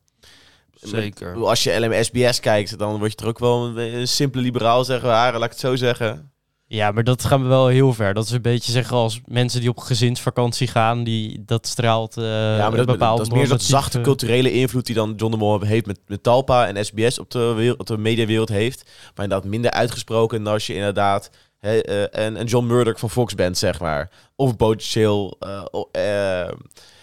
Zeker. 0.82 1.38
Met- 1.38 1.46
Als 1.48 1.62
je 1.62 1.80
LMSBS 1.80 2.40
kijkt, 2.40 2.78
dan 2.78 2.98
word 2.98 3.10
je 3.12 3.16
er 3.18 3.28
ook 3.28 3.38
wel 3.38 3.66
een, 3.66 3.94
een 4.00 4.08
simpele 4.08 4.42
liberaal, 4.42 4.84
zeggen 4.84 5.08
we 5.08 5.14
haar, 5.14 5.32
laat 5.32 5.42
ik 5.44 5.50
het 5.50 5.58
zo 5.60 5.76
zeggen. 5.76 6.32
Ja, 6.72 6.90
maar 6.90 7.04
dat 7.04 7.24
gaan 7.24 7.42
we 7.42 7.48
wel 7.48 7.66
heel 7.66 7.92
ver. 7.94 8.14
Dat 8.14 8.24
is 8.24 8.30
een 8.30 8.42
beetje 8.42 8.72
zeggen 8.72 8.96
als 8.96 9.20
mensen 9.26 9.60
die 9.60 9.68
op 9.68 9.78
gezinsvakantie 9.78 10.66
gaan, 10.66 11.04
die 11.04 11.42
dat 11.46 11.66
straalt. 11.66 12.16
eh 12.16 12.24
ja, 12.24 12.56
maar 12.56 12.70
dat, 12.70 12.78
een 12.78 12.86
bepaald 12.86 13.16
dat 13.18 13.26
is 13.26 13.32
meer 13.32 13.42
normatieve- 13.42 13.72
zachte 13.72 14.00
culturele 14.00 14.52
invloed 14.52 14.86
die 14.86 14.94
dan 14.94 15.12
John 15.16 15.30
de 15.32 15.36
Mol 15.38 15.60
heeft 15.60 15.86
met, 15.86 15.98
met 16.06 16.22
Talpa 16.22 16.66
en 16.66 16.84
SBS 16.84 17.18
op 17.18 17.30
de, 17.30 17.52
wereld, 17.56 17.78
op 17.78 17.86
de 17.86 17.98
mediawereld 17.98 18.48
heeft. 18.48 18.84
Maar 19.14 19.24
inderdaad 19.24 19.50
minder 19.50 19.70
uitgesproken 19.70 20.44
dan 20.44 20.52
als 20.52 20.66
je 20.66 20.74
inderdaad 20.74 21.30
hè, 21.58 21.80
eh, 21.80 22.24
een, 22.24 22.40
een 22.40 22.46
John 22.46 22.66
Murdoch 22.66 22.98
van 22.98 23.10
Fox 23.10 23.34
bent, 23.34 23.58
zeg 23.58 23.80
maar. 23.80 24.10
Of 24.36 24.50
een 24.50 24.56
potentieel... 24.56 25.36
eh, 25.40 25.62
eh, 25.92 26.48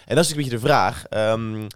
en 0.06 0.14
dat 0.14 0.24
is 0.24 0.30
een 0.30 0.36
beetje 0.36 0.50
de 0.50 0.58
vraag. 0.58 1.04
Ehm, 1.08 1.66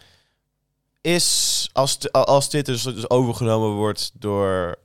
is 1.01 1.69
als, 1.73 2.13
als 2.13 2.51
dit 2.51 2.67
dus, 2.67 2.83
dus 2.83 3.11
overgenomen 3.11 3.71
wordt 3.71 4.11
door... 4.15 4.77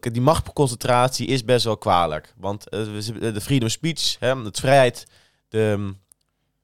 die 0.00 0.20
machtconcentratie 0.20 1.26
is 1.26 1.44
best 1.44 1.64
wel 1.64 1.76
kwalijk. 1.76 2.34
Want 2.36 2.68
eh, 2.68 2.80
zitten- 2.98 3.34
de 3.34 3.40
freedom 3.40 3.66
of 3.66 3.72
speech, 3.72 4.16
hè, 4.18 4.42
de 4.42 4.50
vrijheid, 4.52 5.06
de 5.48 5.74
mm, 5.78 5.98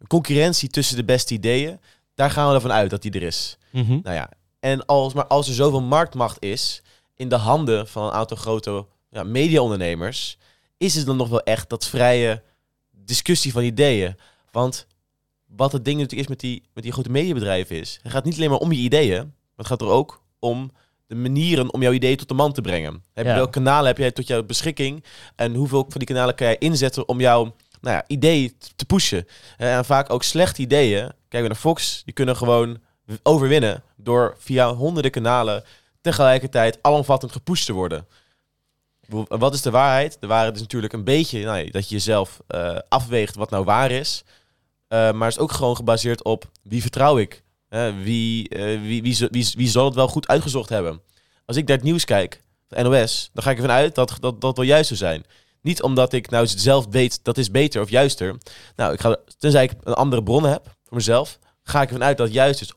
concurrentie 0.06 0.68
tussen 0.68 0.96
de 0.96 1.04
beste 1.04 1.34
ideeën, 1.34 1.80
daar 2.14 2.30
gaan 2.30 2.48
we 2.48 2.54
ervan 2.54 2.72
uit 2.72 2.90
dat 2.90 3.02
die 3.02 3.12
er 3.12 3.22
is. 3.22 3.58
Mhm. 3.70 3.98
Nou 4.02 4.14
ja, 4.16 4.30
en 4.60 4.86
als, 4.86 5.12
maar 5.14 5.26
als 5.26 5.48
er 5.48 5.54
zoveel 5.54 5.82
marktmacht 5.82 6.42
is 6.42 6.82
in 7.14 7.28
de 7.28 7.36
handen 7.36 7.88
van 7.88 8.04
een 8.04 8.12
aantal 8.12 8.36
grote 8.36 8.86
ja, 9.10 9.22
mediaondernemers, 9.22 10.38
is 10.76 10.94
het 10.94 11.06
dan 11.06 11.16
nog 11.16 11.28
wel 11.28 11.42
echt 11.42 11.68
dat 11.68 11.86
vrije 11.86 12.42
discussie 12.90 13.52
van 13.52 13.62
ideeën? 13.62 14.16
Want 14.50 14.86
wat 15.46 15.72
het 15.72 15.84
ding 15.84 15.96
natuurlijk 16.00 16.22
is 16.22 16.28
met 16.28 16.40
die, 16.40 16.62
met 16.74 16.82
die 16.82 16.92
grote 16.92 17.10
mediabedrijven 17.10 17.80
is, 17.80 17.98
het 18.02 18.12
gaat 18.12 18.24
niet 18.24 18.36
alleen 18.36 18.50
maar 18.50 18.58
om 18.58 18.72
je 18.72 18.80
ideeën, 18.80 19.22
maar 19.22 19.32
het 19.56 19.66
gaat 19.66 19.80
er 19.80 19.88
ook 19.88 20.22
om 20.38 20.70
de 21.06 21.14
manieren 21.14 21.72
om 21.72 21.82
jouw 21.82 21.92
ideeën 21.92 22.16
tot 22.16 22.28
de 22.28 22.34
man 22.34 22.52
te 22.52 22.60
brengen. 22.60 23.04
Heb 23.12 23.26
Ja. 23.26 23.34
Welke 23.34 23.50
kanalen 23.50 23.86
heb 23.86 23.98
jij 23.98 24.10
tot 24.10 24.26
jouw 24.26 24.42
beschikking 24.42 25.04
en 25.36 25.54
hoeveel 25.54 25.86
van 25.88 25.98
die 25.98 26.08
kanalen 26.08 26.34
kan 26.34 26.46
jij 26.46 26.58
inzetten 26.58 27.08
om 27.08 27.20
jouw 27.20 27.54
nou 27.80 27.96
ja, 27.96 28.04
idee 28.06 28.56
te 28.76 28.84
pushen? 28.84 29.26
Eh, 29.56 29.76
En 29.76 29.84
vaak 29.84 30.10
ook 30.10 30.22
slechte 30.22 30.62
ideeën. 30.62 31.12
Kijk 31.28 31.42
we 31.42 31.48
naar 31.48 31.58
Fox, 31.58 32.02
die 32.04 32.14
kunnen 32.14 32.36
gewoon 32.36 32.78
overwinnen 33.22 33.82
door 33.96 34.34
via 34.38 34.74
honderden 34.74 35.10
kanalen 35.10 35.64
tegelijkertijd 36.00 36.78
alomvattend 36.82 37.32
gepusht 37.32 37.66
te 37.66 37.72
worden. 37.72 38.06
Wat 39.28 39.54
is 39.54 39.62
de 39.62 39.70
waarheid? 39.70 40.16
De 40.20 40.26
waarheid 40.26 40.54
is 40.54 40.60
natuurlijk 40.60 40.92
een 40.92 41.04
beetje 41.04 41.44
nou, 41.44 41.70
dat 41.70 41.88
je 41.88 41.94
jezelf 41.94 42.40
eh, 42.46 42.78
afweegt 42.88 43.34
wat 43.34 43.50
nou 43.50 43.64
waar 43.64 43.90
is. 43.90 44.24
Eh, 44.88 45.12
maar 45.12 45.28
het 45.28 45.36
is 45.36 45.42
ook 45.42 45.52
gewoon 45.52 45.76
gebaseerd 45.76 46.24
op 46.24 46.50
wie 46.62 46.80
vertrouw 46.82 47.18
ik? 47.18 47.42
Wie, 47.74 48.48
eh, 48.48 48.80
wie, 48.80 49.02
wie, 49.30 49.68
zal 49.68 49.84
het 49.84 49.94
wel 49.94 50.08
goed 50.08 50.28
uitgezocht 50.28 50.68
hebben? 50.68 51.00
Als 51.46 51.56
ik 51.56 51.66
naar 51.66 51.76
het 51.76 51.84
nieuws 51.84 52.04
kijk, 52.04 52.40
NOS, 52.68 53.30
dan 53.32 53.42
ga 53.42 53.50
ik 53.50 53.56
ervan 53.56 53.74
uit 53.74 53.94
dat 53.94 54.16
dat, 54.20 54.40
dat 54.40 54.56
wel 54.56 54.66
juist 54.66 54.86
zou 54.86 54.98
zijn. 54.98 55.24
Niet 55.60 55.82
omdat 55.82 56.12
ik 56.12 56.30
nou 56.30 56.46
zelf 56.46 56.86
weet 56.90 57.24
dat 57.24 57.38
is 57.38 57.50
beter 57.50 57.82
of 57.82 57.90
juister. 57.90 58.36
Nou, 58.76 58.92
ik 58.92 59.00
ga, 59.00 59.16
tenzij 59.38 59.64
ik 59.64 59.72
een 59.82 59.94
andere 59.94 60.22
bron 60.22 60.44
heb 60.44 60.76
voor 60.84 60.96
mezelf, 60.96 61.38
ga 61.62 61.82
ik 61.82 61.88
ervan 61.88 62.04
uit 62.04 62.16
dat 62.16 62.32
juist 62.32 62.60
is 62.60 62.72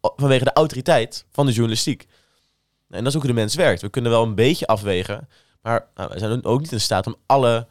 vanwege 0.00 0.44
de 0.44 0.52
autoriteit 0.52 1.26
van 1.30 1.46
de 1.46 1.52
journalistiek. 1.52 2.06
En 2.88 2.98
dat 2.98 3.06
is 3.06 3.14
ook 3.14 3.22
hoe 3.22 3.32
de 3.32 3.40
mens 3.40 3.54
werkt. 3.54 3.80
We 3.80 3.88
kunnen 3.88 4.10
wel 4.10 4.22
een 4.22 4.34
beetje 4.34 4.66
afwegen, 4.66 5.28
maar 5.62 5.88
nou, 5.94 6.10
we 6.12 6.18
zijn 6.18 6.44
ook 6.44 6.60
niet 6.60 6.72
in 6.72 6.80
staat 6.80 7.06
om 7.06 7.16
alle, 7.26 7.66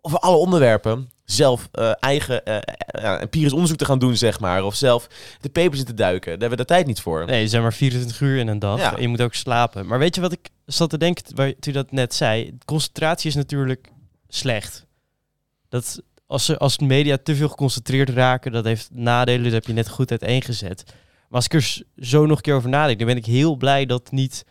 over 0.00 0.18
alle 0.18 0.36
onderwerpen 0.36 1.10
zelf 1.32 1.68
eh, 1.72 1.92
eigen 2.00 2.42
ja, 2.92 3.20
empirisch 3.20 3.52
onderzoek 3.52 3.78
te 3.78 3.84
gaan 3.84 3.98
doen, 3.98 4.16
zeg 4.16 4.40
maar. 4.40 4.64
Of 4.64 4.74
zelf 4.74 5.06
de 5.40 5.48
papers 5.48 5.78
in 5.78 5.84
te 5.84 5.94
duiken. 5.94 6.30
Daar 6.30 6.40
hebben 6.40 6.58
we 6.58 6.64
de 6.64 6.74
tijd 6.74 6.86
niet 6.86 7.00
voor. 7.00 7.26
Nee, 7.26 7.48
zijn 7.48 7.62
maar 7.62 7.72
24 7.72 8.20
uur 8.20 8.38
in 8.38 8.48
een 8.48 8.58
dag. 8.58 8.80
Ja. 8.80 8.94
Je 8.98 9.08
moet 9.08 9.20
ook 9.20 9.34
slapen. 9.34 9.86
Maar 9.86 9.98
weet 9.98 10.14
je 10.14 10.20
wat 10.20 10.32
ik 10.32 10.48
zat 10.66 10.90
te 10.90 10.98
denken 10.98 11.36
waar, 11.36 11.48
toen 11.48 11.72
je 11.72 11.72
dat 11.72 11.92
net 11.92 12.14
zei? 12.14 12.58
Concentratie 12.64 13.30
is 13.30 13.36
natuurlijk 13.36 13.88
slecht. 14.28 14.86
Dat 15.68 16.02
als, 16.26 16.44
ze, 16.44 16.58
als 16.58 16.78
media 16.78 17.18
te 17.22 17.36
veel 17.36 17.48
geconcentreerd 17.48 18.08
raken, 18.08 18.52
dat 18.52 18.64
heeft 18.64 18.88
nadelen. 18.92 19.42
Dat 19.42 19.52
heb 19.52 19.66
je 19.66 19.72
net 19.72 19.88
goed 19.88 20.10
uiteengezet. 20.10 20.84
Maar 20.86 21.40
als 21.40 21.44
ik 21.44 21.54
er 21.54 21.82
zo 21.96 22.26
nog 22.26 22.36
een 22.36 22.42
keer 22.42 22.54
over 22.54 22.68
nadenk, 22.68 22.98
dan 22.98 23.06
ben 23.06 23.16
ik 23.16 23.26
heel 23.26 23.56
blij 23.56 23.86
dat 23.86 24.10
niet 24.10 24.44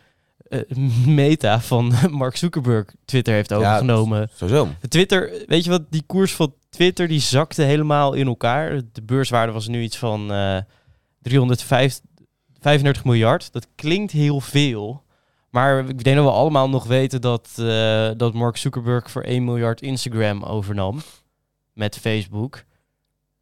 Meta 1.06 1.60
van 1.60 1.94
Mark 2.10 2.36
Zuckerberg 2.36 2.94
Twitter 3.04 3.34
heeft 3.34 3.52
overgenomen. 3.52 4.30
Sowieso. 4.34 4.68
De 4.80 4.88
Twitter, 4.88 5.44
weet 5.46 5.64
je 5.64 5.70
wat, 5.70 5.82
die 5.90 6.02
koers 6.06 6.32
van 6.32 6.54
Twitter 6.72 7.08
die 7.08 7.20
zakte 7.20 7.62
helemaal 7.62 8.12
in 8.12 8.26
elkaar. 8.26 8.80
De 8.92 9.02
beurswaarde 9.02 9.52
was 9.52 9.68
nu 9.68 9.82
iets 9.82 9.96
van 9.96 10.32
eh 10.32 10.58
335 11.22 13.04
miljard. 13.04 13.52
Dat 13.52 13.66
klinkt 13.74 14.12
heel 14.12 14.40
veel. 14.40 15.02
Maar 15.50 15.88
ik 15.88 16.04
denk 16.04 16.16
dat 16.16 16.24
we 16.24 16.30
allemaal 16.32 16.68
nog 16.68 16.84
weten 16.86 17.20
dat, 17.20 17.48
eh, 17.58 18.10
dat 18.16 18.34
Mark 18.34 18.56
Zuckerberg 18.56 19.10
voor 19.10 19.22
1 19.22 19.44
miljard 19.44 19.82
Instagram 19.82 20.42
overnam. 20.42 21.00
Met 21.72 21.98
Facebook. 21.98 22.64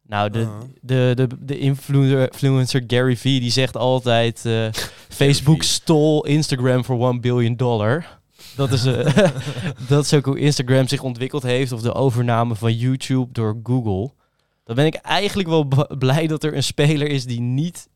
Nou, 0.03 0.29
de, 0.29 0.39
Uh-huh. 0.39 0.61
de, 0.81 1.11
de, 1.15 1.27
de 1.39 1.57
influencer, 1.59 2.83
Gary 2.87 3.17
Vee 3.17 3.39
die 3.39 3.51
zegt 3.51 3.77
altijd... 3.77 4.45
eh, 4.45 4.67
Facebook 5.21 5.63
stole 5.63 6.27
Instagram 6.27 6.85
voor 6.85 7.07
1 7.09 7.21
billion 7.21 7.55
dollar. 7.55 8.19
Dat 8.61 8.71
is, 8.71 8.85
eh, 8.85 9.27
dat 9.87 10.05
is 10.05 10.13
ook 10.13 10.25
hoe 10.25 10.39
Instagram 10.39 10.87
zich 10.87 11.01
ontwikkeld 11.01 11.43
heeft. 11.43 11.71
Of 11.71 11.81
de 11.81 11.93
overname 11.93 12.55
van 12.55 12.73
YouTube 12.73 13.31
door 13.31 13.59
Google. 13.63 14.11
Dan 14.63 14.75
ben 14.75 14.85
ik 14.85 14.95
eigenlijk 14.95 15.49
wel 15.49 15.67
blij 15.97 16.27
dat 16.27 16.43
er 16.43 16.55
een 16.55 16.63
speler 16.63 17.07
is 17.07 17.25
die 17.25 17.39
niet, 17.39 17.89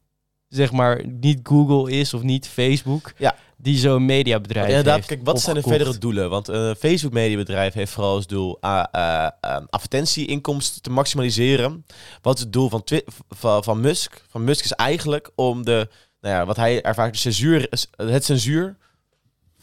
zeg 0.48 0.72
maar, 0.72 1.06
niet 1.08 1.40
Google 1.44 1.92
is 1.92 2.14
of 2.14 2.22
niet 2.22 2.48
Facebook. 2.48 3.14
Ja. 3.18 3.36
Die 3.58 3.78
zo'n 3.78 4.06
mediabedrijf 4.06 4.68
Inderdaad, 4.68 4.96
heeft 4.96 5.08
kijk, 5.08 5.20
wat 5.24 5.42
zijn 5.42 5.56
de 5.56 5.62
verdere 5.62 5.98
doelen? 5.98 6.30
Want 6.30 6.48
een 6.48 6.76
Facebook-mediabedrijf 6.76 7.74
heeft 7.74 7.92
vooral 7.92 8.16
als 8.16 8.28
doel 8.28 8.58
uh, 8.62 8.84
uh, 8.96 9.28
uh, 9.46 9.58
advertentieinkomsten 9.70 10.82
te 10.82 10.90
maximaliseren. 10.90 11.86
Wat 12.22 12.36
is 12.36 12.42
het 12.42 12.54
doel 12.54 12.70
van, 12.70 12.84
Twi- 12.84 13.06
van, 13.30 13.64
van 13.64 13.80
Musk? 13.80 14.24
Van 14.30 14.44
Musk 14.44 14.64
is 14.64 14.72
eigenlijk 14.72 15.32
om 15.36 15.66
de, 15.66 15.90
nou 16.22 16.36
ja, 16.36 16.46
wat 16.46 16.56
hij 16.56 16.82
ervaart, 16.82 17.14
de 17.14 17.20
censuur, 17.20 17.70
het 17.96 18.26
censuur 18.26 18.78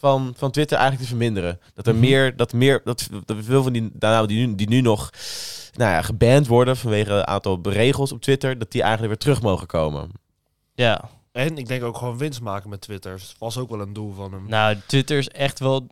van, 0.02 0.32
van 0.36 0.50
Twitter 0.50 0.76
eigenlijk 0.78 1.08
te 1.08 1.16
verminderen. 1.16 1.60
Dat 1.74 1.86
er 1.86 1.92
Mhm. 1.92 2.02
meer, 2.02 2.36
dat 2.36 2.52
meer, 2.52 2.80
dat, 2.84 3.08
dat 3.24 3.36
veel 3.40 3.62
van 3.62 3.72
die, 3.72 3.90
nou, 3.98 4.26
die, 4.26 4.46
nu, 4.46 4.54
die 4.54 4.68
nu 4.68 4.80
nog 4.80 5.10
nou 5.72 5.90
ja, 5.90 6.02
geband 6.02 6.46
worden 6.46 6.76
vanwege 6.76 7.12
een 7.12 7.26
aantal 7.26 7.60
regels 7.62 8.12
op 8.12 8.20
Twitter, 8.20 8.58
dat 8.58 8.70
die 8.72 8.80
eigenlijk 8.82 9.12
weer 9.12 9.22
terug 9.22 9.42
mogen 9.42 9.66
komen. 9.66 10.10
Ja, 10.74 11.08
En 11.32 11.58
ik 11.58 11.66
denk 11.68 11.82
ook 11.82 11.96
gewoon 11.96 12.18
winst 12.18 12.40
maken 12.40 12.70
met 12.70 12.80
Twitter. 12.80 13.12
Dat 13.12 13.34
was 13.38 13.58
ook 13.58 13.70
wel 13.70 13.80
een 13.80 13.92
doel 13.92 14.12
van 14.14 14.32
hem. 14.32 14.44
nou, 14.48 14.76
Twitter 14.86 15.18
is 15.18 15.28
echt 15.28 15.58
wel 15.58 15.74
het 15.74 15.82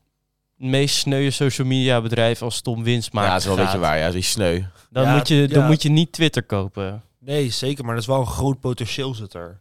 meest 0.56 0.96
sneuwe 0.96 1.30
social 1.30 1.66
media 1.66 2.00
bedrijf 2.00 2.42
als 2.42 2.56
het 2.56 2.66
om 2.66 2.82
winst 2.82 3.12
maken 3.12 3.28
ja, 3.28 3.34
dat 3.34 3.42
is 3.42 3.48
wel 3.48 3.58
een 3.58 3.64
beetje 3.64 3.78
waar. 3.80 3.98
Ja, 3.98 4.10
die 4.10 4.22
sneu. 4.22 4.62
Dan, 4.90 5.04
Ja, 5.04 5.14
moet 5.16 5.28
je, 5.28 5.48
dan 5.48 5.60
ja. 5.62 5.66
moet 5.66 5.82
je 5.82 5.88
niet 5.90 6.12
Twitter 6.12 6.42
kopen. 6.42 7.02
Nee, 7.18 7.50
zeker. 7.50 7.84
Maar 7.84 7.94
er 7.94 8.00
is 8.00 8.06
wel 8.06 8.20
een 8.20 8.26
groot 8.26 8.60
potentieel 8.60 9.14
zit 9.14 9.34
er. 9.34 9.60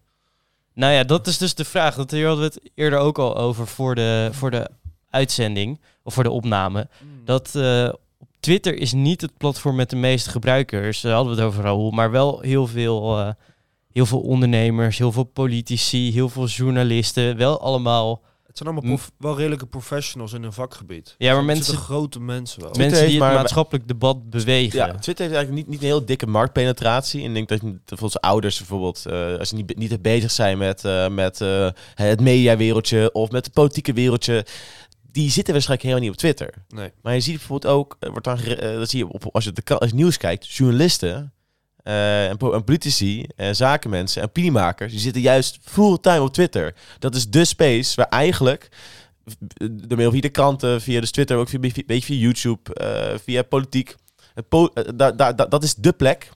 Nou 0.73 0.93
ja, 0.93 1.03
dat 1.03 1.27
is 1.27 1.38
dus 1.38 1.55
de 1.55 1.65
vraag. 1.65 1.95
Dat 1.95 2.12
hier 2.12 2.27
hadden 2.27 2.49
we 2.49 2.51
het 2.53 2.71
eerder 2.75 2.99
ook 2.99 3.19
al 3.19 3.38
over 3.38 3.67
voor 3.67 3.95
de, 3.95 4.29
voor 4.32 4.51
de 4.51 4.69
uitzending 5.10 5.79
of 6.03 6.13
voor 6.13 6.23
de 6.23 6.32
opname. 6.32 6.88
Dat 7.25 7.55
eh, 7.55 7.89
op 8.17 8.27
Twitter 8.39 8.75
is 8.75 8.93
niet 8.93 9.21
het 9.21 9.38
platform 9.38 9.75
met 9.75 9.89
de 9.89 9.95
meeste 9.95 10.29
gebruikers. 10.29 11.01
Daar 11.01 11.13
hadden 11.13 11.36
we 11.36 11.41
het 11.41 11.49
over 11.49 11.63
Raoul, 11.63 11.91
maar 11.91 12.12
wel 12.12 12.39
heel 12.39 12.67
veel, 12.67 13.19
eh, 13.19 13.29
heel 13.91 14.05
veel 14.05 14.21
ondernemers, 14.21 14.97
heel 14.97 15.12
veel 15.12 15.23
politici, 15.23 16.12
heel 16.12 16.29
veel 16.29 16.45
journalisten. 16.47 17.38
Wel 17.38 17.62
allemaal 17.62 18.21
Het 18.49 18.57
zijn 18.57 18.69
allemaal 18.69 18.95
prof- 18.95 19.12
wel 19.17 19.38
redelijke 19.38 19.65
professionals 19.65 20.33
in 20.33 20.41
hun 20.43 20.53
vakgebied. 20.53 21.15
Ja, 21.17 21.33
maar 21.33 21.43
mensen- 21.43 21.77
grote 21.77 22.19
mensen 22.19 22.62
wel. 22.62 22.71
Twitter 22.71 22.91
mensen 22.91 23.07
die 23.07 23.12
heeft 23.12 23.23
het 23.23 23.33
maar- 23.33 23.41
maatschappelijk 23.41 23.88
debat 23.88 24.29
bewegen. 24.29 24.77
Ja, 24.79 24.85
Twitter 24.85 25.25
heeft 25.25 25.35
eigenlijk 25.38 25.51
niet, 25.51 25.67
niet 25.67 25.79
een 25.79 25.85
heel 25.85 26.05
dikke 26.05 26.27
marktpenetratie. 26.27 27.21
En 27.23 27.27
ik 27.27 27.33
denk 27.33 27.49
dat 27.49 27.62
je- 27.62 27.79
bijvoorbeeld 27.85 28.21
ouders 28.21 28.57
bijvoorbeeld, 28.57 29.05
eh, 29.05 29.38
als 29.38 29.49
ze 29.49 29.55
niet, 29.55 29.77
niet 29.77 30.01
bezig 30.01 30.31
zijn 30.31 30.57
met, 30.57 30.85
eh, 30.85 31.07
met 31.09 31.41
eh, 31.41 31.69
het 31.95 32.21
mediawereldje 32.21 33.12
of 33.12 33.31
met 33.31 33.45
het 33.45 33.53
politieke 33.53 33.93
wereldje, 33.93 34.45
die 35.12 35.31
zitten 35.31 35.53
waarschijnlijk 35.53 35.89
helemaal 35.89 36.09
niet 36.09 36.17
op 36.17 36.17
Twitter. 36.19 36.53
Nee. 36.69 36.91
Maar 37.01 37.13
je 37.13 37.19
ziet 37.19 37.38
bijvoorbeeld 37.38 37.73
ook, 37.73 37.97
wordt 37.99 38.23
dan, 38.23 38.39
dat 38.59 38.89
zie 38.89 38.99
je 38.99 39.07
op, 39.13 39.29
als 39.31 39.43
je 39.43 39.51
de 39.51 39.77
als 39.77 39.89
je 39.89 39.95
nieuws 39.95 40.17
kijkt, 40.17 40.47
journalisten 40.55 41.33
eh, 41.83 42.27
en, 42.29 42.37
po- 42.37 42.53
en 42.53 42.63
politici 42.63 43.25
en 43.35 43.55
zakenmensen 43.55 44.21
en 44.21 44.27
opiniemakers, 44.27 44.91
die 44.91 45.01
zitten 45.01 45.21
juist 45.21 45.57
fulltime 45.61 46.21
op 46.21 46.33
Twitter. 46.33 46.75
Dat 46.99 47.15
is 47.15 47.29
de 47.29 47.45
space 47.45 47.95
waar 47.95 48.07
eigenlijk 48.09 48.69
door 49.57 49.97
middel 49.97 50.11
via 50.11 50.21
de 50.21 50.29
kranten, 50.29 50.81
via 50.81 51.01
de 51.01 51.09
Twitter, 51.09 51.37
ook 51.37 51.49
via, 51.49 51.59
via, 51.59 51.83
beetje 51.85 52.05
via 52.13 52.15
YouTube, 52.17 52.73
eh, 52.73 53.17
via 53.23 53.41
politiek. 53.43 53.95
Het 54.33 54.47
po- 54.47 54.69
eh, 54.73 54.83
da- 54.95 55.11
da- 55.11 55.33
da- 55.33 55.45
dat 55.45 55.63
is 55.63 55.75
de 55.75 55.91
plek 55.93 56.29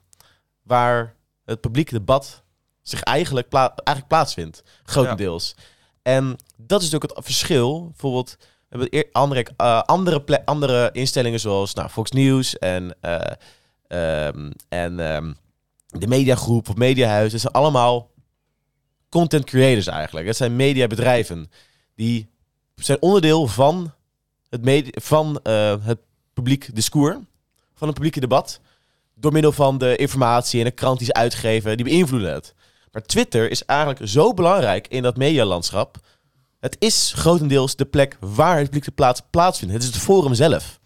waar 0.62 1.14
het 1.44 1.60
publieke 1.60 1.92
debat 1.92 2.42
zich 2.82 3.02
eigenlijk, 3.02 3.48
pla- 3.48 3.72
eigenlijk 3.74 4.08
plaatsvindt, 4.08 4.62
grotendeels. 4.84 5.54
En 6.02 6.36
dat 6.56 6.82
is 6.82 6.90
natuurlijk 6.90 7.16
het 7.16 7.24
verschil. 7.24 7.86
Bijvoorbeeld, 7.88 8.36
we 8.68 8.78
hebben 8.88 9.08
andere, 9.12 9.46
eh, 9.56 9.82
andere, 9.82 10.44
andere 10.44 10.88
instellingen 10.92 11.40
zoals 11.40 11.74
nou, 11.74 11.88
Fox 11.88 12.10
News 12.10 12.58
en, 12.58 12.96
eh, 13.94 14.26
ehm, 14.26 14.50
en 14.68 15.00
ehm, 15.00 15.32
de 15.86 16.06
mediagroep 16.06 16.68
of 16.68 16.76
mediahuis. 16.76 17.32
Dat 17.32 17.40
zijn 17.40 17.52
allemaal 17.52 18.10
content 19.08 19.44
creators 19.44 19.86
eigenlijk. 19.86 20.26
Dat 20.26 20.36
zijn 20.36 20.56
mediabedrijven 20.56 21.50
die 21.94 22.28
zijn 22.74 23.02
onderdeel 23.02 23.46
van 23.46 23.92
het, 24.48 24.90
van, 25.02 25.40
eh, 25.42 25.74
het 25.80 25.98
publiek 26.32 26.74
discours, 26.74 27.16
van 27.74 27.86
het 27.86 27.94
publieke 27.94 28.20
debat. 28.20 28.60
Door 29.14 29.32
middel 29.32 29.52
van 29.52 29.78
de 29.78 29.96
informatie 29.96 30.58
en 30.58 30.64
de 30.64 30.70
krant 30.70 30.98
die 30.98 31.06
ze 31.06 31.12
uitgeven, 31.12 31.76
die 31.76 31.86
beïnvloeden 31.86 32.32
het. 32.32 32.54
Maar 32.92 33.02
Twitter 33.02 33.50
is 33.50 33.64
eigenlijk 33.64 34.00
zo 34.04 34.34
belangrijk 34.34 34.88
in 34.88 35.02
dat 35.02 35.16
medialandschap. 35.16 35.96
Het 36.60 36.76
is 36.78 37.12
grotendeels 37.16 37.76
de 37.76 37.84
plek 37.84 38.16
waar 38.20 38.56
het 38.56 38.64
publieke 38.64 38.90
plaats 38.90 39.20
plaatsvindt. 39.30 39.74
Het 39.74 39.82
is 39.82 39.88
het 39.88 39.98
forum 39.98 40.34
zelf. 40.34 40.80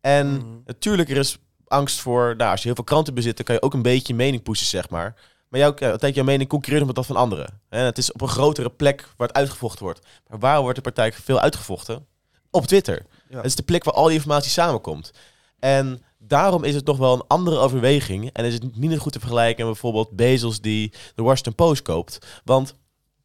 En 0.00 0.26
Mhm. 0.26 0.46
natuurlijk, 0.64 1.10
er 1.10 1.16
is 1.16 1.38
angst 1.70 2.00
voor... 2.00 2.34
Nou, 2.36 2.50
als 2.50 2.60
je 2.60 2.66
heel 2.66 2.74
veel 2.74 2.84
kranten 2.84 3.14
bezit, 3.14 3.36
dan 3.36 3.44
kan 3.44 3.54
je 3.54 3.62
ook 3.62 3.74
een 3.74 3.82
beetje 3.82 4.14
mening 4.14 4.42
pushen, 4.42 4.66
zeg 4.66 4.90
maar. 4.90 5.14
Maar 5.48 5.60
jouw, 5.60 5.70
uiteindelijk 5.70 6.14
jouw 6.14 6.24
mening 6.24 6.48
concurreert 6.48 6.86
met 6.86 6.94
dat 6.94 7.06
van 7.06 7.16
anderen. 7.16 7.60
En 7.68 7.84
het 7.84 7.98
is 7.98 8.12
op 8.12 8.20
een 8.20 8.28
grotere 8.28 8.70
plek 8.70 9.08
waar 9.16 9.28
het 9.28 9.36
uitgevochten 9.36 9.84
wordt. 9.84 10.06
Maar 10.28 10.38
waar 10.38 10.60
wordt 10.60 10.76
de 10.76 10.82
partij 10.82 11.12
veel 11.12 11.40
uitgevochten? 11.40 12.06
Op 12.50 12.66
Twitter. 12.66 13.06
Ja. 13.28 13.36
Het 13.36 13.44
is 13.44 13.54
de 13.54 13.62
plek 13.62 13.84
waar 13.84 13.94
al 13.94 14.04
die 14.04 14.14
informatie 14.14 14.50
samenkomt. 14.50 15.12
En 15.58 16.02
daarom 16.18 16.64
is 16.64 16.74
het 16.74 16.84
toch 16.84 16.98
wel 16.98 17.14
een 17.14 17.24
andere 17.26 17.58
overweging. 17.58 18.30
En 18.32 18.44
is 18.44 18.54
het 18.54 18.76
minder 18.76 19.00
goed 19.00 19.12
te 19.12 19.20
vergelijken 19.20 19.64
met 19.64 19.72
bijvoorbeeld 19.72 20.10
Bezos 20.10 20.60
die 20.60 20.92
de 21.14 21.22
Washington 21.22 21.54
Post 21.54 21.82
koopt. 21.82 22.18
Want 22.44 22.74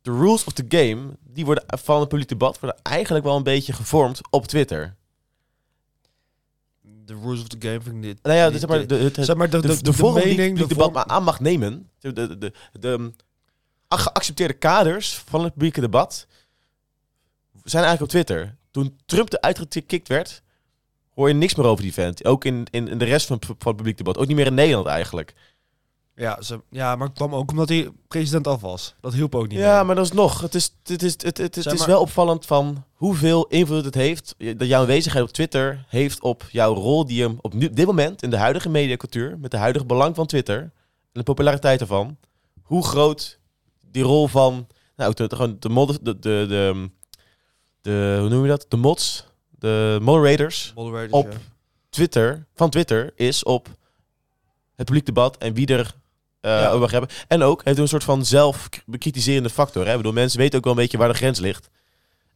de 0.01 0.11
rules 0.11 0.43
of 0.43 0.53
the 0.53 0.65
game, 0.67 1.17
die 1.21 1.45
worden 1.45 1.63
van 1.67 1.99
het 1.99 2.09
publiek 2.09 2.29
debat, 2.29 2.59
worden 2.59 2.79
eigenlijk 2.81 3.25
wel 3.25 3.35
een 3.35 3.43
beetje 3.43 3.73
gevormd 3.73 4.21
op 4.29 4.47
Twitter. 4.47 4.95
De 7.05 7.15
rules 7.23 7.41
of 7.41 7.47
the 7.47 7.57
game 7.59 7.81
vind 7.81 7.95
ik 7.95 8.01
niet. 8.01 8.19
Nou 8.23 8.35
ja, 8.35 8.49
niet- 8.49 8.59
zeg 8.59 8.69
maar, 8.69 8.87
de, 8.87 8.95
het, 8.95 9.17
zeg 9.19 9.35
maar 9.35 9.49
de, 9.49 9.61
de, 9.61 9.81
de, 9.81 9.93
vorm 9.93 10.13
die 10.13 10.23
het 10.27 10.37
mening, 10.37 10.57
de 10.57 10.67
debat 10.67 10.93
maar 10.93 11.05
aan 11.05 11.23
mag 11.23 11.39
nemen, 11.39 11.89
de, 11.99 12.13
de, 12.13 12.37
de, 12.37 12.53
de 12.79 13.13
geaccepteerde 13.89 14.53
kaders 14.53 15.15
van 15.25 15.43
het 15.43 15.53
publieke 15.53 15.81
debat, 15.81 16.27
zijn 17.63 17.83
eigenlijk 17.83 18.01
op 18.01 18.09
Twitter. 18.09 18.55
Toen 18.71 18.97
Trump 19.05 19.33
eruit 19.33 19.65
gekikt 19.69 20.07
werd, 20.07 20.41
hoor 21.13 21.27
je 21.27 21.33
niks 21.33 21.55
meer 21.55 21.65
over 21.65 21.83
die 21.83 21.93
vent. 21.93 22.25
Ook 22.25 22.45
in, 22.45 22.67
in, 22.71 22.87
in 22.87 22.97
de 22.97 23.05
rest 23.05 23.27
van, 23.27 23.39
van 23.41 23.55
het 23.67 23.75
publiek 23.75 23.97
debat. 23.97 24.17
Ook 24.17 24.27
niet 24.27 24.35
meer 24.35 24.45
in 24.45 24.53
Nederland 24.53 24.87
eigenlijk. 24.87 25.33
Ja, 26.15 26.41
ze, 26.41 26.61
ja, 26.69 26.95
maar 26.95 27.07
het 27.07 27.15
kwam 27.15 27.35
ook 27.35 27.51
omdat 27.51 27.69
hij 27.69 27.91
president 28.07 28.47
af 28.47 28.61
was. 28.61 28.95
Dat 29.01 29.13
hielp 29.13 29.35
ook 29.35 29.47
niet. 29.47 29.57
Ja, 29.57 29.83
maar 29.83 29.95
dat 29.95 30.05
is 30.05 30.11
nog. 30.11 30.41
Het 30.41 30.55
is, 30.55 30.75
het 30.83 31.03
is, 31.03 31.11
het, 31.11 31.23
het, 31.23 31.37
het 31.37 31.65
is 31.65 31.77
maar- 31.77 31.87
wel 31.87 32.01
opvallend 32.01 32.45
van 32.45 32.83
hoeveel 32.93 33.45
invloed 33.47 33.85
het 33.85 33.95
heeft. 33.95 34.35
Dat 34.37 34.67
jouw 34.67 34.81
aanwezigheid 34.81 35.25
op 35.25 35.31
Twitter 35.31 35.85
heeft 35.87 36.21
op 36.21 36.43
jouw 36.51 36.73
rol 36.73 37.05
die 37.05 37.17
je 37.17 37.35
op 37.41 37.53
nu, 37.53 37.69
dit 37.69 37.85
moment 37.85 38.23
in 38.23 38.29
de 38.29 38.37
huidige 38.37 38.69
mediacultuur, 38.69 39.37
met 39.39 39.51
de 39.51 39.57
huidige 39.57 39.85
belang 39.85 40.15
van 40.15 40.25
Twitter 40.25 40.59
en 40.59 40.71
de 41.11 41.23
populariteit 41.23 41.81
ervan, 41.81 42.17
hoe 42.61 42.83
groot 42.83 43.39
die 43.91 44.03
rol 44.03 44.27
van, 44.27 44.67
nou, 44.95 45.13
de, 45.13 45.27
de, 45.27 45.35
gewoon 45.35 45.55
de, 45.59 45.69
mod, 45.69 46.05
de, 46.05 46.19
de, 46.19 46.45
de, 46.47 46.89
de, 47.81 48.17
hoe 48.19 48.29
noem 48.29 48.41
je 48.41 48.49
dat? 48.49 48.65
De 48.69 48.77
mods, 48.77 49.25
de 49.59 49.99
moderators 50.01 50.71
Moderators, 50.75 51.11
op 51.11 51.31
ja. 51.31 51.37
Twitter, 51.89 52.45
van 52.55 52.69
Twitter, 52.69 53.11
is 53.15 53.43
op 53.43 53.67
het 54.75 54.85
publiek 54.85 55.05
debat 55.05 55.37
en 55.37 55.53
wie 55.53 55.67
er 55.67 55.95
Ja. 56.49 56.69
over 56.69 56.91
hebben. 56.91 57.09
En 57.27 57.41
ook 57.43 57.61
heeft 57.63 57.77
een 57.77 57.87
soort 57.87 58.03
van 58.03 58.25
zelfbekritiserende 58.25 59.49
factor. 59.49 59.87
Hè? 59.87 59.97
Bedoel, 59.97 60.11
mensen 60.13 60.39
weten 60.39 60.57
ook 60.57 60.63
wel 60.63 60.73
een 60.73 60.79
beetje 60.79 60.97
waar 60.97 61.07
de 61.09 61.13
grens 61.13 61.39
ligt. 61.39 61.69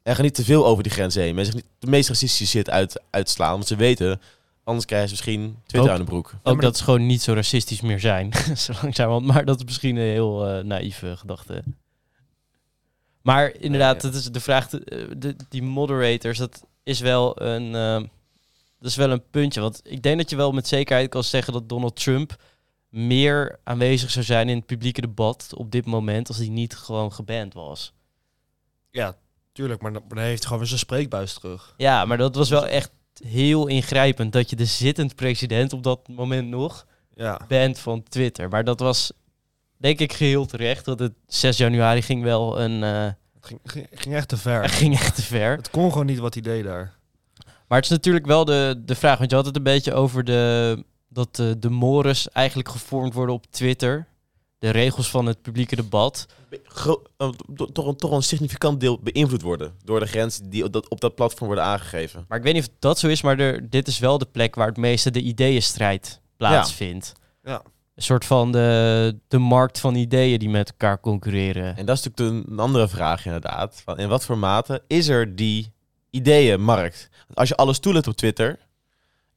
En 0.04 0.16
gaan 0.16 0.24
niet 0.24 0.34
te 0.36 0.44
veel 0.44 0.66
over 0.66 0.84
die 0.84 0.92
grens 0.92 1.16
heen. 1.16 1.36
Mensen 1.36 1.56
niet 1.56 1.66
de 1.80 1.88
meest 1.88 2.10
racistische 2.10 2.58
shit 2.58 2.70
uit, 2.70 3.02
uitslaan. 3.10 3.52
Want 3.52 3.68
ze 3.68 3.76
weten, 3.76 4.22
anders 4.64 4.86
krijgen 4.86 5.08
ze 5.10 5.14
misschien 5.16 5.58
Twitter 5.66 5.92
Ook- 5.92 5.98
aan 5.98 6.04
de 6.06 6.10
broek. 6.12 6.34
Ook 6.44 6.62
dat 6.62 6.78
ze 6.78 6.84
gewoon 6.84 7.06
niet 7.06 7.22
zo 7.22 7.34
racistisch 7.34 7.82
meer 7.82 8.00
zijn. 8.00 8.32
zo 8.58 8.74
langzamerhand. 8.82 9.26
Maar 9.26 9.46
dat 9.46 9.58
is 9.60 9.66
misschien 9.66 9.96
een 9.96 10.12
heel 10.12 10.48
eh, 10.48 10.64
naïeve 10.64 11.18
gedachte. 11.18 11.64
Maar 13.22 13.54
inderdaad, 13.60 14.02
dat 14.02 14.14
is 14.14 14.26
de 14.26 14.40
vraag. 14.40 14.74
eh, 14.74 14.98
De, 15.18 15.36
die 15.50 15.64
moderators, 15.64 16.38
dat 16.38 16.64
is 16.84 17.00
wel 17.00 17.42
een. 17.42 17.76
eh, 17.76 18.08
dat 18.80 18.90
is 18.92 18.96
wel 18.96 19.12
een 19.12 19.24
puntje. 19.32 19.62
Want 19.62 19.82
ik 19.84 20.02
denk 20.04 20.18
dat 20.18 20.30
je 20.30 20.36
wel 20.36 20.52
met 20.52 20.68
zekerheid 20.68 21.10
kan 21.10 21.24
zeggen 21.24 21.54
dat 21.54 21.70
Donald 21.70 21.96
Trump 21.96 22.36
meer 22.90 23.60
aanwezig 23.64 24.10
zou 24.12 24.26
zijn 24.26 24.50
in 24.50 24.58
het 24.58 24.66
publieke 24.66 25.02
debat 25.02 25.54
op 25.56 25.72
dit 25.72 25.86
moment 25.86 26.28
als 26.28 26.38
hij 26.38 26.48
niet 26.50 26.76
gewoon 26.76 27.14
geband 27.14 27.54
was. 27.54 27.94
ja, 28.90 29.16
tuurlijk. 29.52 29.82
Maar 29.82 29.94
dan, 29.94 30.04
heeft 30.10 30.30
hij 30.30 30.38
gewoon 30.44 30.58
weer 30.58 30.68
zijn 30.68 30.80
spreekbuis 30.80 31.34
terug. 31.34 31.74
Ja, 31.78 32.06
maar 32.06 32.18
dat 32.18 32.36
was 32.36 32.50
wel 32.50 32.68
echt 32.68 32.92
heel 33.24 33.68
ingrijpend 33.68 34.34
dat 34.34 34.50
je 34.50 34.56
de 34.56 34.66
zittend 34.66 35.16
president 35.16 35.74
op 35.74 35.84
dat 35.84 36.08
moment 36.08 36.48
nog 36.50 36.86
Ja. 37.14 37.40
band 37.48 37.80
van 37.80 38.04
Twitter. 38.04 38.50
Maar 38.50 38.64
dat 38.64 38.80
was 38.80 39.12
denk 39.78 40.00
ik 40.00 40.14
geheel 40.14 40.46
terecht. 40.46 40.86
Want 40.86 41.00
het 41.00 41.14
6 41.28 41.58
januari 41.58 42.02
ging 42.02 42.24
wel 42.24 42.62
een. 42.62 42.84
eh, 42.84 43.04
Het 43.36 43.46
ging, 43.46 43.60
ging, 43.64 43.88
ging 43.92 44.16
echt 44.16 44.28
te 44.28 44.38
ver. 44.38 44.70
ging 44.70 44.94
echt 44.94 45.16
te 45.16 45.22
ver. 45.22 45.56
Het 45.56 45.70
kon 45.70 45.92
gewoon 45.92 46.06
niet 46.06 46.20
wat 46.20 46.34
hij 46.34 46.44
deed 46.44 46.64
daar. 46.64 46.98
Maar 47.68 47.78
het 47.78 47.86
is 47.86 47.92
natuurlijk 47.96 48.26
wel 48.26 48.46
de, 48.46 48.82
de 48.86 48.96
vraag. 48.96 49.18
Want 49.18 49.30
je 49.30 49.36
had 49.36 49.46
het 49.46 49.56
een 49.56 49.64
beetje 49.64 49.94
over 49.94 50.24
de, 50.24 50.84
dat 51.10 51.36
de, 51.36 51.60
de 51.60 51.70
mores 51.70 52.30
eigenlijk 52.32 52.70
gevormd 52.70 53.14
worden 53.14 53.36
op 53.36 53.46
Twitter. 53.50 54.08
De 54.58 54.70
regels 54.70 55.10
van 55.10 55.26
het 55.26 55.42
publieke 55.42 55.76
debat. 55.76 56.26
Gro- 56.64 57.02
eh, 57.18 57.30
to- 57.56 57.66
toch, 57.66 57.88
een, 57.88 57.96
toch 57.96 58.12
een 58.12 58.24
significant 58.24 58.80
deel 58.80 59.00
beïnvloed 59.04 59.42
worden 59.42 59.74
door 59.84 60.00
de 60.00 60.06
grenzen 60.06 60.50
die 60.50 60.64
op 60.64 60.74
dat, 60.74 60.90
op 60.90 61.02
dat 61.02 61.16
platform 61.16 61.46
worden 61.46 61.66
aangegeven. 61.66 62.26
Maar 62.28 62.38
ik 62.38 62.44
weet 62.44 62.54
niet 62.54 62.68
of 62.68 62.76
dat 62.80 63.00
zo 63.00 63.08
is. 63.08 63.22
Maar 63.22 63.40
er, 63.40 63.70
dit 63.70 63.88
is 63.88 64.00
wel 64.00 64.18
de 64.18 64.26
plek 64.32 64.56
waar 64.56 64.68
het 64.68 64.78
meeste 64.78 65.12
de 65.12 65.22
ideeënstrijd 65.22 66.22
plaatsvindt. 66.38 67.14
Ja. 67.44 67.62
Een 67.96 68.04
soort 68.06 68.26
van 68.26 68.52
de, 68.52 69.20
de 69.28 69.38
markt 69.38 69.80
van 69.80 69.96
ideeën 69.96 70.40
die 70.40 70.50
met 70.50 70.70
elkaar 70.70 71.00
concurreren. 71.00 71.78
En 71.78 71.86
dat 71.86 71.98
is 71.98 72.04
natuurlijk 72.04 72.50
een 72.50 72.60
andere 72.60 72.88
vraag 72.88 73.26
inderdaad. 73.26 73.82
Van 73.86 73.98
in 74.00 74.10
wat 74.10 74.26
voor 74.26 74.38
mate 74.38 74.84
is 74.88 75.08
er 75.08 75.36
die 75.36 75.72
ideeënmarkt? 76.10 77.10
Als 77.34 77.50
je 77.50 77.56
alles 77.56 77.80
toelaat 77.80 78.08
op 78.08 78.16
Twitter, 78.16 78.60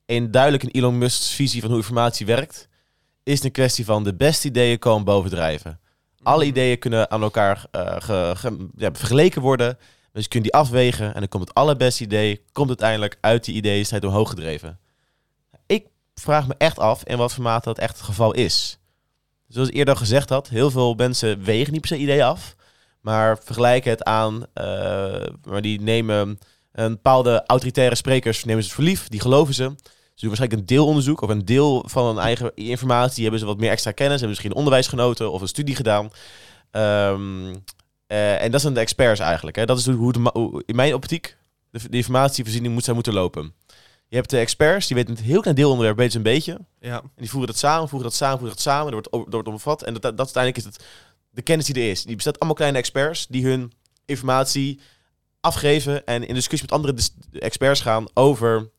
en 0.06 0.30
duidelijk 0.30 0.62
een 0.62 0.70
Elon 0.70 0.98
Musk's 0.98 1.34
visie 1.34 1.60
van 1.60 1.70
hoe 1.70 1.78
informatie 1.78 2.26
werkt, 2.26 2.68
is 3.22 3.42
een 3.42 3.50
kwestie 3.50 3.84
van 3.84 4.04
de 4.04 4.14
beste 4.14 4.48
ideeën 4.48 4.78
komen 4.78 5.04
bovendrijven. 5.04 5.80
Alle 6.22 6.44
ideeën 6.44 6.78
kunnen 6.78 7.10
aan 7.10 7.22
elkaar 7.22 7.66
eh, 7.70 7.96
ge- 7.98 8.32
ge- 8.36 8.68
ja, 8.76 8.90
vergeleken 8.92 9.42
worden. 9.42 9.78
Dus 10.12 10.22
je 10.22 10.28
kunt 10.28 10.42
die 10.42 10.54
afwegen 10.54 11.06
en 11.14 11.20
dan 11.20 11.28
komt 11.28 11.48
het 11.48 11.54
allerbeste 11.54 12.02
idee, 12.02 12.44
komt 12.52 12.68
uiteindelijk 12.68 13.18
uit 13.20 13.44
die 13.44 13.54
ideeënstrijd 13.54 14.04
omhoog 14.04 14.28
gedreven. 14.28 14.78
Ik 15.66 15.86
vraag 16.14 16.46
me 16.48 16.54
echt 16.58 16.78
af 16.78 17.04
in 17.04 17.16
wat 17.16 17.32
voor 17.34 17.42
mate 17.42 17.68
dat 17.68 17.78
echt 17.78 17.96
het 17.96 18.06
geval 18.06 18.32
is. 18.32 18.78
Zoals 19.48 19.68
ik 19.68 19.74
eerder 19.74 19.96
gezegd 19.96 20.28
had, 20.28 20.48
heel 20.48 20.70
veel 20.70 20.94
mensen 20.94 21.42
wegen 21.42 21.72
niet 21.72 21.80
per 21.80 21.90
se 21.90 21.96
ideeën 22.02 22.22
af, 22.22 22.54
maar 23.00 23.38
vergelijken 23.38 23.90
het 23.90 24.04
aan, 24.04 24.46
eh, 24.54 24.64
maar 25.48 25.62
die 25.62 25.80
nemen 25.80 26.38
een 26.72 26.92
bepaalde 26.92 27.42
autoritaire 27.46 27.94
sprekers, 27.94 28.44
nemen 28.44 28.64
ze 28.64 28.70
voor 28.70 28.84
lief, 28.84 29.08
die 29.08 29.20
geloven 29.20 29.54
ze. 29.54 29.62
Ze 30.14 30.28
doen 30.28 30.28
waarschijnlijk 30.28 30.60
een 30.60 30.76
deelonderzoek 30.76 31.20
of 31.20 31.28
een 31.28 31.44
deel 31.44 31.84
van 31.86 32.06
hun 32.06 32.18
eigen 32.18 32.52
informatie. 32.54 33.22
Hebben 33.22 33.40
ze 33.40 33.46
wat 33.46 33.58
meer 33.58 33.70
extra 33.70 33.90
kennis, 33.90 34.20
hebben 34.20 34.28
misschien 34.28 34.54
onderwijs 34.54 34.86
genoten 34.86 35.32
of 35.32 35.40
een 35.40 35.48
studie 35.48 35.76
gedaan. 35.76 36.10
Ehm, 36.70 37.54
eh, 38.06 38.42
en 38.42 38.50
dat 38.50 38.60
zijn 38.60 38.74
de 38.74 38.80
experts 38.80 39.20
eigenlijk. 39.20 39.56
Hè. 39.56 39.66
Dat 39.66 39.78
is 39.78 39.86
hoe 39.86 40.62
in 40.66 40.76
mijn 40.76 40.94
optiek 40.94 41.36
de, 41.70 41.88
de 41.90 41.96
informatievoorziening 41.96 42.74
moet 42.74 42.84
zijn 42.84 42.96
moeten 42.96 43.14
lopen. 43.14 43.54
Je 44.08 44.16
hebt 44.16 44.30
de 44.30 44.38
experts, 44.38 44.86
die 44.86 44.96
weten 44.96 45.16
een 45.16 45.24
heel 45.24 45.40
klein 45.40 45.56
deelonderwerp, 45.56 45.96
weten 45.96 46.12
ze 46.12 46.18
een 46.18 46.34
beetje. 46.34 46.58
Ja. 46.80 47.00
En 47.00 47.10
die 47.16 47.30
voeren 47.30 47.48
dat 47.48 47.58
samen, 47.58 47.88
voeren 47.88 48.08
dat 48.08 48.16
samen, 48.16 48.38
voeren 48.38 48.56
dat 48.56 48.64
samen. 48.64 48.86
Er 48.86 48.92
wordt, 48.92 49.26
er 49.26 49.32
wordt 49.32 49.48
omvat. 49.48 49.82
En 49.82 49.92
dat, 49.92 50.02
dat, 50.02 50.16
dat 50.16 50.36
uiteindelijk 50.36 50.66
is 50.66 50.72
het 50.72 50.84
de 51.30 51.42
kennis 51.42 51.66
die 51.66 51.74
er 51.74 51.90
is. 51.90 52.02
Die 52.02 52.14
bestaat 52.14 52.38
allemaal 52.38 52.56
kleine 52.56 52.78
experts 52.78 53.26
die 53.26 53.46
hun 53.46 53.72
informatie 54.04 54.80
afgeven 55.42 56.06
en 56.06 56.26
in 56.26 56.34
discussie 56.34 56.68
met 56.70 56.78
andere 56.78 56.94
dis- 56.94 57.14
experts 57.32 57.80
gaan 57.80 58.06
over 58.14 58.70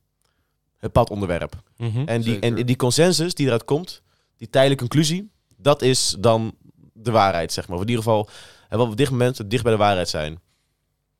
het 0.77 0.91
padonderwerp. 0.91 1.61
Mhm. 1.77 2.03
En 2.05 2.21
die, 2.21 2.39
en 2.39 2.65
die 2.65 2.75
consensus 2.75 3.33
die 3.33 3.45
eruit 3.45 3.65
komt, 3.65 4.01
die 4.37 4.49
tijdelijke 4.49 4.83
conclusie, 4.83 5.31
dat 5.57 5.81
is 5.81 6.15
dan 6.19 6.55
de 6.93 7.11
waarheid, 7.11 7.53
zeg 7.53 7.67
maar. 7.67 7.75
Of 7.75 7.83
in 7.83 7.89
ieder 7.89 8.03
geval, 8.03 8.29
hè, 8.67 8.77
wat 8.77 8.87
op 8.87 8.97
dit 8.97 9.09
moment 9.09 9.37
het 9.37 9.49
dicht 9.49 9.63
bij 9.63 9.71
de 9.71 9.77
waarheid 9.77 10.09
zijn. 10.09 10.41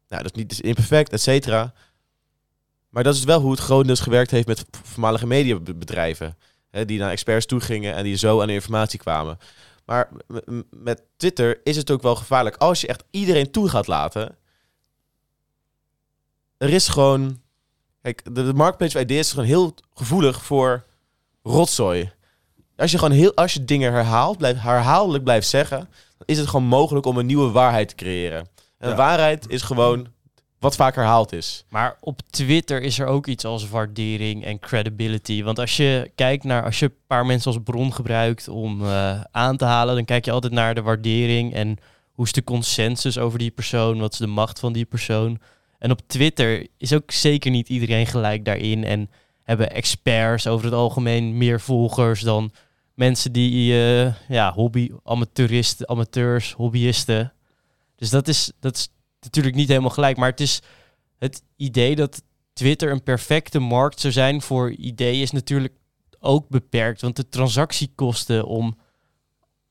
Nou, 0.10 0.24
dat 0.24 0.32
is 0.32 0.38
niet 0.38 0.50
dat 0.50 0.60
is 0.60 0.70
imperfect, 0.70 1.12
et 1.12 1.22
cetera. 1.22 1.74
Maar 2.90 3.04
dat 3.04 3.16
is 3.16 3.24
wel 3.24 3.42
hoe 3.42 3.52
het 3.52 3.60
grotendeels 3.60 4.00
gewerkt 4.00 4.32
heeft 4.32 4.48
met 4.48 4.66
voormalige 4.84 5.28
mediabedrijven. 5.28 6.38
Hè, 6.70 6.86
die 6.86 7.00
naar 7.00 7.12
experts 7.12 7.46
toe 7.46 7.60
gingen 7.60 7.96
en 7.96 8.04
die 8.04 8.16
zo 8.16 8.42
aan 8.42 8.48
de 8.48 8.54
informatie 8.54 9.00
kwamen. 9.00 9.38
Maar 9.86 10.10
met 10.70 11.04
Twitter 11.18 11.60
is 11.64 11.76
het 11.76 11.92
ook 11.92 12.02
wel 12.02 12.16
gevaarlijk. 12.16 12.56
Als 12.56 12.82
je 12.82 12.88
echt 12.88 13.04
iedereen 13.12 13.52
toe 13.52 13.70
gaat 13.70 13.88
laten. 13.88 14.38
Er 16.64 16.70
is 16.74 16.88
gewoon. 16.88 17.42
Kijk, 18.02 18.24
de, 18.24 18.32
de 18.46 18.54
marketplace 18.54 18.98
of 18.98 19.04
ideas 19.04 19.26
is 19.26 19.32
gewoon 19.32 19.46
heel 19.46 19.74
gevoelig 19.94 20.44
voor 20.44 20.86
rotzooi. 21.44 22.12
Als 22.78 22.92
je 22.92 22.98
gewoon 22.98 23.14
heel, 23.14 23.36
als 23.36 23.54
je 23.54 23.66
dingen 23.66 23.92
herhaalt, 23.92 24.38
blijft, 24.38 24.62
herhaaldelijk 24.62 25.24
blijft 25.24 25.48
zeggen, 25.48 25.78
dan 26.18 26.28
is 26.28 26.38
het 26.38 26.48
gewoon 26.48 26.66
mogelijk 26.66 27.06
om 27.06 27.18
een 27.18 27.26
nieuwe 27.26 27.52
waarheid 27.52 27.90
te 27.90 27.96
creëren. 27.96 28.48
En 28.78 28.90
Ja. 28.90 28.96
waarheid 28.96 29.50
is 29.50 29.62
gewoon 29.62 30.08
wat 30.60 30.76
vaak 30.76 30.96
herhaald 30.96 31.32
is. 31.32 31.66
Maar 31.70 31.98
op 32.00 32.22
Twitter 32.30 32.82
is 32.82 33.00
er 33.00 33.08
ook 33.08 33.28
iets 33.28 33.46
als 33.46 33.70
waardering 33.70 34.46
en 34.46 34.60
credibility. 34.60 35.44
Want 35.44 35.60
als 35.60 35.78
je 35.78 36.12
kijkt 36.16 36.44
naar, 36.44 36.64
als 36.64 36.80
je 36.80 36.86
een 36.86 36.96
paar 37.08 37.26
mensen 37.26 37.52
als 37.54 37.62
bron 37.64 37.94
gebruikt 37.94 38.48
om 38.48 38.84
eh, 38.86 39.22
aan 39.32 39.58
te 39.58 39.66
halen, 39.66 39.96
dan 39.96 40.06
kijk 40.06 40.26
je 40.26 40.32
altijd 40.32 40.54
naar 40.54 40.76
de 40.76 40.82
waardering 40.82 41.54
en 41.54 41.78
hoe 42.12 42.26
is 42.26 42.32
de 42.32 42.44
consensus 42.44 43.18
over 43.18 43.40
die 43.40 43.52
persoon, 43.52 44.00
wat 44.00 44.14
is 44.14 44.20
de 44.20 44.28
macht 44.28 44.60
van 44.60 44.74
die 44.74 44.86
persoon. 44.86 45.40
En 45.84 45.92
op 45.92 46.02
Twitter 46.08 46.68
is 46.78 46.94
ook 46.94 47.12
zeker 47.12 47.52
niet 47.52 47.70
iedereen 47.70 48.06
gelijk 48.06 48.46
daarin 48.46 48.84
en 48.84 49.10
hebben 49.44 49.72
experts 49.72 50.48
over 50.48 50.66
het 50.66 50.74
algemeen 50.74 51.38
meer 51.38 51.62
volgers 51.62 52.22
dan 52.22 52.52
mensen 52.94 53.32
die 53.32 53.74
eh, 53.74 54.14
ja, 54.28 54.54
hobby, 54.54 54.90
amateuristen, 55.04 55.90
amateurs, 55.90 56.52
hobbyisten. 56.52 57.34
Dus 57.96 58.10
dat 58.10 58.28
is, 58.28 58.52
dat 58.60 58.76
is 58.76 58.90
natuurlijk 59.20 59.56
niet 59.56 59.68
helemaal 59.68 59.90
gelijk, 59.90 60.18
maar 60.18 60.30
het 60.30 60.40
is 60.40 60.62
het 61.20 61.44
idee 61.56 61.96
dat 61.96 62.24
Twitter 62.54 62.92
een 62.92 63.04
perfecte 63.04 63.60
markt 63.60 64.00
zou 64.00 64.14
zijn 64.14 64.42
voor 64.42 64.72
ideeën 64.72 65.22
is 65.22 65.32
natuurlijk 65.32 65.74
ook 66.20 66.50
beperkt. 66.50 67.02
Want 67.02 67.16
de 67.16 67.30
transactiekosten 67.30 68.46
om 68.46 68.78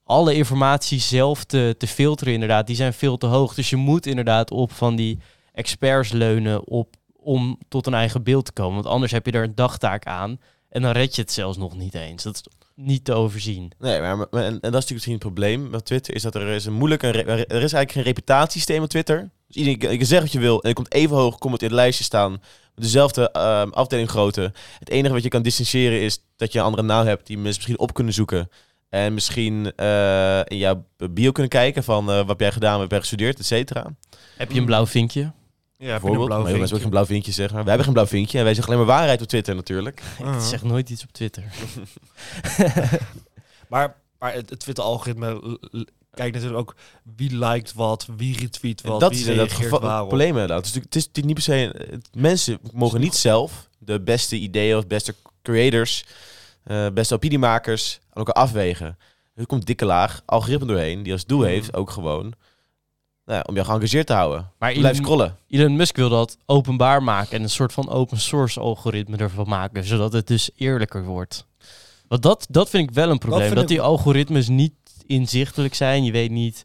alle 0.05 0.35
informatie 0.35 1.01
zelf 1.01 1.45
te, 1.45 1.75
te 1.79 1.87
filteren, 1.87 2.33
inderdaad, 2.33 2.67
die 2.67 2.77
zijn 2.77 2.93
veel 2.93 3.17
te 3.17 3.27
hoog. 3.27 3.55
Dus 3.55 3.71
je 3.71 3.77
moet 3.77 4.07
inderdaad 4.07 4.51
op 4.51 4.73
van 4.73 4.97
die 4.97 5.19
experts 5.53 6.13
leunen 6.13 6.67
op, 6.69 6.95
om 7.13 7.59
tot 7.69 7.87
een 7.87 7.95
eigen 7.95 8.23
beeld 8.23 8.45
te 8.45 8.53
komen. 8.53 8.75
Want 8.75 8.87
anders 8.87 9.13
heb 9.13 9.27
je 9.27 9.33
er 9.33 9.43
een 9.45 9.55
dagtaak 9.55 10.07
aan 10.07 10.41
en 10.69 10.83
dan 10.83 10.91
red 10.93 11.15
je 11.15 11.23
het 11.23 11.33
zelfs 11.33 11.57
nog 11.59 11.77
niet 11.77 11.95
eens. 11.95 12.23
Dat 12.23 12.35
is 12.35 12.43
niet 12.75 13.05
te 13.05 13.13
overzien. 13.13 13.73
Nee, 13.79 14.01
maar, 14.01 14.17
maar- 14.17 14.29
en, 14.31 14.41
en 14.43 14.51
dat 14.51 14.63
is 14.63 14.63
natuurlijk 14.63 14.91
misschien 14.91 15.13
het 15.13 15.23
probleem 15.23 15.71
met 15.71 15.85
Twitter, 15.85 16.15
is 16.15 16.23
dat 16.23 16.35
er 16.35 16.49
is 16.49 16.65
een 16.65 16.73
moeilijke, 16.73 17.11
re- 17.11 17.23
er 17.23 17.41
is 17.43 17.73
eigenlijk 17.73 17.93
geen 17.93 18.03
reputatiesysteem 18.03 18.83
op 18.83 18.89
Twitter. 18.89 19.31
Dus 19.47 19.57
iedereen, 19.57 19.79
kan 19.99 20.07
zeggen 20.07 20.21
wat 20.21 20.33
je 20.33 20.39
wil 20.39 20.63
en 20.63 20.69
je 20.69 20.75
komt 20.75 20.93
even 20.93 21.17
hoog, 21.17 21.39
komt 21.39 21.53
het 21.53 21.63
in 21.63 21.69
het 21.69 21.77
lijstje 21.77 22.05
staan, 22.05 22.43
dezelfde 22.75 23.31
ehm, 23.31 23.69
afdeling 23.69 24.11
grootte. 24.11 24.53
Het 24.79 24.89
enige 24.89 25.15
wat 25.15 25.23
je 25.23 25.29
kan 25.29 25.43
distancieren 25.43 26.01
is 26.01 26.25
dat 26.37 26.53
je 26.53 26.59
een 26.59 26.65
andere 26.65 26.83
naam 26.83 27.07
hebt 27.07 27.27
die 27.27 27.37
mensen 27.37 27.57
misschien 27.57 27.79
op 27.79 27.95
kunnen 27.95 28.15
zoeken. 28.15 28.49
En 28.89 29.15
misschien 29.15 29.73
eh, 29.77 30.41
in 30.45 30.57
jouw 30.57 30.85
bio 31.11 31.33
kunnen 31.33 31.51
kijken 31.53 31.85
van 31.85 32.11
eh, 32.11 32.17
wat 32.17 32.29
heb 32.29 32.41
jij 32.41 32.53
gedaan, 32.53 32.73
wat 32.73 32.81
heb 32.81 32.91
jij 32.91 33.01
gestudeerd, 33.01 33.39
et 33.39 33.47
cetera. 33.47 33.95
Heb 34.37 34.53
je 34.53 34.59
een 34.59 34.65
blauw 34.67 34.87
vinkje? 34.87 35.33
Ja, 35.83 35.89
heb 35.89 36.01
je 36.03 36.07
een 36.09 36.13
Bijvoorbeeld. 36.13 36.27
blauw 36.27 36.39
Maar 36.43 36.51
heel 36.51 36.59
mensen 36.59 36.81
geen 36.81 36.91
blauw 36.91 37.07
vinkje 37.07 37.33
zeggen. 37.33 37.55
Maar 37.55 37.65
wij 37.65 37.75
hebben 37.75 37.85
geen 37.85 37.95
blauw 38.03 38.09
vinkje 38.19 38.39
en 38.39 38.45
wij 38.45 38.55
zeggen 38.55 38.73
alleen 38.75 38.87
maar 38.87 38.97
waarheid 38.97 39.23
op 39.23 39.29
Twitter 39.29 39.55
natuurlijk. 39.55 40.03
Uh-huh. 40.21 40.35
Ik 40.41 40.41
zeg 40.41 40.63
nooit 40.63 40.91
iets 40.91 41.03
op 41.03 41.13
Twitter. 41.13 41.45
Maar, 43.69 43.97
maar 44.19 44.33
het, 44.35 44.51
het 44.51 44.59
Twitter-algoritme 44.61 45.59
kijkt 46.15 46.35
natuurlijk 46.35 46.61
ook 46.61 46.75
wie 47.17 47.37
liked 47.39 47.73
wat, 47.75 48.09
wie 48.17 48.39
retweet 48.39 48.81
En 48.81 48.91
wat, 48.91 49.01
dat 49.01 49.11
wie 49.11 49.19
is 49.21 49.25
inderdaad 49.27 49.51
het 49.51 49.59
reageert 49.59 49.73
geval- 49.73 49.79
het 49.81 49.89
waarop. 49.89 50.09
probleem 50.09 50.29
inderdaad. 50.29 50.57
Het 50.57 50.67
is, 50.67 50.73
natuurlijk- 50.73 50.95
het 50.95 51.03
is 51.03 51.07
natuurlijk 51.37 51.55
niet 51.57 51.75
per 51.75 51.85
se... 51.89 51.93
het- 51.95 52.09
mensen 52.23 52.59
mogen 52.73 53.01
niet 53.01 53.15
zelf 53.15 53.69
de 53.79 54.01
beste 54.01 54.37
ideeën 54.37 54.77
of 54.77 54.87
beste 54.87 55.15
creators, 55.43 56.05
eh, 56.65 56.87
beste 56.95 57.15
opiniemakers 57.15 57.99
aan 58.03 58.25
elkaar 58.25 58.43
afwegen. 58.43 58.99
Er 59.35 59.47
komt 59.47 59.67
dikke 59.67 59.85
laag 59.85 60.23
algoritme 60.25 60.67
doorheen 60.67 61.03
die 61.03 61.13
als 61.13 61.27
doel 61.27 61.39
Mhm. 61.41 61.49
heeft 61.49 61.75
ook 61.75 61.91
gewoon 61.91 62.35
nou 63.33 63.45
om 63.49 63.55
jou 63.55 63.67
geëngageerd 63.67 64.07
te 64.07 64.13
houden. 64.13 64.51
Maar 64.59 64.73
Blijf 64.73 64.85
Elon, 64.85 64.95
scrollen. 64.95 65.37
Elon 65.49 65.77
Musk 65.77 65.97
wil 65.97 66.09
dat 66.09 66.37
openbaar 66.47 67.03
maken 67.03 67.37
en 67.37 67.43
een 67.43 67.51
soort 67.51 67.73
van 67.73 67.89
open 67.91 68.21
source 68.21 68.61
algoritme 68.61 69.17
ervan 69.17 69.49
maken, 69.49 69.85
zodat 69.85 70.13
het 70.13 70.27
dus 70.27 70.51
eerlijker 70.57 71.05
wordt. 71.05 71.47
Want 72.09 72.23
dat, 72.23 72.47
dat 72.51 72.71
vind 72.71 72.89
ik 72.89 72.95
wel 72.95 73.11
een 73.11 73.19
probleem, 73.19 73.55
dat 73.55 73.63
ik- 73.63 73.69
die 73.69 73.81
algoritmes 73.81 74.49
niet 74.49 74.73
inzichtelijk 75.07 75.75
zijn. 75.75 76.05
Je 76.05 76.13
weet 76.13 76.31
niet 76.31 76.63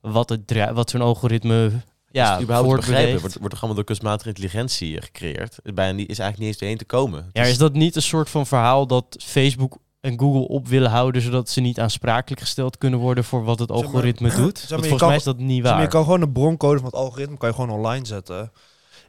wat, 0.00 0.28
het 0.28 0.70
wat 0.72 0.90
zo'n 0.90 1.00
algoritme 1.00 1.70
Ja, 2.10 2.34
dus 2.34 2.42
überhaupt 2.42 2.46
begrijpen. 2.76 2.84
voortbeweegt. 2.84 3.20
Wordt, 3.20 3.36
wordt 3.38 3.52
er 3.54 3.58
allemaal 3.58 3.76
door 3.76 3.84
kunstmatige 3.84 4.28
intelligentie 4.28 5.02
gecreëerd. 5.02 5.58
Bijna 5.74 5.92
niet, 5.92 6.10
is 6.10 6.18
eigenlijk 6.18 6.38
niet 6.38 6.48
eens 6.48 6.58
doorheen 6.58 6.78
te 6.78 6.84
komen. 6.84 7.30
Ja, 7.32 7.42
is 7.44 7.58
dat 7.58 7.72
niet 7.72 7.96
een 7.96 8.02
soort 8.02 8.30
van 8.30 8.46
verhaal 8.46 8.86
dat 8.86 9.16
Facebook 9.18 9.78
en 10.00 10.18
Google 10.20 10.48
op 10.48 10.68
willen 10.68 10.90
houden, 10.90 11.22
zodat 11.22 11.48
ze 11.48 11.60
niet 11.60 11.80
aansprakelijk 11.80 12.40
gesteld 12.40 12.78
kunnen 12.78 12.98
worden 12.98 13.24
voor 13.24 13.44
wat 13.44 13.58
het 13.58 13.68
Zeg 13.68 13.76
maar- 13.78 13.86
algoritme 13.86 14.30
doet? 14.42 14.58
zeg 14.58 14.70
maar, 14.70 14.78
volgens 14.78 14.98
kan- 15.00 15.08
mij 15.08 15.16
is 15.16 15.24
dat 15.24 15.38
niet 15.38 15.50
Zeg 15.54 15.62
maar, 15.62 15.72
waar. 15.72 15.82
je 15.82 15.88
kan 15.88 16.02
gewoon 16.04 16.20
de 16.20 16.28
broncode 16.30 16.76
van 16.76 16.86
het 16.86 16.94
algoritme 16.94 17.36
kan 17.36 17.48
je 17.48 17.54
gewoon 17.54 17.70
online 17.70 18.06
zetten. 18.06 18.38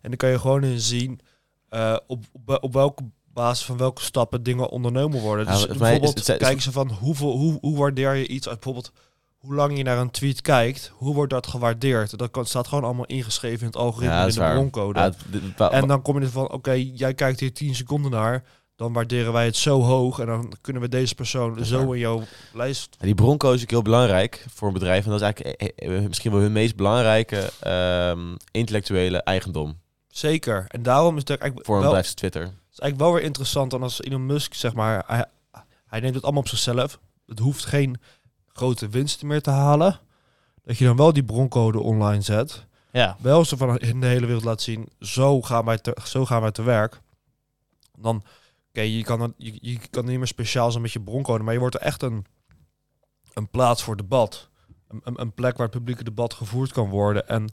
En 0.02 0.10
dan 0.10 0.16
kan 0.18 0.30
je 0.30 0.40
gewoon 0.40 0.64
in 0.64 0.80
zien 0.80 1.20
eh, 1.70 1.96
op, 2.08 2.24
op, 2.32 2.58
op 2.64 2.74
welke 2.74 3.04
basis 3.34 3.66
van 3.66 3.78
welke 3.78 4.02
stappen 4.02 4.44
dingen 4.44 4.70
ondernomen 4.70 5.20
worden. 5.22 5.46
Ja, 5.46 5.52
Dus 5.52 5.66
is 5.66 5.78
bijvoorbeeld 5.78 6.28
het- 6.28 6.38
kijken 6.38 6.62
ze 6.62 6.72
van 6.72 6.92
hoeveel, 6.92 7.32
hoe, 7.38 7.58
hoe 7.62 7.78
waardeer 7.78 8.16
je 8.16 8.28
iets 8.28 8.48
uit 8.48 8.56
bijvoorbeeld 8.60 8.92
hoe 9.38 9.54
lang 9.56 9.78
je 9.78 9.84
naar 9.84 9.98
een 9.98 10.12
tweet 10.12 10.42
kijkt, 10.42 10.92
hoe 10.96 11.14
wordt 11.14 11.32
dat 11.34 11.48
gewaardeerd? 11.48 12.18
Dat 12.18 12.32
kan, 12.32 12.46
staat 12.46 12.68
gewoon 12.68 12.84
allemaal 12.84 13.06
ingeschreven 13.06 13.60
in 13.60 13.66
het 13.66 13.76
algoritme 13.76 14.16
Ja, 14.16 14.22
in 14.22 14.28
is 14.28 14.34
de 14.34 14.40
waar. 14.40 14.54
broncode. 14.54 15.14
Ja, 15.58 15.70
en 15.72 15.88
dan 15.88 16.02
kom 16.02 16.20
je 16.20 16.26
er 16.26 16.32
van, 16.32 16.52
oké, 16.52 16.72
jij 16.72 17.14
kijkt 17.14 17.40
hier 17.40 17.54
10 17.54 17.76
seconden 17.76 18.12
naar, 18.12 18.44
dan 18.82 18.94
waarderen 18.94 19.34
wij 19.34 19.46
het 19.46 19.56
zo 19.56 19.82
hoog 19.82 20.20
en 20.20 20.26
dan 20.26 20.54
kunnen 20.62 20.82
we 20.82 20.90
deze 20.90 21.16
persoon 21.16 21.66
zo 21.66 21.92
in 21.92 22.00
jouw 22.00 22.24
lijst. 22.54 22.98
Die 23.00 23.16
broncode 23.16 23.56
is 23.56 23.62
ook 23.62 23.70
heel 23.70 23.82
belangrijk 23.82 24.46
voor 24.54 24.68
een 24.68 24.74
bedrijf. 24.74 25.06
En 25.06 25.12
dat 25.12 25.22
is 25.22 25.26
eigenlijk 25.26 25.62
eh, 25.62 25.96
eh, 25.98 26.08
misschien 26.08 26.32
wel 26.32 26.40
hun 26.42 26.52
meest 26.52 26.76
belangrijke 26.76 27.52
ehm, 27.60 28.36
intellectuele 28.52 29.18
eigendom 29.18 29.80
Zeker. 30.08 30.66
En 30.68 30.84
daarom 30.84 31.14
is 31.14 31.20
het 31.20 31.30
eigenlijk 31.30 31.66
voor 31.66 31.76
een 31.76 31.82
wel, 31.82 31.92
bedrijf 31.92 32.14
Twitter. 32.14 32.42
Het 32.42 32.52
is 32.72 32.80
eigenlijk 32.80 32.98
wel 33.10 33.14
weer 33.14 33.28
interessant 33.28 33.72
dan 33.72 33.84
als 33.84 34.02
Elon 34.02 34.26
Musk, 34.26 34.54
zeg 34.54 34.74
maar, 34.74 35.04
hij, 35.08 35.26
hij 35.86 36.00
neemt 36.00 36.16
het 36.16 36.24
allemaal 36.24 36.42
op 36.42 36.48
zichzelf. 36.48 37.00
Het 37.26 37.40
hoeft 37.40 37.66
geen 37.66 38.02
grote 38.48 38.90
winsten 38.90 39.28
meer 39.28 39.42
te 39.42 39.50
halen. 39.50 40.00
Dat 40.64 40.78
je 40.78 40.86
dan 40.86 40.96
wel 40.96 41.14
die 41.14 41.24
broncode 41.24 41.80
online 41.80 42.22
zet. 42.22 42.66
Ja. 42.92 43.18
Wel 43.20 43.46
zo 43.46 43.58
van 43.58 43.78
in 43.78 44.02
de 44.02 44.08
hele 44.08 44.26
wereld 44.26 44.44
laat 44.44 44.62
zien, 44.62 44.90
zo 45.00 45.42
gaan 45.42 45.66
wij 45.66 45.78
te, 45.78 45.98
zo 46.04 46.26
gaan 46.26 46.42
wij 46.42 46.52
te 46.52 46.64
werk. 46.64 47.02
Dan, 47.98 48.24
oké, 48.72 48.82
je, 48.82 49.04
kan 49.04 49.34
je, 49.38 49.58
je 49.62 49.80
kan 49.90 50.06
niet 50.06 50.18
meer 50.18 50.28
speciaal 50.28 50.72
zijn 50.72 50.82
met 50.82 50.92
je 50.92 51.02
broncode, 51.02 51.44
maar 51.44 51.54
je 51.54 51.60
wordt 51.60 51.78
echt 51.78 52.02
een, 52.02 52.26
een 53.34 53.50
plaats 53.50 53.84
voor 53.84 53.98
debat. 53.98 54.50
Een, 54.88 55.22
een, 55.22 55.34
plek 55.34 55.58
waar 55.58 55.68
het 55.68 55.76
publieke 55.76 56.04
debat 56.04 56.34
gevoerd 56.34 56.72
kan 56.72 56.90
worden. 56.90 57.28
En 57.28 57.44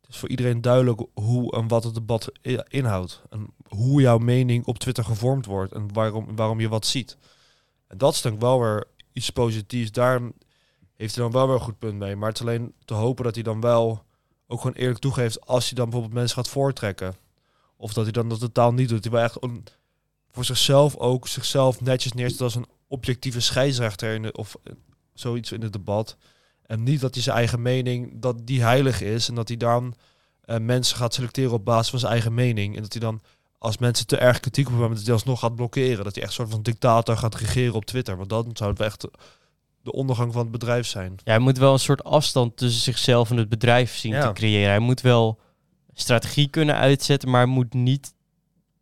het 0.00 0.08
is 0.08 0.16
voor 0.16 0.28
iedereen 0.28 0.60
duidelijk 0.60 1.06
hoe 1.14 1.52
en 1.52 1.68
wat 1.68 1.84
het 1.84 1.94
debat 1.94 2.32
inhoudt. 2.68 3.22
En 3.30 3.46
hoe 3.68 4.00
jouw 4.00 4.18
mening 4.18 4.66
op 4.66 4.78
Twitter 4.78 5.04
gevormd 5.04 5.46
wordt 5.46 5.72
en 5.72 5.92
waarom, 5.92 6.36
waarom 6.36 6.60
je 6.60 6.68
wat 6.68 6.86
ziet. 6.86 7.16
En 7.86 7.98
dat 7.98 8.14
is 8.14 8.20
denk 8.20 8.34
ik 8.34 8.40
wel 8.40 8.60
weer 8.60 8.86
iets 9.12 9.30
positiefs. 9.30 9.92
Daar 9.92 10.20
heeft 10.94 11.14
hij 11.14 11.24
dan 11.24 11.32
wel 11.32 11.46
weer 11.46 11.54
een 11.54 11.62
goed 11.62 11.78
punt 11.78 11.98
mee. 11.98 12.16
Maar 12.16 12.28
het 12.28 12.40
is 12.40 12.46
alleen 12.46 12.74
te 12.84 12.94
hopen 12.94 13.24
dat 13.24 13.34
hij 13.34 13.42
dan 13.42 13.60
wel 13.60 14.04
ook 14.46 14.60
gewoon 14.60 14.76
eerlijk 14.76 14.98
toegeeft 14.98 15.46
als 15.46 15.64
hij 15.64 15.74
dan 15.74 15.84
bijvoorbeeld 15.84 16.14
mensen 16.14 16.36
gaat 16.36 16.48
voortrekken. 16.48 17.14
Of 17.76 17.92
dat 17.92 18.04
hij 18.04 18.12
dan 18.12 18.28
dat 18.28 18.40
totaal 18.40 18.72
niet 18.72 18.88
doet. 18.88 19.02
Hij 19.04 19.12
wil 19.12 19.22
echt 19.22 19.42
een, 19.42 19.64
voor 20.32 20.44
zichzelf 20.44 20.96
ook 20.96 21.28
zichzelf 21.28 21.80
netjes 21.80 22.12
neerzet 22.12 22.40
als 22.40 22.54
een 22.54 22.66
objectieve 22.88 23.40
scheidsrechter 23.40 24.14
in 24.14 24.22
de, 24.22 24.32
of 24.32 24.56
eh, 24.64 24.72
zoiets 25.14 25.52
in 25.52 25.62
het 25.62 25.72
debat. 25.72 26.16
En 26.66 26.82
niet 26.82 27.00
dat 27.00 27.14
hij 27.14 27.22
zijn 27.22 27.36
eigen 27.36 27.62
mening, 27.62 28.12
dat 28.20 28.46
die 28.46 28.62
heilig 28.62 29.00
is 29.00 29.28
en 29.28 29.34
dat 29.34 29.48
hij 29.48 29.56
dan 29.56 29.94
eh, 30.42 30.58
mensen 30.58 30.96
gaat 30.96 31.14
selecteren 31.14 31.52
op 31.52 31.64
basis 31.64 31.90
van 31.90 31.98
zijn 31.98 32.12
eigen 32.12 32.34
mening. 32.34 32.76
En 32.76 32.82
dat 32.82 32.92
hij 32.92 33.00
dan, 33.02 33.20
als 33.58 33.78
mensen 33.78 34.06
te 34.06 34.16
erg 34.16 34.40
kritiek 34.40 34.68
op 34.68 34.78
hem 34.78 34.94
dat 34.94 35.04
hij 35.04 35.12
alsnog 35.12 35.38
gaat 35.40 35.54
blokkeren. 35.56 36.04
Dat 36.04 36.14
hij 36.14 36.22
echt 36.22 36.32
een 36.32 36.36
soort 36.38 36.50
van 36.50 36.62
dictator 36.62 37.16
gaat 37.16 37.34
regeren 37.34 37.74
op 37.74 37.84
Twitter. 37.84 38.16
Want 38.16 38.28
dan 38.28 38.50
zou 38.52 38.70
het 38.70 38.80
echt 38.80 39.00
de, 39.00 39.10
de 39.82 39.92
ondergang 39.92 40.32
van 40.32 40.42
het 40.42 40.50
bedrijf 40.50 40.86
zijn. 40.86 41.12
Ja, 41.16 41.30
hij 41.32 41.38
moet 41.38 41.58
wel 41.58 41.72
een 41.72 41.78
soort 41.78 42.04
afstand 42.04 42.56
tussen 42.56 42.82
zichzelf 42.82 43.30
en 43.30 43.36
het 43.36 43.48
bedrijf 43.48 43.96
zien 43.96 44.12
Ja. 44.12 44.26
te 44.26 44.32
creëren. 44.32 44.68
Hij 44.68 44.78
moet 44.78 45.00
wel 45.00 45.40
strategie 45.94 46.48
kunnen 46.48 46.74
uitzetten, 46.76 47.30
maar 47.30 47.48
moet 47.48 47.74
niet 47.74 48.14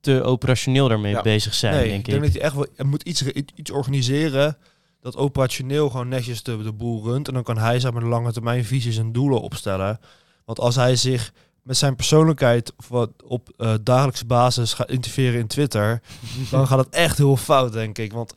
te 0.01 0.23
operationeel 0.23 0.89
daarmee 0.89 1.13
Ja. 1.13 1.23
bezig 1.23 1.55
zijn, 1.55 1.75
nee, 1.75 1.89
denk 1.89 1.99
ik 1.99 2.05
denk 2.05 2.17
ik. 2.17 2.25
dat 2.25 2.33
hij 2.33 2.43
echt 2.43 2.55
wel, 2.55 2.87
moet 2.87 3.03
iets, 3.03 3.23
iets, 3.55 3.71
organiseren 3.71 4.57
dat 5.01 5.17
operationeel 5.17 5.91
gewoon 5.91 6.09
netjes 6.09 6.43
de, 6.43 6.63
de 6.63 6.73
boel 6.73 7.03
runt. 7.05 7.29
En 7.29 7.35
dan 7.35 7.43
kan 7.43 7.59
hij 7.59 7.81
zeg 7.81 7.93
maar 7.93 8.03
de 8.03 8.09
lange 8.09 8.33
termijn 8.33 8.65
visies 8.65 8.99
en 8.99 9.13
doelen 9.13 9.41
opstellen. 9.41 10.01
Want 10.45 10.61
als 10.61 10.75
hij 10.75 10.97
zich 10.97 11.33
met 11.63 11.77
zijn 11.77 11.97
persoonlijkheid 11.97 12.73
wat 12.89 13.11
op 13.25 13.49
eh, 13.57 13.75
dagelijkse 13.83 14.27
basis 14.27 14.73
gaat 14.73 14.91
interfereren 14.91 15.41
in 15.41 15.47
Twitter, 15.47 16.01
dan 16.51 16.67
gaat 16.67 16.79
het 16.79 16.89
echt 16.89 17.17
heel 17.19 17.37
fout, 17.37 17.73
denk 17.73 17.99
ik. 17.99 18.13
Want 18.13 18.35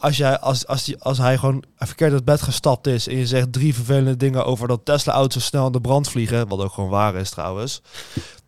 als, 0.00 0.16
jij, 0.16 0.38
als, 0.38 0.66
als, 0.66 0.84
die, 0.84 0.98
als 0.98 1.18
hij 1.18 1.38
gewoon 1.38 1.64
verkeerd 1.76 2.12
uit 2.12 2.24
bed 2.24 2.42
gestapt 2.42 2.86
is 2.86 3.08
en 3.08 3.16
je 3.16 3.26
zegt 3.26 3.52
drie 3.52 3.74
vervelende 3.74 4.16
dingen 4.16 4.44
over 4.44 4.68
dat 4.68 4.84
Tesla-auto's 4.84 5.42
zo 5.42 5.48
snel 5.48 5.66
in 5.66 5.72
de 5.72 5.80
brand 5.80 6.08
vliegen, 6.08 6.48
wat 6.48 6.60
ook 6.60 6.72
gewoon 6.72 6.90
waar 6.90 7.14
is 7.14 7.30
trouwens, 7.30 7.82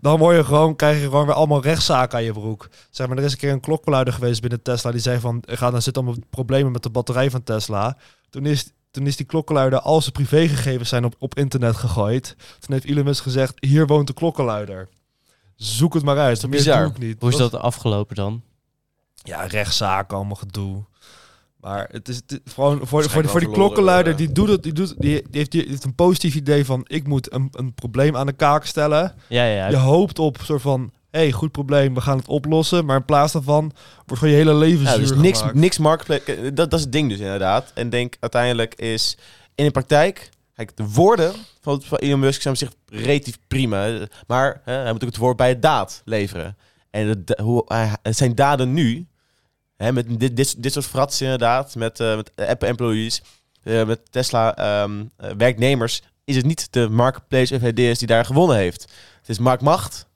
dan 0.00 0.18
word 0.18 0.36
je 0.36 0.44
gewoon, 0.44 0.76
krijg 0.76 0.96
je 1.00 1.04
gewoon 1.04 1.26
weer 1.26 1.34
allemaal 1.34 1.62
rechtszaken 1.62 2.18
aan 2.18 2.24
je 2.24 2.32
broek. 2.32 2.68
Zeg 2.90 3.08
maar, 3.08 3.18
er 3.18 3.24
is 3.24 3.32
een 3.32 3.38
keer 3.38 3.52
een 3.52 3.60
klokkenluider 3.60 4.14
geweest 4.14 4.40
binnen 4.40 4.62
Tesla 4.62 4.90
die 4.90 5.00
zei 5.00 5.20
van, 5.20 5.42
er 5.44 5.56
gaan, 5.56 5.74
er 5.74 5.82
zitten 5.82 6.02
allemaal 6.02 6.22
problemen 6.30 6.72
met 6.72 6.82
de 6.82 6.90
batterij 6.90 7.30
van 7.30 7.42
Tesla. 7.42 7.96
Toen 8.30 8.46
is, 8.46 8.72
toen 8.90 9.06
is 9.06 9.16
die 9.16 9.26
klokkenluider 9.26 9.80
al 9.80 10.00
zijn 10.00 10.12
privégegevens 10.12 10.88
zijn 10.88 11.04
op, 11.04 11.14
op 11.18 11.36
internet 11.36 11.76
gegooid. 11.76 12.36
Toen 12.58 12.72
heeft 12.72 12.84
Elon 12.84 13.04
Musk 13.04 13.22
gezegd, 13.22 13.54
hier 13.60 13.86
woont 13.86 14.06
de 14.06 14.12
klokkenluider. 14.12 14.88
Zoek 15.56 15.94
het 15.94 16.02
maar 16.04 16.18
uit. 16.18 16.40
toch 16.40 16.50
Meer 16.50 16.58
bizar? 16.58 16.92
niet. 16.98 17.20
Hoe 17.20 17.30
is 17.30 17.36
dat 17.36 17.54
afgelopen 17.54 18.16
dan? 18.16 18.42
Ja, 19.14 19.44
rechtszaken, 19.46 20.16
allemaal 20.16 20.36
gedoe. 20.36 20.84
Maar 21.62 21.88
het 21.92 22.08
is 22.08 22.16
het 22.16 22.40
gewoon 22.44 22.78
voor, 22.86 23.10
voor, 23.10 23.28
voor 23.28 23.40
die 23.40 23.50
klokkenluider, 23.50 24.12
eh. 24.12 24.18
die 24.18 24.32
doet 24.32 24.48
het, 24.48 24.62
die 24.62 24.72
doet, 24.72 24.94
die, 24.98 25.22
heeft, 25.30 25.50
die 25.50 25.64
heeft 25.68 25.84
een 25.84 25.94
positief 25.94 26.34
idee 26.34 26.64
van, 26.64 26.84
ik 26.86 27.06
moet 27.06 27.32
een, 27.32 27.48
een 27.52 27.74
probleem 27.74 28.16
aan 28.16 28.26
de 28.26 28.32
kaak 28.32 28.64
stellen. 28.64 29.14
Ja, 29.28 29.44
ja. 29.44 29.68
Je 29.68 29.76
hoopt 29.76 30.18
op 30.18 30.38
een 30.38 30.44
soort 30.44 30.62
van, 30.62 30.92
hey, 31.10 31.32
goed 31.32 31.50
probleem, 31.52 31.94
we 31.94 32.00
gaan 32.00 32.16
het 32.18 32.28
oplossen. 32.28 32.84
Maar 32.84 32.96
in 32.96 33.04
plaats 33.04 33.32
daarvan 33.32 33.72
wordt 34.06 34.22
gewoon 34.22 34.30
je 34.30 34.36
hele 34.40 34.54
leven 34.54 34.84
Ja, 34.84 34.96
dus 34.96 35.14
niks, 35.14 35.38
gemaakt. 35.38 35.56
niks 35.56 35.78
marketplace. 35.78 36.24
eh, 36.24 36.42
Dat, 36.42 36.56
dat 36.56 36.72
is 36.72 36.80
het 36.80 36.92
ding 36.92 37.08
dus 37.08 37.18
inderdaad. 37.18 37.70
En 37.74 37.90
denk 37.90 38.16
uiteindelijk 38.20 38.74
is 38.74 39.16
in 39.54 39.64
de 39.64 39.70
praktijk. 39.70 40.30
Kijk, 40.54 40.76
de 40.76 40.88
woorden 40.88 41.32
van, 41.60 41.82
van 41.82 41.98
Elon 41.98 42.20
Musk 42.20 42.42
zijn 42.42 42.54
op 42.54 42.60
zich 42.60 42.72
relatief 42.86 43.38
prima. 43.48 44.06
Maar 44.26 44.60
hè, 44.64 44.72
hij 44.74 44.92
moet 44.92 45.02
ook 45.02 45.08
het 45.08 45.18
woord 45.18 45.36
bij 45.36 45.48
het 45.48 45.62
daad 45.62 46.02
leveren. 46.04 46.56
En 46.90 47.24
hoe, 47.42 47.62
hij- 47.66 47.96
zijn 48.12 48.34
daden 48.34 48.72
nu, 48.72 49.06
hè, 49.82 49.92
met 49.92 50.20
dit, 50.20 50.36
dit, 50.36 50.62
dit 50.62 50.72
soort 50.72 50.86
frats 50.86 51.20
inderdaad, 51.20 51.74
met, 51.74 52.00
eh 52.00 52.16
met 52.16 52.32
Apple 52.36 52.68
employees, 52.68 53.22
eh, 53.62 53.84
met 53.84 54.00
Tesla 54.10 54.56
ehm, 54.56 55.04
eh, 55.16 55.30
werknemers, 55.36 56.02
is 56.24 56.36
het 56.36 56.44
niet 56.44 56.72
de 56.72 56.88
marketplace 56.88 57.58
FHDS 57.58 57.98
die 57.98 58.06
daar 58.06 58.24
gewonnen 58.24 58.56
heeft. 58.56 58.82
Het 59.18 59.28
is 59.28 59.38
marktmacht, 59.38 60.06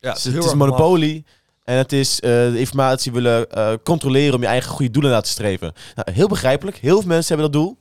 Ja, 0.00 0.08
het 0.08 0.18
is, 0.18 0.24
het 0.24 0.44
is 0.44 0.54
monopolie. 0.54 1.24
En 1.64 1.76
het 1.76 1.92
is 1.92 2.16
de 2.16 2.54
informatie 2.56 3.12
willen 3.12 3.46
controleren 3.82 4.34
om 4.34 4.40
je 4.40 4.46
eigen 4.46 4.70
goede 4.70 4.90
doelen 4.92 5.10
na 5.10 5.20
te 5.20 5.28
streven. 5.28 5.72
Nou, 5.94 6.12
heel 6.12 6.28
begrijpelijk. 6.28 6.76
Heel 6.76 6.98
veel 6.98 7.08
mensen 7.08 7.34
hebben 7.36 7.52
dat 7.52 7.62
doel. 7.62 7.78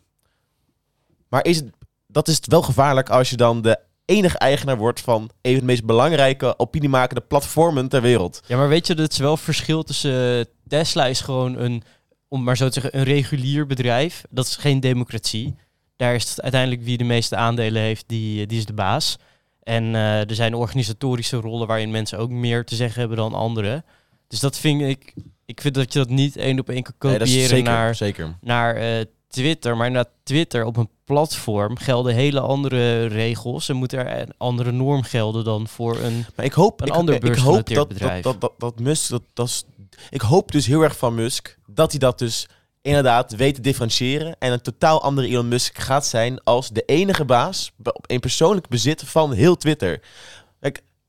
Maar 1.29 1.45
is 1.45 1.55
het, 1.55 1.65
dat 2.07 2.27
is 2.27 2.35
het 2.35 2.47
wel 2.47 2.61
gevaarlijk 2.61 3.09
als 3.09 3.29
je 3.29 3.37
dan 3.37 3.61
de 3.61 3.79
enige 4.05 4.37
eigenaar 4.37 4.77
wordt 4.77 5.01
van 5.01 5.29
een 5.41 5.51
van 5.51 5.59
de 5.59 5.65
meest 5.65 5.85
belangrijke 5.85 6.59
opiniemakende 6.59 7.21
platformen 7.21 7.87
ter 7.87 8.01
wereld. 8.01 8.41
Ja, 8.47 8.57
maar 8.57 8.69
weet 8.69 8.87
je, 8.87 8.95
dat 8.95 9.11
is 9.11 9.17
wel 9.17 9.37
verschil 9.37 9.83
tussen... 9.83 10.39
eh, 10.39 10.45
Tesla 10.67 11.05
is 11.05 11.21
gewoon 11.21 11.57
een, 11.57 11.83
om 12.27 12.43
maar 12.43 12.57
zo 12.57 12.67
te 12.69 12.79
zeggen, 12.81 12.99
een 12.99 13.05
regulier 13.05 13.65
bedrijf. 13.67 14.23
Dat 14.29 14.45
is 14.45 14.55
geen 14.55 14.79
democratie. 14.79 15.55
Daar 15.95 16.15
is 16.15 16.29
het 16.29 16.41
uiteindelijk 16.41 16.83
wie 16.83 16.97
de 16.97 17.03
meeste 17.03 17.35
aandelen 17.35 17.81
heeft, 17.81 18.03
die, 18.07 18.41
eh, 18.41 18.47
die 18.47 18.57
is 18.57 18.65
de 18.65 18.73
baas. 18.73 19.17
En 19.63 19.95
eh, 19.95 20.29
er 20.29 20.35
zijn 20.35 20.53
organisatorische 20.53 21.37
rollen 21.37 21.67
waarin 21.67 21.91
mensen 21.91 22.17
ook 22.17 22.29
meer 22.29 22.65
te 22.65 22.75
zeggen 22.75 22.99
hebben 22.99 23.17
dan 23.17 23.33
anderen. 23.33 23.85
Dus 24.27 24.39
dat 24.39 24.57
vind 24.57 24.81
ik... 24.81 25.13
Ik 25.47 25.61
vind 25.61 25.73
dat 25.73 25.93
je 25.93 25.99
dat 25.99 26.09
niet 26.09 26.37
één 26.37 26.59
op 26.59 26.69
één 26.69 26.83
kan 26.97 27.09
Nee, 27.09 27.19
kopiëren 27.19 27.47
zeker, 27.49 27.71
naar, 27.71 27.95
zeker. 27.95 28.37
naar 28.41 29.05
Twitter. 29.27 29.77
Maar 29.77 29.91
naar 29.91 30.05
Twitter 30.23 30.65
op 30.65 30.77
een 30.77 30.89
platform 31.03 31.77
gelden 31.77 32.13
hele 32.13 32.39
andere 32.39 33.05
regels. 33.05 33.69
En 33.69 33.75
moet 33.75 33.93
er 33.93 34.19
een 34.19 34.33
andere 34.37 34.71
norm 34.71 35.03
gelden 35.03 35.43
dan 35.43 35.67
voor 35.67 35.97
een... 35.99 36.25
Maar 36.35 36.45
ik 36.45 36.53
hoop, 36.53 36.81
Een 36.81 36.87
ik, 36.87 36.93
ander 36.93 37.23
ik 37.23 37.35
hoop 37.35 37.69
dat, 37.69 37.87
bedrijf. 37.87 38.23
Dat, 38.23 38.41
dat, 38.41 38.41
dat, 38.41 38.53
dat 38.59 38.79
Musk, 38.79 39.09
dat, 39.09 39.21
dat 39.33 39.47
is, 39.47 39.63
ik 40.09 40.21
hoop 40.21 40.51
dus 40.51 40.65
heel 40.65 40.81
erg 40.81 40.97
van 40.97 41.15
Musk 41.15 41.57
dat 41.67 41.91
hij 41.91 41.99
dat 41.99 42.19
dus 42.19 42.47
inderdaad 42.85 43.35
weet 43.35 43.55
te 43.55 43.61
differentiëren 43.61 44.35
en 44.39 44.51
een 44.51 44.61
totaal 44.61 45.01
andere 45.01 45.27
Elon 45.27 45.47
Musk 45.47 45.77
gaat 45.77 46.05
zijn 46.05 46.43
als 46.43 46.69
de 46.69 46.83
enige 46.85 47.25
baas 47.25 47.71
op 47.83 48.05
een 48.07 48.19
persoonlijk 48.19 48.67
bezit 48.67 49.03
van 49.05 49.33
heel 49.33 49.55
Twitter. 49.55 50.01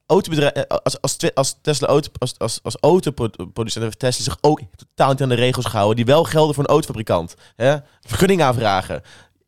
Eh, 0.07 0.63
als, 0.83 1.01
als, 1.35 1.57
Tesla 1.61 1.87
auto, 1.87 2.11
als, 2.19 2.39
als, 2.39 2.61
als 2.63 2.77
autoproducent 2.81 3.99
Tesla 3.99 4.25
zich 4.25 4.39
ook 4.41 4.61
totaal 4.77 5.11
niet 5.11 5.23
aan 5.23 5.29
de 5.29 5.35
regels 5.35 5.67
gehouden 5.67 5.97
die 5.97 6.05
wel 6.05 6.25
gelden 6.25 6.55
voor 6.55 6.65
een 6.65 6.71
autofabrikant. 6.71 7.35
Hè? 7.57 7.77
Vergunning 8.01 8.43
aanvragen. 8.43 9.03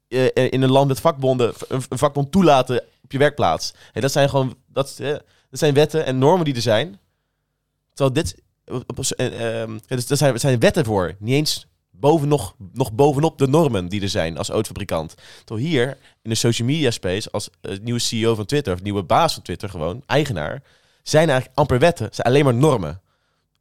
Eh, 0.08 0.26
in 0.34 0.62
een 0.62 0.70
land 0.70 0.88
met 0.88 1.00
vakbonden 1.00 1.54
een, 1.68 1.82
vakbond 1.88 2.32
toelaten 2.32 2.82
op 3.02 3.12
je 3.12 3.18
werkplaats. 3.18 3.74
Hè, 3.92 4.00
dat 4.00 4.12
zijn 4.12 4.28
gewoon 4.28 4.56
dat, 4.66 4.96
dat 4.96 5.22
zijn 5.50 5.74
wetten 5.74 6.04
en 6.04 6.18
normen 6.18 6.44
die 6.44 6.54
er 6.54 6.62
zijn. 6.62 6.98
Terwijl 7.94 8.12
dit, 8.12 8.42
daar 10.08 10.16
zijn, 10.16 10.32
er 10.32 10.40
zijn 10.40 10.58
wetten 10.58 10.84
voor. 10.84 11.14
Niet 11.18 11.34
eens 11.34 11.66
boven, 12.00 12.28
nog, 12.28 12.54
nog 12.72 12.92
bovenop 12.92 13.38
de 13.38 13.48
normen 13.48 13.88
die 13.88 14.02
er 14.02 14.08
zijn 14.08 14.38
als 14.38 14.48
autofabrikant. 14.48 15.14
Terwijl 15.44 15.66
hier 15.68 15.98
in 16.22 16.30
de 16.30 16.36
social 16.36 16.68
media 16.68 16.90
space, 16.90 17.30
als 17.30 17.50
eh, 17.60 17.78
nieuwe 17.82 18.00
CEO 18.00 18.34
van 18.34 18.46
Twitter, 18.46 18.74
of 18.74 18.82
nieuwe 18.82 19.02
baas 19.02 19.34
van 19.34 19.42
Twitter 19.42 19.68
gewoon, 19.68 20.02
eigenaar, 20.06 20.62
zijn 21.02 21.28
eigenlijk 21.28 21.58
amper 21.58 21.78
wetten. 21.78 22.08
zijn 22.12 22.26
alleen 22.26 22.44
maar 22.44 22.54
normen. 22.54 23.00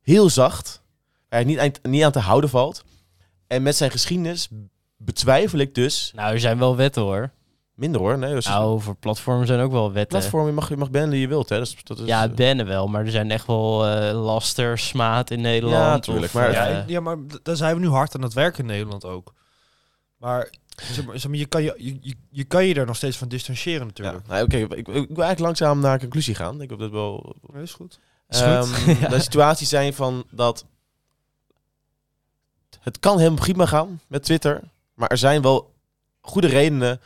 Heel 0.01 0.29
zacht, 0.29 0.81
waar 1.29 1.45
niet 1.45 1.79
niet 1.83 2.03
aan 2.03 2.11
te 2.11 2.19
houden 2.19 2.49
valt. 2.49 2.83
En 3.47 3.63
met 3.63 3.75
zijn 3.75 3.91
geschiedenis 3.91 4.47
betwijfel 4.97 5.59
ik 5.59 5.75
dus, 5.75 6.11
Nou, 6.15 6.33
er 6.33 6.39
zijn 6.39 6.57
wel 6.57 6.75
wetten 6.75 7.01
hoor. 7.01 7.31
Minder 7.78 8.01
hoor, 8.01 8.17
nee, 8.17 8.34
dus 8.34 8.45
Nou, 8.45 8.82
voor 8.82 8.95
platformen 8.95 9.47
zijn 9.47 9.59
ook 9.59 9.71
wel 9.71 9.91
wetten. 9.91 10.19
platform, 10.19 10.45
je 10.45 10.51
mag, 10.51 10.69
je 10.69 10.78
mag 10.78 10.89
bannen 10.91 11.09
die 11.11 11.19
je 11.19 11.28
wilt. 11.28 11.49
Hè. 11.49 11.57
Dat 11.57 11.67
is, 11.67 11.75
dat 11.84 11.99
is, 11.99 12.05
Ja, 12.05 12.23
eh, 12.30 12.34
bannen 12.34 12.65
wel, 12.65 12.88
maar 12.88 13.05
er 13.05 13.11
zijn 13.11 13.32
echt 13.32 13.47
wel 13.47 13.86
eh 13.88 14.21
laster, 14.23 14.78
smaad 14.80 15.30
in 15.32 15.41
Nederland. 15.41 15.75
Ja, 15.86 15.99
tuurlijk, 15.99 16.25
of, 16.25 16.34
maar- 16.34 16.47
eh, 16.49 16.53
Ja, 16.53 16.84
ja, 16.88 16.99
maar 16.99 17.17
daar 17.43 17.55
zijn 17.55 17.73
we 17.75 17.80
nu 17.82 17.88
hard 17.89 18.15
aan 18.15 18.21
het 18.21 18.34
werken 18.34 18.59
in 18.59 18.65
Nederland 18.65 19.05
ook. 19.05 19.34
Maar, 20.17 20.49
zeg 20.91 21.05
maar, 21.05 21.19
zeg 21.19 21.30
maar, 21.32 21.39
je, 21.39 21.45
kan 21.45 21.63
je, 21.63 21.97
je, 22.30 22.43
kan 22.43 22.65
je 22.65 22.73
er 22.73 22.86
nog 22.86 22.95
steeds 22.95 23.17
van 23.17 23.28
distancieren 23.28 23.82
Ja, 23.82 23.86
natuurlijk. 23.88 24.28
nou, 24.28 24.43
oké, 24.43 24.57
ik, 24.57 24.69
ik 24.71 24.86
wil 24.86 24.95
eigenlijk 24.97 25.39
langzaam 25.39 25.80
naar 25.80 25.93
een 25.93 25.99
conclusie 25.99 26.36
gaan. 26.36 26.51
Ik 26.53 26.57
denk 26.57 26.69
dat 26.69 26.80
dat 26.80 26.91
wel 26.91 27.36
Ja, 27.53 27.59
is 27.59 27.73
goed. 27.73 27.99
Is 28.30 28.41
goed. 28.41 28.47
Ehm, 28.47 28.99
Ja. 29.01 29.07
De 29.07 29.19
situaties 29.19 29.69
zijn 29.69 29.93
van 29.93 30.23
dat 30.32 30.65
het 32.80 32.99
kan 32.99 33.17
helemaal 33.17 33.39
prima 33.39 33.65
gaan 33.65 33.99
met 34.07 34.23
Twitter, 34.23 34.61
maar 34.93 35.09
er 35.09 35.17
zijn 35.17 35.41
wel 35.41 35.73
goede 36.21 36.47
redenen 36.47 37.01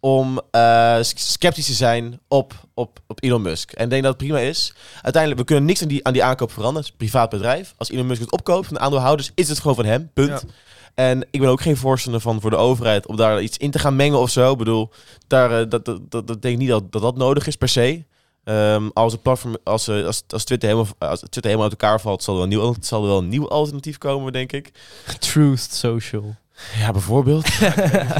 om 0.00 0.40
eh, 0.50 0.98
sceptisch 1.00 1.66
te 1.66 1.72
zijn 1.72 2.20
op, 2.28 2.54
op, 2.74 2.98
op 3.06 3.22
Elon 3.22 3.42
Musk. 3.42 3.72
En 3.72 3.84
ik 3.84 3.90
denk 3.90 4.02
dat 4.02 4.12
het 4.12 4.22
prima 4.22 4.38
is. 4.38 4.74
Uiteindelijk, 5.02 5.40
we 5.40 5.46
kunnen 5.46 5.64
niks 5.64 5.82
aan 5.82 5.88
die, 5.88 6.04
aan 6.04 6.12
die 6.12 6.24
aankoop 6.24 6.52
veranderen. 6.52 6.80
Het 6.80 6.86
is 6.86 6.90
een 6.90 7.06
privaat 7.10 7.30
bedrijf. 7.30 7.74
Als 7.76 7.90
Elon 7.90 8.06
Musk 8.06 8.20
het 8.20 8.32
opkoopt 8.32 8.66
van 8.66 8.74
de 8.76 8.80
aandeelhouders, 8.80 9.30
is 9.34 9.48
het 9.48 9.58
gewoon 9.58 9.76
van 9.76 9.84
hem. 9.84 10.10
Punt. 10.14 10.28
Ja. 10.28 10.52
En 10.94 11.26
ik 11.30 11.40
ben 11.40 11.48
ook 11.48 11.60
geen 11.60 11.76
voorstander 11.76 12.20
van 12.20 12.40
voor 12.40 12.50
de 12.50 12.56
overheid 12.56 13.06
om 13.06 13.16
daar 13.16 13.42
iets 13.42 13.56
in 13.56 13.70
te 13.70 13.78
gaan 13.78 13.96
mengen 13.96 14.18
of 14.18 14.30
zo. 14.30 14.52
Ik 14.52 14.58
bedoel, 14.58 14.90
daar, 15.26 15.60
eh, 15.60 15.68
dat, 15.68 15.84
dat, 15.84 16.10
dat, 16.10 16.26
dat 16.26 16.42
denk 16.42 16.54
ik 16.54 16.60
niet 16.60 16.68
dat, 16.68 16.92
dat 16.92 17.02
dat 17.02 17.16
nodig 17.16 17.46
is 17.46 17.56
per 17.56 17.68
se. 17.68 18.04
Ehm, 18.44 18.88
als 18.92 19.12
het 19.12 19.22
platform, 19.22 19.56
als, 19.64 19.88
eh, 19.88 20.04
als, 20.04 20.22
als, 20.28 20.44
Twitter 20.44 20.68
helemaal, 20.68 20.92
als 20.98 21.18
Twitter 21.18 21.44
helemaal 21.44 21.70
uit 21.70 21.80
elkaar 21.80 22.00
valt, 22.00 22.22
zal 22.22 22.34
er 22.34 22.40
wel 22.40 22.50
een 22.50 22.58
nieuw, 22.58 22.74
zal 22.80 23.02
er 23.02 23.08
wel 23.08 23.18
een 23.18 23.28
nieuw 23.28 23.48
alternatief 23.48 23.98
komen, 23.98 24.32
denk 24.32 24.52
ik. 24.52 24.72
Truth 25.18 25.72
Social. 25.72 26.36
Ja, 26.78 26.90
bijvoorbeeld. 26.92 27.58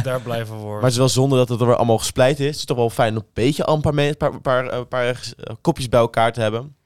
Daar 0.02 0.20
blijven 0.20 0.54
we 0.54 0.60
voor. 0.60 0.72
maar 0.74 0.82
het 0.82 0.90
is 0.92 0.96
wel 0.98 1.08
zonde 1.08 1.36
dat 1.36 1.48
het 1.48 1.60
er 1.60 1.66
weer 1.66 1.76
allemaal 1.76 1.98
gesplijt 1.98 2.40
is. 2.40 2.46
Het 2.46 2.56
is 2.56 2.64
toch 2.64 2.76
wel 2.76 2.90
fijn 2.90 3.16
om 3.16 3.22
een 3.22 3.28
beetje 3.32 3.68
een 3.68 3.80
paar, 3.80 3.94
me- 3.94 4.14
paar, 4.14 4.40
paar, 4.40 4.66
eh, 4.66 4.80
paar 4.88 5.06
eh, 5.08 5.54
kopjes 5.60 5.88
bij 5.88 6.00
elkaar 6.00 6.32
te 6.32 6.40
hebben. 6.40 6.76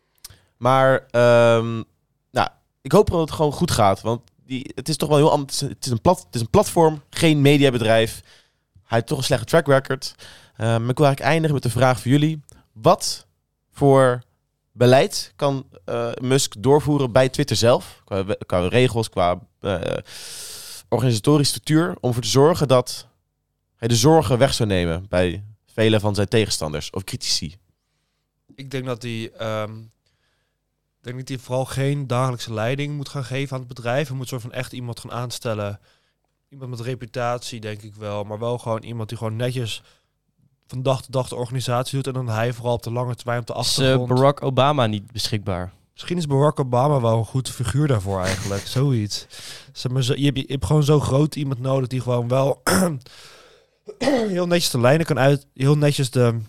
Maar 0.56 1.06
ehm, 1.10 1.82
nou, 2.30 2.48
ik 2.82 2.92
hoop 2.92 3.10
dat 3.10 3.20
het 3.20 3.30
gewoon 3.30 3.52
goed 3.52 3.70
gaat. 3.70 4.00
Want 4.00 4.20
die, 4.46 4.70
het 4.74 4.88
is 4.88 4.96
toch 4.96 5.08
wel 5.08 5.18
heel 5.18 5.30
anders. 5.30 5.60
Het 5.60 5.84
is- 5.86 5.90
een, 5.92 6.00
plat, 6.00 6.18
het 6.26 6.34
is 6.34 6.40
een 6.40 6.50
platform, 6.50 7.02
geen 7.10 7.40
mediabedrijf. 7.40 8.20
Hij 8.74 8.82
heeft 9.00 9.06
toch 9.06 9.18
een 9.18 9.24
slechte 9.24 9.44
track 9.44 9.66
record. 9.66 10.14
Ehm, 10.56 10.80
maar 10.80 10.90
ik 10.90 10.96
wil 10.98 11.06
eigenlijk 11.06 11.20
eindigen 11.20 11.54
met 11.54 11.62
de 11.62 11.70
vraag 11.70 12.00
voor 12.00 12.10
jullie. 12.10 12.40
Wat 12.72 13.26
voor 13.72 14.22
beleid 14.72 15.32
kan 15.36 15.66
eh, 15.84 16.08
Musk 16.20 16.54
doorvoeren 16.58 17.12
bij 17.12 17.28
Twitter 17.28 17.56
zelf? 17.56 18.02
Qua, 18.46 18.68
regels, 18.68 19.08
qua 19.08 19.38
organisatorische 20.92 21.52
structuur. 21.52 21.96
Om 22.00 22.08
ervoor 22.08 22.22
te 22.22 22.28
zorgen 22.28 22.68
dat 22.68 23.06
hij 23.76 23.88
de 23.88 23.96
zorgen 23.96 24.38
weg 24.38 24.54
zou 24.54 24.68
nemen 24.68 25.06
bij 25.08 25.44
vele 25.66 26.00
van 26.00 26.14
zijn 26.14 26.28
tegenstanders 26.28 26.90
of 26.90 27.04
critici. 27.04 27.56
Ik 28.54 28.70
denk 28.70 28.84
dat 28.84 29.02
hij, 29.02 29.32
ehm, 29.32 29.78
ik 30.98 31.00
denk 31.00 31.16
dat 31.18 31.28
hij 31.28 31.38
vooral 31.38 31.64
geen 31.64 32.06
dagelijkse 32.06 32.52
leiding 32.52 32.96
moet 32.96 33.08
gaan 33.08 33.24
geven 33.24 33.52
aan 33.52 33.58
het 33.58 33.74
bedrijf. 33.74 34.08
Hij 34.08 34.16
moet 34.16 34.28
soort 34.28 34.42
van 34.42 34.52
echt 34.52 34.72
iemand 34.72 35.00
gaan 35.00 35.12
aanstellen. 35.12 35.80
Iemand 36.48 36.70
met 36.70 36.80
reputatie, 36.80 37.60
denk 37.60 37.82
ik 37.82 37.94
wel. 37.94 38.24
Maar 38.24 38.38
wel 38.38 38.58
gewoon 38.58 38.82
iemand 38.82 39.08
die 39.08 39.18
gewoon 39.18 39.36
netjes 39.36 39.82
van 40.66 40.82
dag 40.82 41.02
tot 41.02 41.12
dag 41.12 41.28
de 41.28 41.34
organisatie 41.34 41.94
doet. 41.94 42.06
En 42.06 42.12
dan 42.12 42.28
hij 42.34 42.52
vooral 42.52 42.74
op 42.74 42.82
de 42.82 42.90
lange 42.90 43.14
termijn 43.14 43.40
op 43.40 43.46
de 43.46 43.52
Is 43.52 43.58
eh, 43.58 43.84
achtergrond. 43.84 44.08
Barack 44.08 44.42
Obama 44.42 44.86
niet 44.86 45.12
beschikbaar? 45.12 45.72
Misschien 45.92 46.16
is 46.16 46.26
Barack 46.26 46.60
Obama 46.60 47.00
wel 47.00 47.18
een 47.18 47.24
goed 47.24 47.50
figuur 47.50 47.86
daarvoor 47.86 48.20
eigenlijk. 48.20 48.66
Zoiets. 48.76 49.26
Zeg 49.72 49.92
maar, 49.92 50.02
zo, 50.02 50.14
je, 50.16 50.24
hebt, 50.24 50.38
je 50.38 50.44
hebt 50.48 50.66
gewoon 50.66 50.84
zo 50.84 51.00
groot 51.00 51.36
iemand 51.36 51.60
nodig 51.60 51.88
die 51.88 52.00
gewoon 52.00 52.28
wel 52.28 52.62
heel 54.28 54.46
netjes 54.46 54.70
de 54.70 54.80
lijnen 54.80 55.06
kan 55.06 55.18
uit, 55.18 55.46
heel 55.54 55.76
netjes 55.76 56.10
de 56.10 56.40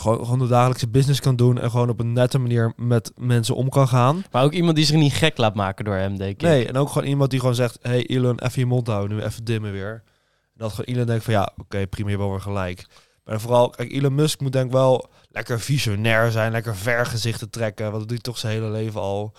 gewoon, 0.00 0.18
gewoon 0.18 0.38
de 0.38 0.46
dagelijkse 0.46 0.88
business 0.88 1.20
kan 1.20 1.36
doen 1.36 1.58
en 1.58 1.70
gewoon 1.70 1.88
op 1.88 2.00
een 2.00 2.12
nette 2.12 2.38
manier 2.38 2.72
met 2.76 3.12
mensen 3.16 3.54
om 3.54 3.68
kan 3.68 3.88
gaan. 3.88 4.24
Maar 4.30 4.44
ook 4.44 4.52
iemand 4.52 4.76
die 4.76 4.84
zich 4.84 4.96
niet 4.96 5.12
gek 5.12 5.36
laat 5.36 5.54
maken 5.54 5.84
door 5.84 5.94
hem, 5.94 6.16
denk 6.18 6.30
ik. 6.30 6.40
Nee, 6.40 6.66
en 6.66 6.76
ook 6.76 6.88
gewoon 6.88 7.08
iemand 7.08 7.30
die 7.30 7.40
gewoon 7.40 7.54
zegt, 7.54 7.78
hey 7.82 8.06
Elon, 8.06 8.38
even 8.38 8.60
je 8.60 8.66
mond 8.66 8.86
houden, 8.86 9.16
nu 9.16 9.22
even 9.22 9.44
dimmen 9.44 9.72
weer. 9.72 10.02
En 10.42 10.54
dat 10.64 10.72
gewoon 10.72 10.94
Elon 10.94 11.06
denkt 11.06 11.24
van 11.24 11.32
ja, 11.32 11.52
oké, 11.56 11.86
prima, 11.86 12.10
je 12.10 12.16
hebt 12.16 12.28
wel 12.28 12.30
weer 12.30 12.40
gelijk. 12.40 12.86
Maar 13.28 13.40
vooral, 13.40 13.70
kijk, 13.70 13.92
Elon 13.92 14.14
Musk 14.14 14.40
moet 14.40 14.52
denk 14.52 14.66
ik 14.66 14.72
wel 14.72 15.10
lekker 15.30 15.60
visionair 15.60 16.30
zijn, 16.30 16.52
lekker 16.52 16.76
ver 16.76 17.06
gezichten 17.06 17.50
trekken, 17.50 17.84
want 17.84 17.98
dat 17.98 18.08
doet 18.08 18.10
hij 18.10 18.32
toch 18.32 18.38
zijn 18.38 18.52
hele 18.52 18.70
leven 18.70 19.00
al. 19.00 19.32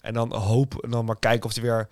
En 0.00 0.14
dan 0.14 0.34
hoop, 0.34 0.74
en 0.84 0.90
dan 0.90 1.04
maar 1.04 1.18
kijken 1.18 1.44
of 1.44 1.54
hij 1.54 1.62
weer 1.62 1.88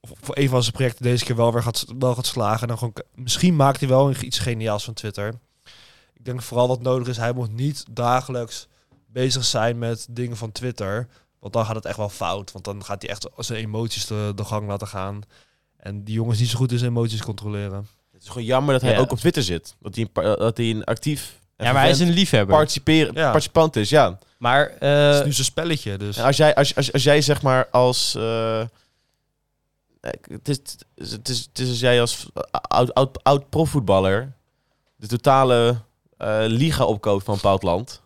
voor 0.00 0.36
een 0.36 0.48
van 0.48 0.62
zijn 0.62 0.74
projecten 0.74 1.04
deze 1.04 1.24
keer 1.24 1.36
wel 1.36 1.52
weer 1.52 1.62
gaat, 1.62 1.84
wel 1.98 2.14
gaat 2.14 2.26
slagen. 2.26 2.60
En 2.60 2.68
dan 2.68 2.78
gewoon, 2.78 2.94
misschien 3.14 3.56
maakt 3.56 3.80
hij 3.80 3.88
wel 3.88 4.10
iets 4.10 4.38
geniaals 4.38 4.84
van 4.84 4.94
Twitter. 4.94 5.34
Ik 6.14 6.24
denk 6.24 6.42
vooral 6.42 6.68
wat 6.68 6.82
nodig 6.82 7.08
is, 7.08 7.16
hij 7.16 7.32
moet 7.32 7.52
niet 7.52 7.84
dagelijks 7.90 8.68
bezig 9.06 9.44
zijn 9.44 9.78
met 9.78 10.06
dingen 10.10 10.36
van 10.36 10.52
Twitter. 10.52 11.08
Want 11.38 11.52
dan 11.52 11.64
gaat 11.64 11.74
het 11.74 11.84
echt 11.84 11.96
wel 11.96 12.08
fout. 12.08 12.52
Want 12.52 12.64
dan 12.64 12.84
gaat 12.84 13.02
hij 13.02 13.10
echt 13.10 13.28
zijn 13.36 13.64
emoties 13.64 14.06
de, 14.06 14.32
de 14.34 14.44
gang 14.44 14.68
laten 14.68 14.88
gaan. 14.88 15.22
En 15.76 16.04
die 16.04 16.14
jongens 16.14 16.38
niet 16.38 16.48
zo 16.48 16.58
goed 16.58 16.72
in 16.72 16.78
zijn 16.78 16.90
emoties 16.90 17.22
controleren. 17.22 17.86
Het 18.22 18.30
is 18.30 18.36
gewoon 18.36 18.44
jammer 18.54 18.72
dat 18.72 18.82
hij 18.82 18.92
Ja. 18.92 18.98
ook 18.98 19.10
op 19.12 19.18
Twitter 19.18 19.42
zit. 19.42 19.74
Dat 19.80 19.94
hij 19.94 20.08
een, 20.12 20.36
dat 20.38 20.56
hij 20.56 20.70
een 20.70 20.84
actief 20.84 21.38
Ja, 21.56 21.72
maar 21.72 21.82
hij 21.82 21.90
is 21.90 22.00
een 22.00 22.10
liefhebber. 22.10 22.54
participeren, 22.56 23.14
Ja. 23.14 23.24
participant 23.30 23.76
is, 23.76 23.88
ja. 23.88 24.18
Maar 24.38 24.60
Het 24.70 24.78
eh, 24.80 25.18
is 25.18 25.24
nu 25.24 25.32
zijn 25.32 25.44
spelletje, 25.46 25.96
dus... 25.98 26.16
En 26.16 26.24
als 26.24 26.36
jij, 26.36 26.54
als, 26.54 26.76
als, 26.76 26.92
als 26.92 27.02
jij 27.02 27.20
zeg 27.22 27.42
maar 27.42 27.68
als... 27.70 28.14
eh, 28.14 28.62
het, 30.00 30.48
is, 30.48 30.56
het, 31.10 31.28
is, 31.28 31.38
het 31.48 31.58
is 31.58 31.68
als 31.68 31.80
jij 31.80 32.00
als 32.00 32.26
oud, 32.50 32.94
oud, 32.94 33.22
oud 33.24 33.48
profvoetballer 33.50 34.32
de 34.96 35.06
totale 35.06 35.76
eh, 36.18 36.38
liga 36.46 36.84
opkoopt 36.84 37.24
van 37.24 37.34
een 37.34 37.40
bepaald 37.40 37.62
land. 37.62 38.01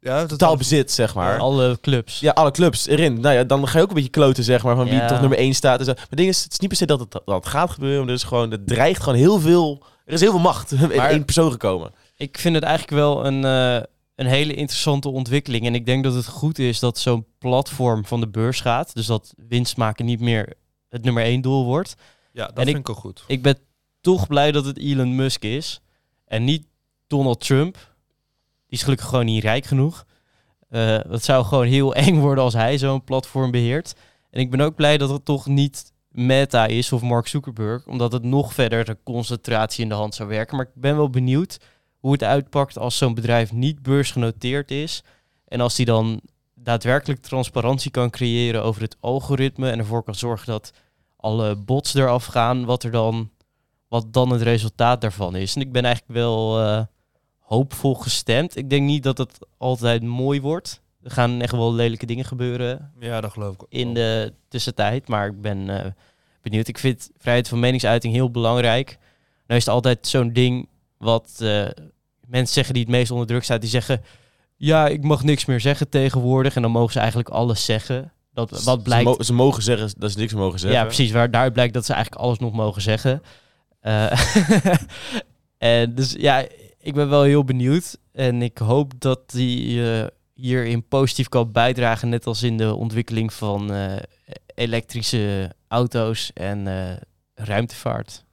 Ja, 0.00 0.26
Totaal 0.26 0.56
bezit, 0.56 0.90
zeg 0.92 1.14
maar. 1.14 1.38
alle 1.38 1.78
clubs. 1.80 2.20
Ja, 2.20 2.30
alle 2.32 2.50
clubs 2.50 2.86
erin. 2.86 3.20
Nou 3.20 3.34
ja, 3.34 3.44
dan 3.44 3.68
ga 3.68 3.76
je 3.78 3.82
ook 3.84 3.88
een 3.88 3.94
beetje 3.94 4.10
kloten, 4.10 4.44
zeg 4.44 4.62
maar, 4.62 4.76
van 4.76 4.84
wie 4.84 4.94
Ja. 4.94 5.08
toch 5.08 5.20
nummer 5.20 5.38
1 5.38 5.54
staat. 5.54 5.78
En 5.78 5.84
zo. 5.84 5.92
Maar 5.92 6.06
het 6.08 6.18
ding 6.18 6.28
is, 6.28 6.42
het 6.42 6.52
is 6.52 6.58
niet 6.58 6.68
per 6.68 6.78
se 6.78 6.86
dat 6.86 7.00
het, 7.00 7.10
dat 7.10 7.22
het 7.26 7.46
gaat 7.46 7.70
gebeuren. 7.70 7.98
Maar 8.00 8.08
er 8.08 8.14
is 8.14 8.22
gewoon, 8.22 8.50
het 8.50 8.66
dreigt 8.66 9.02
gewoon 9.02 9.18
heel 9.18 9.38
veel... 9.40 9.84
Er 10.04 10.14
is 10.14 10.20
heel 10.20 10.30
veel 10.30 10.40
macht 10.40 10.72
in 10.72 10.78
Maar- 10.96 11.10
één 11.10 11.24
persoon 11.24 11.50
gekomen. 11.50 11.92
Ik 12.16 12.38
vind 12.38 12.54
het 12.54 12.64
eigenlijk 12.64 12.96
wel 12.96 13.26
een, 13.26 13.44
eh, 13.44 13.82
een 14.14 14.26
hele 14.26 14.54
interessante 14.54 15.08
ontwikkeling. 15.08 15.66
En 15.66 15.74
ik 15.74 15.86
denk 15.86 16.04
dat 16.04 16.14
het 16.14 16.26
goed 16.26 16.58
is 16.58 16.78
dat 16.78 16.98
zo'n 16.98 17.26
platform 17.38 18.04
van 18.04 18.20
de 18.20 18.28
beurs 18.28 18.60
gaat. 18.60 18.94
Dus 18.94 19.06
dat 19.06 19.32
winst 19.48 19.76
maken 19.76 20.04
niet 20.04 20.20
meer 20.20 20.52
het 20.88 21.04
nummer 21.04 21.22
één 21.22 21.40
doel 21.40 21.64
wordt. 21.64 21.94
Ja, 22.32 22.46
dat 22.46 22.56
En 22.58 22.64
vind 22.64 22.76
ik- 22.76 22.82
ik 22.82 22.88
ook 22.88 22.96
goed. 22.96 23.24
Ik 23.26 23.42
ben 23.42 23.58
toch 24.00 24.26
blij 24.26 24.52
dat 24.52 24.64
het 24.64 24.78
Elon 24.78 25.14
Musk 25.14 25.42
is. 25.44 25.80
En 26.24 26.44
niet 26.44 26.66
Donald 27.06 27.40
Trump. 27.40 27.76
Die 28.68 28.78
is 28.78 28.82
gelukkig 28.82 29.08
gewoon 29.08 29.24
niet 29.24 29.42
rijk 29.42 29.64
genoeg. 29.64 30.06
Eh 30.68 30.98
het 31.08 31.24
zou 31.24 31.44
gewoon 31.44 31.66
heel 31.66 31.94
eng 32.06 32.18
worden 32.18 32.44
als 32.44 32.54
hij 32.54 32.78
zo'n 32.78 33.04
platform 33.04 33.50
beheert. 33.50 33.94
En 34.30 34.40
ik 34.40 34.50
ben 34.50 34.60
ook 34.60 34.74
blij 34.74 34.98
dat 34.98 35.10
het 35.10 35.24
toch 35.24 35.46
niet 35.46 35.92
Meta 36.08 36.66
is 36.66 36.92
of 36.92 37.02
Mark 37.02 37.26
Zuckerberg. 37.26 37.86
Omdat 37.86 38.12
het 38.12 38.22
nog 38.22 38.54
verder 38.54 38.84
de 38.84 38.96
concentratie 39.04 39.82
in 39.82 39.88
de 39.88 39.94
hand 39.94 40.14
zou 40.14 40.28
werken. 40.28 40.56
Maar 40.56 40.66
ik 40.66 40.80
ben 40.80 40.96
wel 40.96 41.10
benieuwd 41.10 41.58
hoe 41.98 42.12
het 42.12 42.22
uitpakt 42.22 42.78
als 42.78 42.96
zo'n 42.96 43.14
bedrijf 43.14 43.52
niet 43.52 43.82
beursgenoteerd 43.82 44.70
is. 44.70 45.02
En 45.44 45.60
als 45.60 45.74
die 45.74 45.86
dan 45.86 46.20
daadwerkelijk 46.54 47.20
transparantie 47.22 47.90
kan 47.90 48.10
creëren 48.10 48.62
over 48.64 48.82
het 48.82 48.96
algoritme. 49.00 49.70
En 49.70 49.78
ervoor 49.78 50.02
kan 50.02 50.14
zorgen 50.14 50.46
dat 50.46 50.72
alle 51.16 51.56
bots 51.56 51.94
eraf 51.94 52.24
gaan. 52.24 52.64
Wat 52.64 52.82
er 52.82 52.90
dan 52.90 53.30
wat 53.88 54.12
dan 54.12 54.30
het 54.30 54.42
resultaat 54.42 55.00
daarvan 55.00 55.36
is. 55.36 55.54
En 55.54 55.60
ik 55.60 55.72
ben 55.72 55.84
eigenlijk 55.84 56.18
wel 56.18 56.60
eh, 56.60 56.82
hoopvol 57.48 57.94
gestemd. 57.94 58.56
Ik 58.56 58.70
denk 58.70 58.86
niet 58.86 59.02
dat 59.02 59.18
het 59.18 59.38
altijd 59.58 60.02
mooi 60.02 60.40
wordt. 60.40 60.80
Er 61.02 61.10
gaan 61.10 61.40
echt 61.40 61.52
wel 61.52 61.74
lelijke 61.74 62.06
dingen 62.06 62.24
gebeuren 62.24 62.92
Ja, 63.00 63.20
dat 63.20 63.32
geloof 63.32 63.54
ik 63.54 63.62
ook. 63.62 63.68
in 63.70 63.94
de 63.94 64.32
tussentijd. 64.48 65.08
Maar 65.08 65.26
ik 65.26 65.40
ben 65.40 65.84
eh, 65.84 65.90
benieuwd. 66.42 66.68
Ik 66.68 66.78
vind 66.78 67.10
vrijheid 67.18 67.48
van 67.48 67.58
meningsuiting 67.60 68.14
heel 68.14 68.30
belangrijk. 68.30 68.98
Nou 69.46 69.60
is 69.60 69.64
het 69.66 69.74
altijd 69.74 70.06
zo'n 70.06 70.32
ding 70.32 70.68
wat 70.98 71.30
eh, 71.38 71.66
mensen 72.26 72.54
zeggen 72.54 72.74
die 72.74 72.82
het 72.82 72.92
meest 72.92 73.10
onder 73.10 73.26
druk 73.26 73.44
staat. 73.44 73.60
Die 73.60 73.70
zeggen, 73.70 74.02
ja, 74.56 74.88
ik 74.88 75.02
mag 75.02 75.22
niks 75.24 75.44
meer 75.44 75.60
zeggen 75.60 75.88
tegenwoordig. 75.88 76.56
En 76.56 76.62
dan 76.62 76.70
mogen 76.70 76.92
ze 76.92 76.98
eigenlijk 76.98 77.28
alles 77.28 77.64
zeggen. 77.64 78.12
Dat, 78.32 78.62
wat 78.64 78.82
blijkt... 78.82 79.08
Ze, 79.10 79.16
mo- 79.16 79.22
ze 79.22 79.32
mogen 79.32 79.62
zeggen 79.62 79.90
dat 79.98 80.12
ze 80.12 80.18
niks 80.18 80.32
mogen 80.34 80.58
zeggen. 80.58 80.78
Ja, 80.80 80.84
precies. 80.86 81.10
Waar 81.10 81.30
daaruit 81.30 81.52
blijkt 81.52 81.74
dat 81.74 81.84
ze 81.86 81.92
eigenlijk 81.92 82.22
alles 82.22 82.38
nog 82.38 82.52
mogen 82.52 82.82
zeggen. 82.82 83.22
Eh, 83.80 84.12
en 85.58 85.94
dus 85.94 86.12
ja, 86.18 86.46
ik 86.80 86.94
ben 86.94 87.08
wel 87.08 87.22
heel 87.22 87.44
benieuwd. 87.44 87.98
En 88.12 88.42
ik 88.42 88.58
hoop 88.58 88.92
dat 88.98 89.20
hij 89.26 90.00
eh, 90.00 90.06
hierin 90.34 90.88
positief 90.88 91.28
kan 91.28 91.52
bijdragen. 91.52 92.08
Net 92.08 92.26
als 92.26 92.42
in 92.42 92.56
de 92.56 92.74
ontwikkeling 92.74 93.32
van 93.32 93.72
eh, 93.72 93.96
elektrische 94.54 95.52
auto's 95.68 96.30
en 96.34 96.66
eh, 96.66 96.96
ruimtevaart. 97.34 98.26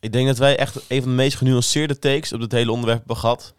Ik 0.00 0.12
denk 0.12 0.26
dat 0.26 0.38
wij 0.38 0.56
echt 0.58 0.74
een 0.88 1.00
van 1.02 1.10
de 1.10 1.16
meest 1.16 1.36
genuanceerde 1.36 1.98
takes 1.98 2.32
op 2.32 2.40
dit 2.40 2.52
hele 2.52 2.70
onderwerp 2.70 2.98
hebben 2.98 3.16
gehad. 3.16 3.54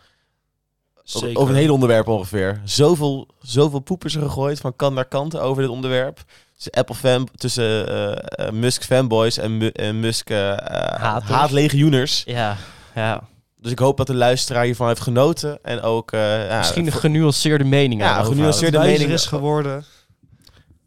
Over- 0.97 1.09
Zeker. 1.19 1.37
Over 1.37 1.49
het 1.49 1.57
hele 1.61 1.73
onderwerp 1.73 2.07
ongeveer. 2.07 2.61
Zoveel, 2.65 3.27
zoveel 3.41 3.79
poep 3.79 4.05
is 4.05 4.15
er 4.15 4.21
gegooid 4.21 4.59
van 4.59 4.75
kant 4.75 4.95
naar 4.95 5.05
kant 5.07 5.37
over 5.37 5.61
dit 5.61 5.71
onderwerp. 5.71 6.23
Tussen 6.53 6.71
Apple 6.71 6.95
fan, 6.95 7.27
tussen 7.35 7.87
eh, 7.87 8.47
eh, 8.47 8.53
Musk 8.53 8.83
fanboys 8.83 9.37
en, 9.37 9.57
Mu- 9.57 9.67
en 9.67 9.99
Musk 9.99 10.29
Haters. 10.29 11.29
haatlegioeners. 11.31 12.23
Ja, 12.25 12.57
ja. 12.95 13.23
Dus 13.57 13.71
ik 13.71 13.79
hoop 13.79 13.97
dat 13.97 14.07
de 14.07 14.15
luisteraar 14.15 14.63
hiervan 14.63 14.87
heeft 14.87 15.01
genoten. 15.01 15.63
En 15.63 15.81
ook... 15.81 16.11
eh, 16.11 16.47
ja, 16.47 16.57
misschien 16.57 16.85
een 16.85 16.91
genuanceerde 16.91 17.63
mening. 17.63 18.01
Ja, 18.01 18.23
genuanceerde 18.23 18.79
mening- 18.79 19.11
is 19.11 19.25
geworden. 19.25 19.85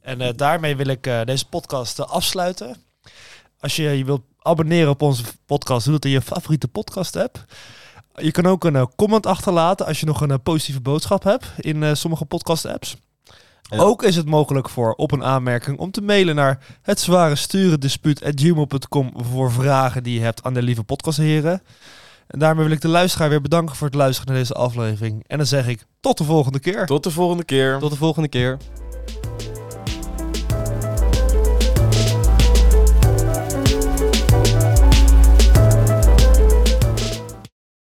En 0.01 0.21
eh, 0.21 0.29
daarmee 0.37 0.77
wil 0.77 0.87
ik 0.87 1.07
eh, 1.07 1.21
deze 1.25 1.49
podcast 1.49 2.07
afsluiten. 2.07 2.77
Als 3.61 3.77
je 3.77 3.83
je 3.83 4.05
wilt 4.05 4.23
abonneren 4.39 4.91
op 4.91 5.03
onze 5.03 5.23
podcast, 5.47 5.85
doe 5.85 5.95
dat 5.95 6.05
in 6.05 6.11
je 6.11 6.21
favoriete 6.23 6.69
podcast 6.69 7.17
app. 7.17 7.45
Je 8.15 8.31
kan 8.31 8.47
ook 8.47 8.65
een 8.65 8.95
comment 8.97 9.27
achterlaten 9.27 9.87
als 9.87 10.01
je 10.01 10.07
nog 10.07 10.21
een 10.21 10.43
positieve 10.43 10.81
boodschap 10.81 11.23
hebt 11.23 11.47
in 11.57 11.83
eh, 11.83 11.95
sommige 11.95 12.25
podcast 12.25 12.67
apps. 12.67 12.97
Ook 13.71 14.03
is 14.03 14.17
het 14.17 14.27
mogelijk 14.27 14.69
voor 14.69 14.93
op 14.93 15.13
een 15.13 15.25
aanmerking 15.25 15.79
om 15.79 15.91
te 15.91 16.01
mailen 16.01 16.35
naar 16.35 16.59
het 16.83 17.01
zware 17.01 17.37
sturen 17.37 17.81
voor 19.15 19.53
vragen 19.53 20.03
die 20.03 20.15
je 20.15 20.21
hebt 20.21 20.43
aan 20.43 20.55
de 20.55 20.63
lieve 20.63 20.85
podcastheren. 20.85 21.63
En 22.27 22.39
daarmee 22.39 22.65
wil 22.65 22.75
ik 22.75 22.81
de 22.81 22.89
luisteraar 22.89 23.29
weer 23.29 23.41
bedanken 23.41 23.77
voor 23.77 23.87
het 23.87 23.97
luisteren 23.97 24.33
naar 24.33 24.41
deze 24.41 24.55
aflevering. 24.55 25.25
En 25.27 25.37
dan 25.37 25.47
zeg 25.47 25.69
ik 25.69 25.87
tot 26.01 26.19
de 26.19 26.25
volgende 26.25 26.59
keer. 26.59 26.87
Tot 26.87 27.03
de 27.03 27.11
volgende 27.11 27.45
keer. 27.45 27.79
Tot 27.79 27.91
de 27.91 27.97
volgende 27.97 28.29
keer. 28.29 28.57